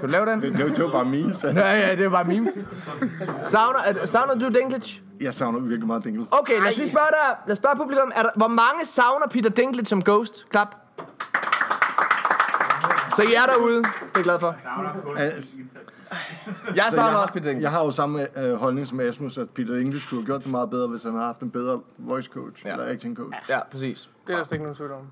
[0.00, 0.42] Kan du lave den?
[0.42, 1.44] Det, det, var- det var bare memes.
[1.54, 2.54] Ja, ja, det er bare memes.
[3.44, 5.02] Savner, er, savner du Dinklage?
[5.20, 6.26] Jeg savner virkelig meget dinkel.
[6.30, 7.34] Okay, lad os lige spørge der.
[7.46, 8.12] Lad os spørge publikum.
[8.14, 10.46] Er der, hvor mange savner Peter Dinklage som Ghost?
[10.50, 10.76] Klap.
[13.16, 13.76] Så I er derude.
[13.76, 14.56] Det er jeg glad for.
[15.16, 15.56] Altså,
[16.74, 17.62] Jeg savner også Peter Dinklage.
[17.62, 20.50] jeg har jo samme øh, holdning som Asmus, at Peter English skulle have gjort det
[20.50, 22.72] meget bedre, hvis han havde haft en bedre voice coach, ja.
[22.72, 23.36] eller acting coach.
[23.48, 24.08] Ja, præcis.
[24.26, 25.06] Det er der slet ikke nogen tvivl om.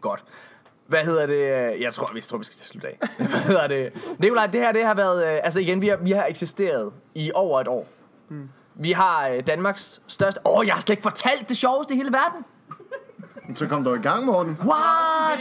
[0.00, 0.24] Godt.
[0.86, 1.80] Hvad hedder det?
[1.80, 2.98] Jeg tror, vi tror, vi skal til slut af.
[3.18, 3.92] Hvad hedder det?
[4.18, 5.26] Nikolaj, det her det har været...
[5.34, 7.86] øh, Altså igen, vi har, vi har eksisteret i over et år.
[8.74, 10.40] Vi har øh, Danmarks største...
[10.46, 12.44] Åh, oh, jeg har slet ikke fortalt det sjoveste i hele verden.
[13.56, 14.58] Så kom du i gang, Morten.
[14.60, 15.40] What?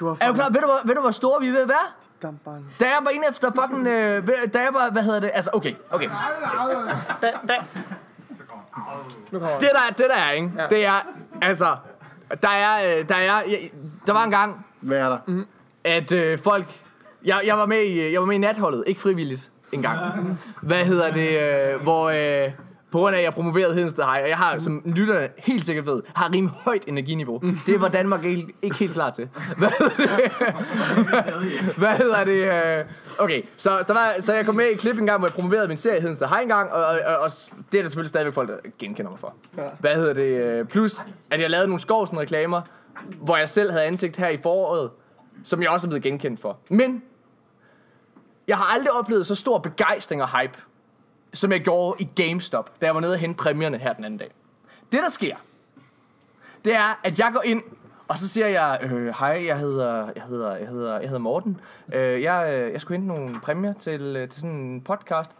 [0.00, 0.48] Du har Er du klar?
[0.50, 1.86] Ved du, hvor- ved du, hvor store vi er ved at være?
[2.22, 2.64] dampbarn.
[2.80, 3.86] Da jeg var inde efter fucking...
[3.86, 4.90] Øh, da jeg var...
[4.90, 5.30] Hvad hedder det?
[5.34, 5.74] Altså, okay.
[5.90, 6.08] Okay.
[9.32, 10.50] Nu kommer Det der, det der er, ikke?
[10.58, 10.66] Ja.
[10.66, 11.06] Det er...
[11.42, 11.76] Altså...
[12.42, 12.98] Der er...
[12.98, 13.42] Øh, der er...
[14.06, 15.18] Der var en gang, Hvad er der?
[15.26, 15.46] Mm.
[15.84, 16.66] at øh, folk...
[17.24, 20.38] Jeg, jeg, var med i, jeg var med i natholdet, ikke frivilligt engang.
[20.62, 21.30] Hvad hedder det?
[21.74, 22.10] Øh, hvor...
[22.44, 22.50] Øh,
[22.90, 25.86] på grund af, at jeg promoverede Hedensted High, og jeg har, som lytterne helt sikkert
[25.86, 27.42] ved, har rimelig højt energiniveau.
[27.66, 29.28] Det var Danmark ikke, ikke helt klar til.
[29.56, 30.32] Hvad hedder det?
[31.82, 32.78] Hvad hedder det?
[32.78, 32.84] øh?
[33.18, 35.34] Okay, så, der var, så jeg kom med i et klip en gang, hvor jeg
[35.34, 37.30] promoverede min serie Hedensted High en gang, og, og, og, og
[37.72, 39.34] det er der selvfølgelig stadigvæk folk, der genkender mig for.
[39.78, 40.22] Hvad hedder det?
[40.22, 42.60] øh, Plus, at jeg lavede nogle skovsen reklamer,
[43.20, 44.90] hvor jeg selv havde ansigt her i foråret,
[45.44, 46.58] som jeg også er blevet genkendt for.
[46.68, 47.02] Men
[48.48, 50.58] jeg har aldrig oplevet så stor begejstring og hype,
[51.32, 54.18] som jeg gjorde i GameStop, da jeg var nede og hente præmierne her den anden
[54.18, 54.30] dag.
[54.92, 55.36] Det, der sker,
[56.64, 57.62] det er, at jeg går ind,
[58.08, 61.60] og så siger jeg, øh, hej, jeg hedder, jeg hedder, jeg hedder, jeg hedder Morten.
[61.92, 65.30] Øh, jeg, øh, jeg skulle hente nogle præmier til, øh, til sådan en podcast.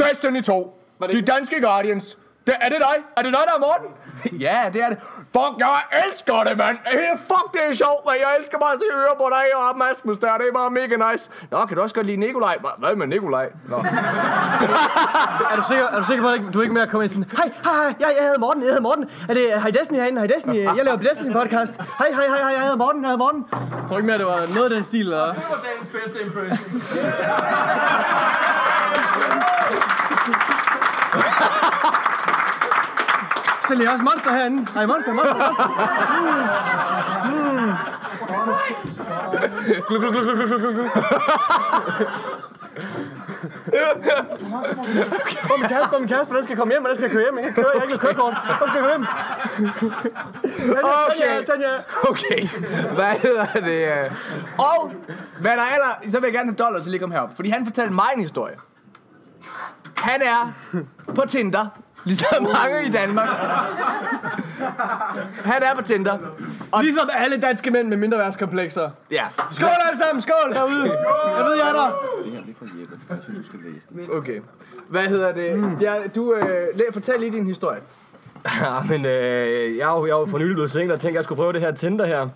[0.00, 0.82] Destiny 2,
[1.12, 2.18] de danske Guardians.
[2.50, 2.96] Det, er det dig?
[3.16, 3.88] Er det dig, der er Morten?
[4.46, 4.98] ja, det er det.
[5.36, 6.76] Fuck, jeg elsker det, mand.
[7.30, 8.14] Fuck, det er sjovt, man.
[8.24, 10.38] Jeg elsker bare at se øre på dig og Asmus der.
[10.38, 11.30] Det er bare mega nice.
[11.50, 12.56] Nå, kan du også godt lide Nikolaj?
[12.64, 13.46] Hva- Hvad med Nikolaj?
[13.68, 13.76] Nå.
[15.52, 17.10] Er du sikker, er du sikker på, at du er ikke med at komme ind
[17.10, 19.04] sådan, hej, hej, hej, jeg, jeg hedder Morten, jeg hedder Morten.
[19.28, 20.18] Er det Hej Destiny herinde?
[20.20, 21.76] Hej Destiny, jeg laver Destiny podcast.
[21.76, 23.46] Hej, hej, hej, hej, jeg hedder Morten, jeg hedder Morten.
[23.52, 25.34] Jeg tror ikke mere, det var noget af den stil, eller?
[33.70, 34.66] Sælger også monster herinde?
[34.74, 35.66] Hej, monster, monster, monster.
[45.46, 46.30] Hvor er min kæreste, hvor er min kæreste?
[46.30, 46.82] Hvordan skal jeg komme hjem?
[46.82, 47.38] Hvordan skal jeg køre hjem?
[47.38, 48.34] Jeg kan ikke køre, jeg har ikke noget kørekort.
[48.58, 49.06] Hvor skal jeg køre hjem?
[51.10, 51.44] Okay.
[51.46, 51.72] Tanja,
[52.10, 52.40] Okay,
[52.94, 54.04] hvad hedder det?
[54.04, 54.10] øh?
[54.58, 54.92] Og,
[55.40, 57.30] hvad der aller, så vil jeg gerne have dollar til lige komme herop.
[57.36, 58.54] Fordi han fortalte mig en historie.
[59.96, 60.52] Han er
[61.14, 61.66] på Tinder,
[62.04, 63.28] ligesom mange i Danmark.
[65.44, 66.18] Han er på Tinder.
[66.72, 68.90] Og, Ligesom alle danske mænd med mindreværdskomplekser.
[69.10, 70.82] ja, Skål alle sammen, skål derude.
[71.36, 71.90] Jeg ved, jeg er der.
[74.16, 74.40] okay.
[74.88, 75.76] Hvad hedder det?
[75.80, 77.80] Ja, du, øh, læ- fortæl lige din historie.
[78.60, 81.08] Ja, men øh, jeg er jo, jeg er jo for nylig blevet single, og tænkte,
[81.08, 82.28] at jeg skulle prøve det her Tinder her.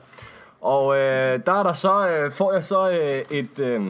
[0.61, 3.83] Og øh, der er der så, øh, får jeg så øh, et, øh,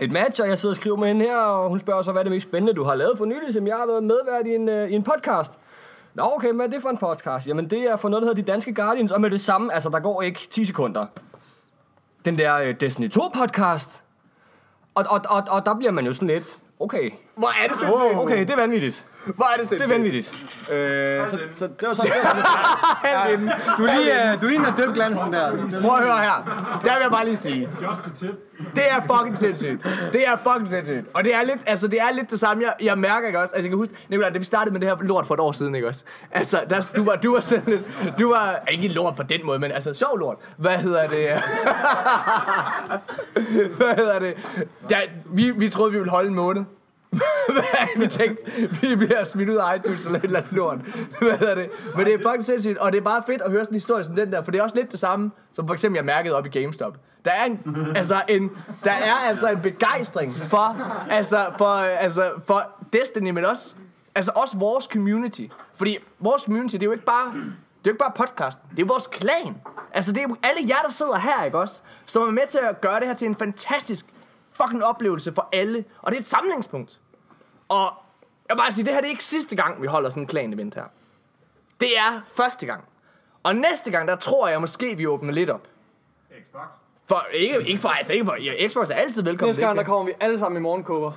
[0.00, 2.20] et match, og jeg sidder og skriver med hende her, og hun spørger så, hvad
[2.20, 4.54] er det mest spændende, du har lavet for nylig, som jeg har været medvært i
[4.54, 5.58] en, øh, i en podcast.
[6.14, 7.48] Nå, okay, hvad er det for en podcast?
[7.48, 9.88] Jamen, det er for noget, der hedder De Danske Guardians, og med det samme, altså,
[9.88, 11.06] der går ikke 10 sekunder.
[12.24, 14.02] Den der øh, Destiny 2-podcast.
[14.94, 18.18] Og, og, og, og der bliver man jo sådan lidt, okay, Hvor er det sindssygt?
[18.18, 19.06] okay, det er vanvittigt.
[19.24, 19.90] Hvor er det Det sindssygt?
[19.90, 20.34] er vanvittigt.
[20.70, 22.12] Øh, så, så det var sådan,
[23.78, 25.50] Du er lige, uh, du er lige en døbt glansen der.
[25.80, 26.44] Prøv at høre her.
[26.84, 27.68] Der vil jeg bare lige sige.
[28.74, 29.82] Det er fucking sindssygt.
[30.12, 31.06] Det er fucking sindssygt.
[31.14, 33.54] Og det er lidt, altså det er lidt det samme, jeg, jeg mærker ikke også.
[33.54, 35.52] Altså jeg kan huske, Nicolaj, da vi startede med det her lort for et år
[35.52, 36.04] siden, ikke også?
[36.30, 37.82] Altså, der, du var, du var sådan lidt,
[38.18, 40.36] du var, ikke lort på den måde, men altså sjov lort.
[40.56, 41.28] Hvad hedder det?
[43.76, 44.34] Hvad hedder det?
[44.88, 46.64] Der, vi, vi troede, vi ville holde en måned
[47.96, 48.42] vi tænkte,
[48.80, 50.78] vi bliver smidt ud af iTunes eller et eller andet lort.
[51.20, 51.70] Hvad hedder det?
[51.96, 54.04] Men det er fucking sindssygt, og det er bare fedt at høre sådan en historie
[54.04, 56.34] som den der, for det er også lidt det samme, som for eksempel jeg mærkede
[56.34, 56.96] op i GameStop.
[57.24, 58.50] Der er en, altså en,
[58.84, 60.76] der er altså en begejstring for,
[61.10, 63.74] altså for, altså for Destiny, men også,
[64.14, 65.42] altså også vores community.
[65.74, 67.50] Fordi vores community, det er jo ikke bare, det er
[67.86, 69.56] jo ikke bare podcasten, det er vores klan.
[69.92, 71.80] Altså det er jo alle jer, der sidder her, ikke også?
[72.06, 74.06] Som er med til at gøre det her til en fantastisk
[74.62, 75.84] fucking oplevelse for alle.
[76.02, 77.00] Og det er et samlingspunkt.
[77.68, 77.92] Og
[78.48, 80.26] jeg vil bare sige, det her det er ikke sidste gang, vi holder sådan en
[80.28, 80.84] klan-event her.
[81.80, 82.84] Det er første gang.
[83.42, 85.68] Og næste gang, der tror jeg måske, vi åbner lidt op.
[86.48, 86.62] Xbox?
[87.08, 89.48] For, ikke, ikke for, altså ikke for, ja, Xbox er altid velkommen.
[89.48, 91.12] Næste gang, der er kommer vi alle sammen i morgenkåber.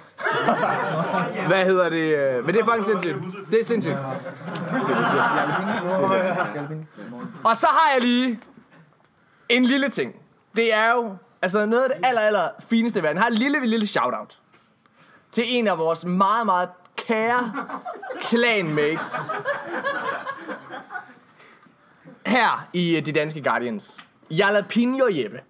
[1.47, 1.97] Hvad hedder det?
[2.17, 3.15] øh, Men det er fucking sindssygt.
[3.51, 3.97] Det er sindssygt.
[7.45, 8.39] Og så har jeg lige
[9.49, 10.15] en lille ting.
[10.55, 13.15] Det er jo altså noget af det aller, aller fineste i verden.
[13.17, 14.39] Jeg har et lille, lille shout-out
[15.31, 17.53] til en af vores meget, meget kære
[18.27, 19.15] clanmates
[22.25, 24.05] her i øh, De Danske Guardians.
[24.29, 25.41] Jalapeno Jeppe.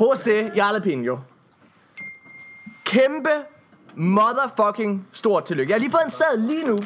[0.00, 1.18] Jose Jalapeno.
[2.84, 3.30] Kæmpe
[3.94, 5.70] motherfucking stort tillykke.
[5.70, 6.78] Jeg har lige fået en sad lige nu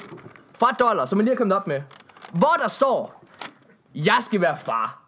[0.55, 1.83] fra Dollar, som jeg lige har kommet op med.
[2.33, 3.25] Hvor der står,
[3.95, 5.08] jeg skal være far.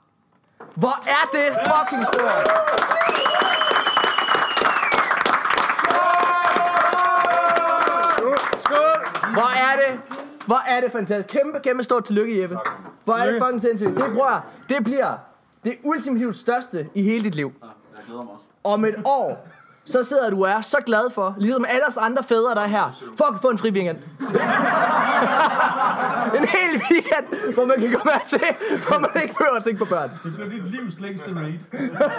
[0.75, 2.51] Hvor er det fucking stort?
[9.33, 10.01] Hvor er det?
[10.47, 11.39] Hvor er det fantastisk.
[11.39, 12.59] Kæmpe, kæmpe stort tillykke, Jeppe.
[13.05, 13.97] Hvor er det fucking sindssygt.
[13.97, 15.17] Det, bror, det bliver
[15.65, 17.53] det ultimativt største i hele dit liv.
[17.63, 17.71] Jeg
[18.07, 18.45] glæder mig også.
[18.65, 19.49] Om et år,
[19.91, 22.67] så sidder du og er så glad for, ligesom alle os andre fædre, der er
[22.69, 23.99] her, for at få en fri weekend.
[26.39, 28.41] En hel weekend, hvor man kan komme her til,
[28.89, 30.11] hvor man ikke behøver at tænke på børn.
[30.25, 31.59] Det bliver dit livs længste raid.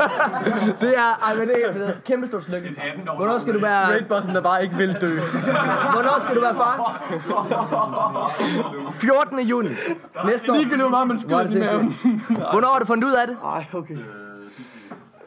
[0.81, 2.81] Det er, ej, men det er kæmpe stort stykke.
[3.15, 5.19] Hvornår skal du være, Raidbossen, der bare ikke vil dø.
[5.95, 7.01] hvornår skal du være far?
[8.91, 9.39] 14.
[9.39, 9.69] juni.
[10.25, 10.77] Næste år.
[10.77, 11.95] Hvor meget man Hvor er skyder i maven.
[12.51, 13.37] Hvornår har du fundet ud af det?
[13.45, 13.97] Ej, okay.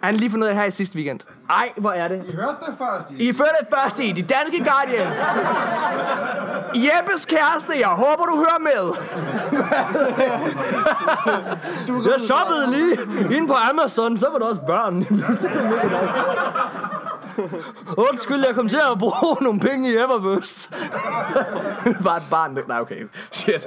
[0.05, 1.20] Han lige fundet af her i sidste weekend.
[1.50, 2.24] Ej, hvor er det?
[2.28, 3.11] I hørte det først.
[3.11, 3.28] I.
[3.28, 5.16] I følge det første i de danske Guardians.
[6.74, 8.96] Jeppes kæreste, jeg håber du hører med.
[12.12, 12.98] Jeg shoppede lige
[13.36, 15.07] inde på Amazon, så var der også børn.
[17.99, 20.70] Undskyld, jeg kom til at bruge nogle penge i Eververse.
[22.05, 22.59] Bare et barn.
[22.68, 23.07] Nej, okay.
[23.32, 23.66] Shit.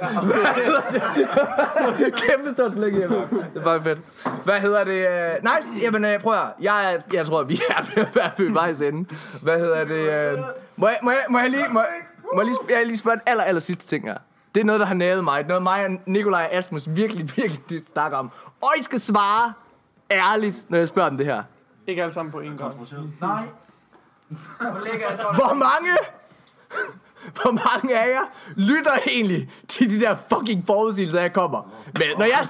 [2.28, 3.16] Kæmpe stort slik hjemme.
[3.16, 3.98] Det er bare fedt.
[4.44, 5.08] Hvad hedder det?
[5.08, 5.78] øh, Nice.
[5.84, 6.50] Jamen, øh, prøv at høre.
[6.60, 9.08] jeg, jeg tror, vi er ved at være ved vejs ende.
[9.42, 10.32] Hvad hedder det?
[10.32, 10.38] øh,
[10.76, 11.64] Må jeg, må jeg, må jeg lige...
[11.70, 11.80] Må,
[12.34, 14.16] må jeg lige, jeg lige spørge en aller, aller sidste ting her.
[14.54, 15.38] Det er noget, der har nævet mig.
[15.38, 18.30] Det er noget, mig og Nikolaj og Asmus virkelig, virkelig dybt snakker om.
[18.62, 19.52] Og I skal svare
[20.10, 21.42] ærligt, når jeg spørger om det her.
[21.88, 22.74] Ikke alle sammen på én gang.
[25.34, 25.92] Hvor mange...
[27.42, 28.24] Hvor mange af jer
[28.56, 32.16] lytter egentlig til de der fucking forudsigelser, jeg kommer med?
[32.18, 32.46] Når jeg,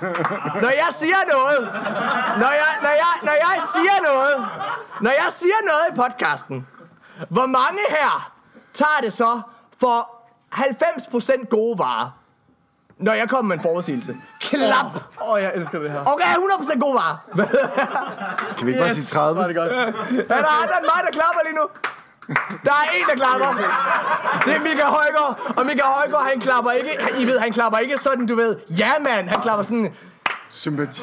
[0.63, 1.73] når jeg siger noget...
[2.39, 4.49] Når jeg, når, jeg, når jeg siger noget...
[5.01, 6.67] Når jeg siger noget i podcasten...
[7.29, 8.33] Hvor mange her
[8.75, 9.41] tager det så
[9.81, 10.11] for
[10.55, 12.18] 90% gode varer?
[12.99, 14.17] Når jeg kommer med en forudsigelse.
[14.41, 14.87] Klap!
[15.23, 16.01] Åh, oh, jeg elsker det her.
[16.07, 17.17] Okay, 100% gode varer.
[18.57, 19.41] Kan vi ikke bare sige 30?
[19.41, 19.73] Var det godt.
[19.73, 19.83] Er
[20.47, 21.67] der andre end mig, der klapper lige nu?
[22.65, 23.47] Der er en, der klapper.
[24.45, 25.55] Det er Michael Højgaard.
[25.57, 26.91] Og Michael Højgaard, han klapper ikke...
[27.19, 28.57] I ved, han klapper ikke sådan, du ved...
[28.71, 29.29] Ja, mand.
[29.29, 29.95] Han klapper sådan...
[30.51, 31.03] Sympati.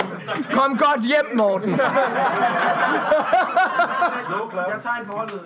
[0.53, 1.69] Kom godt hjem, Morten.
[1.69, 1.79] Jeg
[4.83, 5.41] tager en forholdet.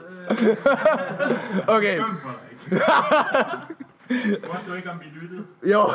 [1.68, 2.00] Okay.
[4.10, 5.46] Synd du ikke, om vi lyttede.
[5.64, 5.88] Jo.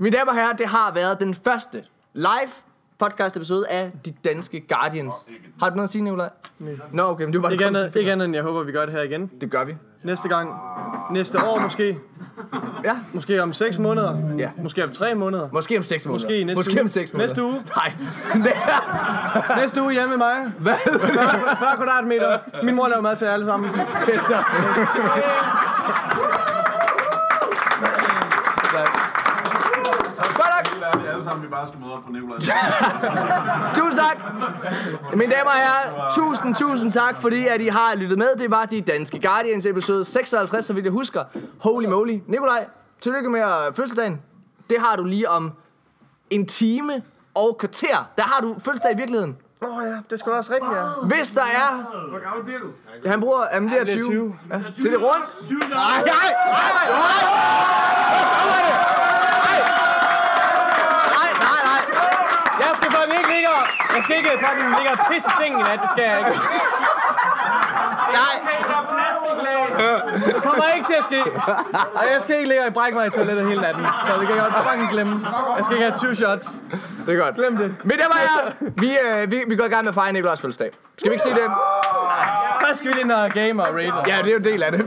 [0.00, 1.84] Mine damer og herrer, det har været den første
[2.14, 2.50] live
[2.98, 5.14] podcast episode af De Danske Guardians.
[5.60, 6.30] Har du noget at sige, Nicolaj?
[6.62, 6.72] Nej.
[6.92, 8.84] Nå, okay, men det var bare Ikke andet, ikke andet end jeg håber, vi gør
[8.84, 9.30] det her igen.
[9.40, 9.76] Det gør vi.
[10.02, 10.50] Næste gang.
[11.10, 11.98] Næste år måske.
[12.84, 12.96] Ja.
[13.12, 14.36] Måske om 6 måneder.
[14.38, 14.50] Ja.
[14.62, 15.48] Måske om 3 måneder.
[15.52, 16.24] Måske om 6 måneder.
[16.24, 16.80] Måske næste Måske uge.
[16.80, 17.24] om 6 måneder.
[17.28, 17.62] Næste uge.
[17.76, 17.92] Nej.
[19.60, 20.52] Næste uge hjemme med mig.
[20.58, 20.74] Hvad?
[21.58, 22.38] 40 kvadratmeter.
[22.62, 23.70] Min mor laver mad til jer alle sammen.
[23.70, 23.84] Godt
[31.14, 32.38] alle sammen, vi bare skal møde op på Nikolaj.
[33.78, 34.18] Tusind tak.
[35.14, 38.28] Mine damer og herrer, tusind, tusind tak, fordi at I har lyttet med.
[38.38, 41.24] Det var de danske Guardians episode 56, så vidt jeg husker.
[41.60, 42.18] Holy moly.
[42.26, 42.66] Nikolaj,
[43.00, 43.42] tillykke med
[43.74, 44.22] fødselsdagen.
[44.70, 45.52] Det har du lige om
[46.30, 47.02] en time
[47.34, 48.10] og kvarter.
[48.16, 49.36] Der har du fødselsdag i virkeligheden.
[49.62, 50.84] Åh oh, ja, det skulle også rigtigt, ja.
[51.16, 51.68] Hvis der er...
[52.10, 52.66] Hvor gammel bliver du?
[53.08, 53.44] Han bruger...
[53.52, 54.10] Jamen, det er bliver 20.
[54.10, 54.36] 20.
[54.50, 54.58] Ja.
[54.58, 55.26] Så det er rundt.
[55.46, 56.86] 20 Nej, nej, nej, nej.
[61.16, 61.82] Nej, nej, nej.
[62.60, 63.43] Jeg skal fucking ikke ligge og...
[63.94, 65.78] Jeg skal ikke fucking ligge og pisse i sengen nat.
[65.82, 66.34] Det skal jeg ikke.
[68.20, 68.34] Nej.
[70.26, 71.20] Det kommer ikke til at ske.
[71.94, 73.86] Og jeg skal ikke ligge og brække mig i toilettet hele natten.
[74.06, 75.26] Så det kan jeg godt fucking glemme.
[75.56, 76.46] Jeg skal ikke have 20 shots.
[77.06, 77.34] Det er godt.
[77.34, 77.76] Glem det.
[77.82, 78.70] Men det var jeg.
[78.76, 80.70] Vi, øh, vi, vi går i gang med at fejre Nikolajs fødselsdag.
[80.98, 81.48] Skal vi ikke sige det?
[82.66, 83.92] Først skal vi lige ind og game og raid.
[84.06, 84.86] Ja, det er jo en del af det.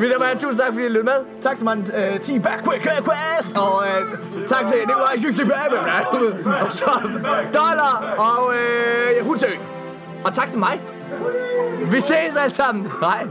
[0.00, 1.42] Mit damer og tusind tak, fordi I lyttede med.
[1.42, 3.56] Tak til mig, uh, øh, T-Back Quick Quest.
[3.56, 5.78] Og uh, tak til Nikolaj Hyggelig Bæbe.
[6.66, 6.90] Og så
[7.54, 9.50] Dollar og øh, uh, Hutsø.
[10.24, 10.80] Og tak til mig.
[11.92, 12.92] Vi ses alle sammen.
[13.00, 13.26] Hej.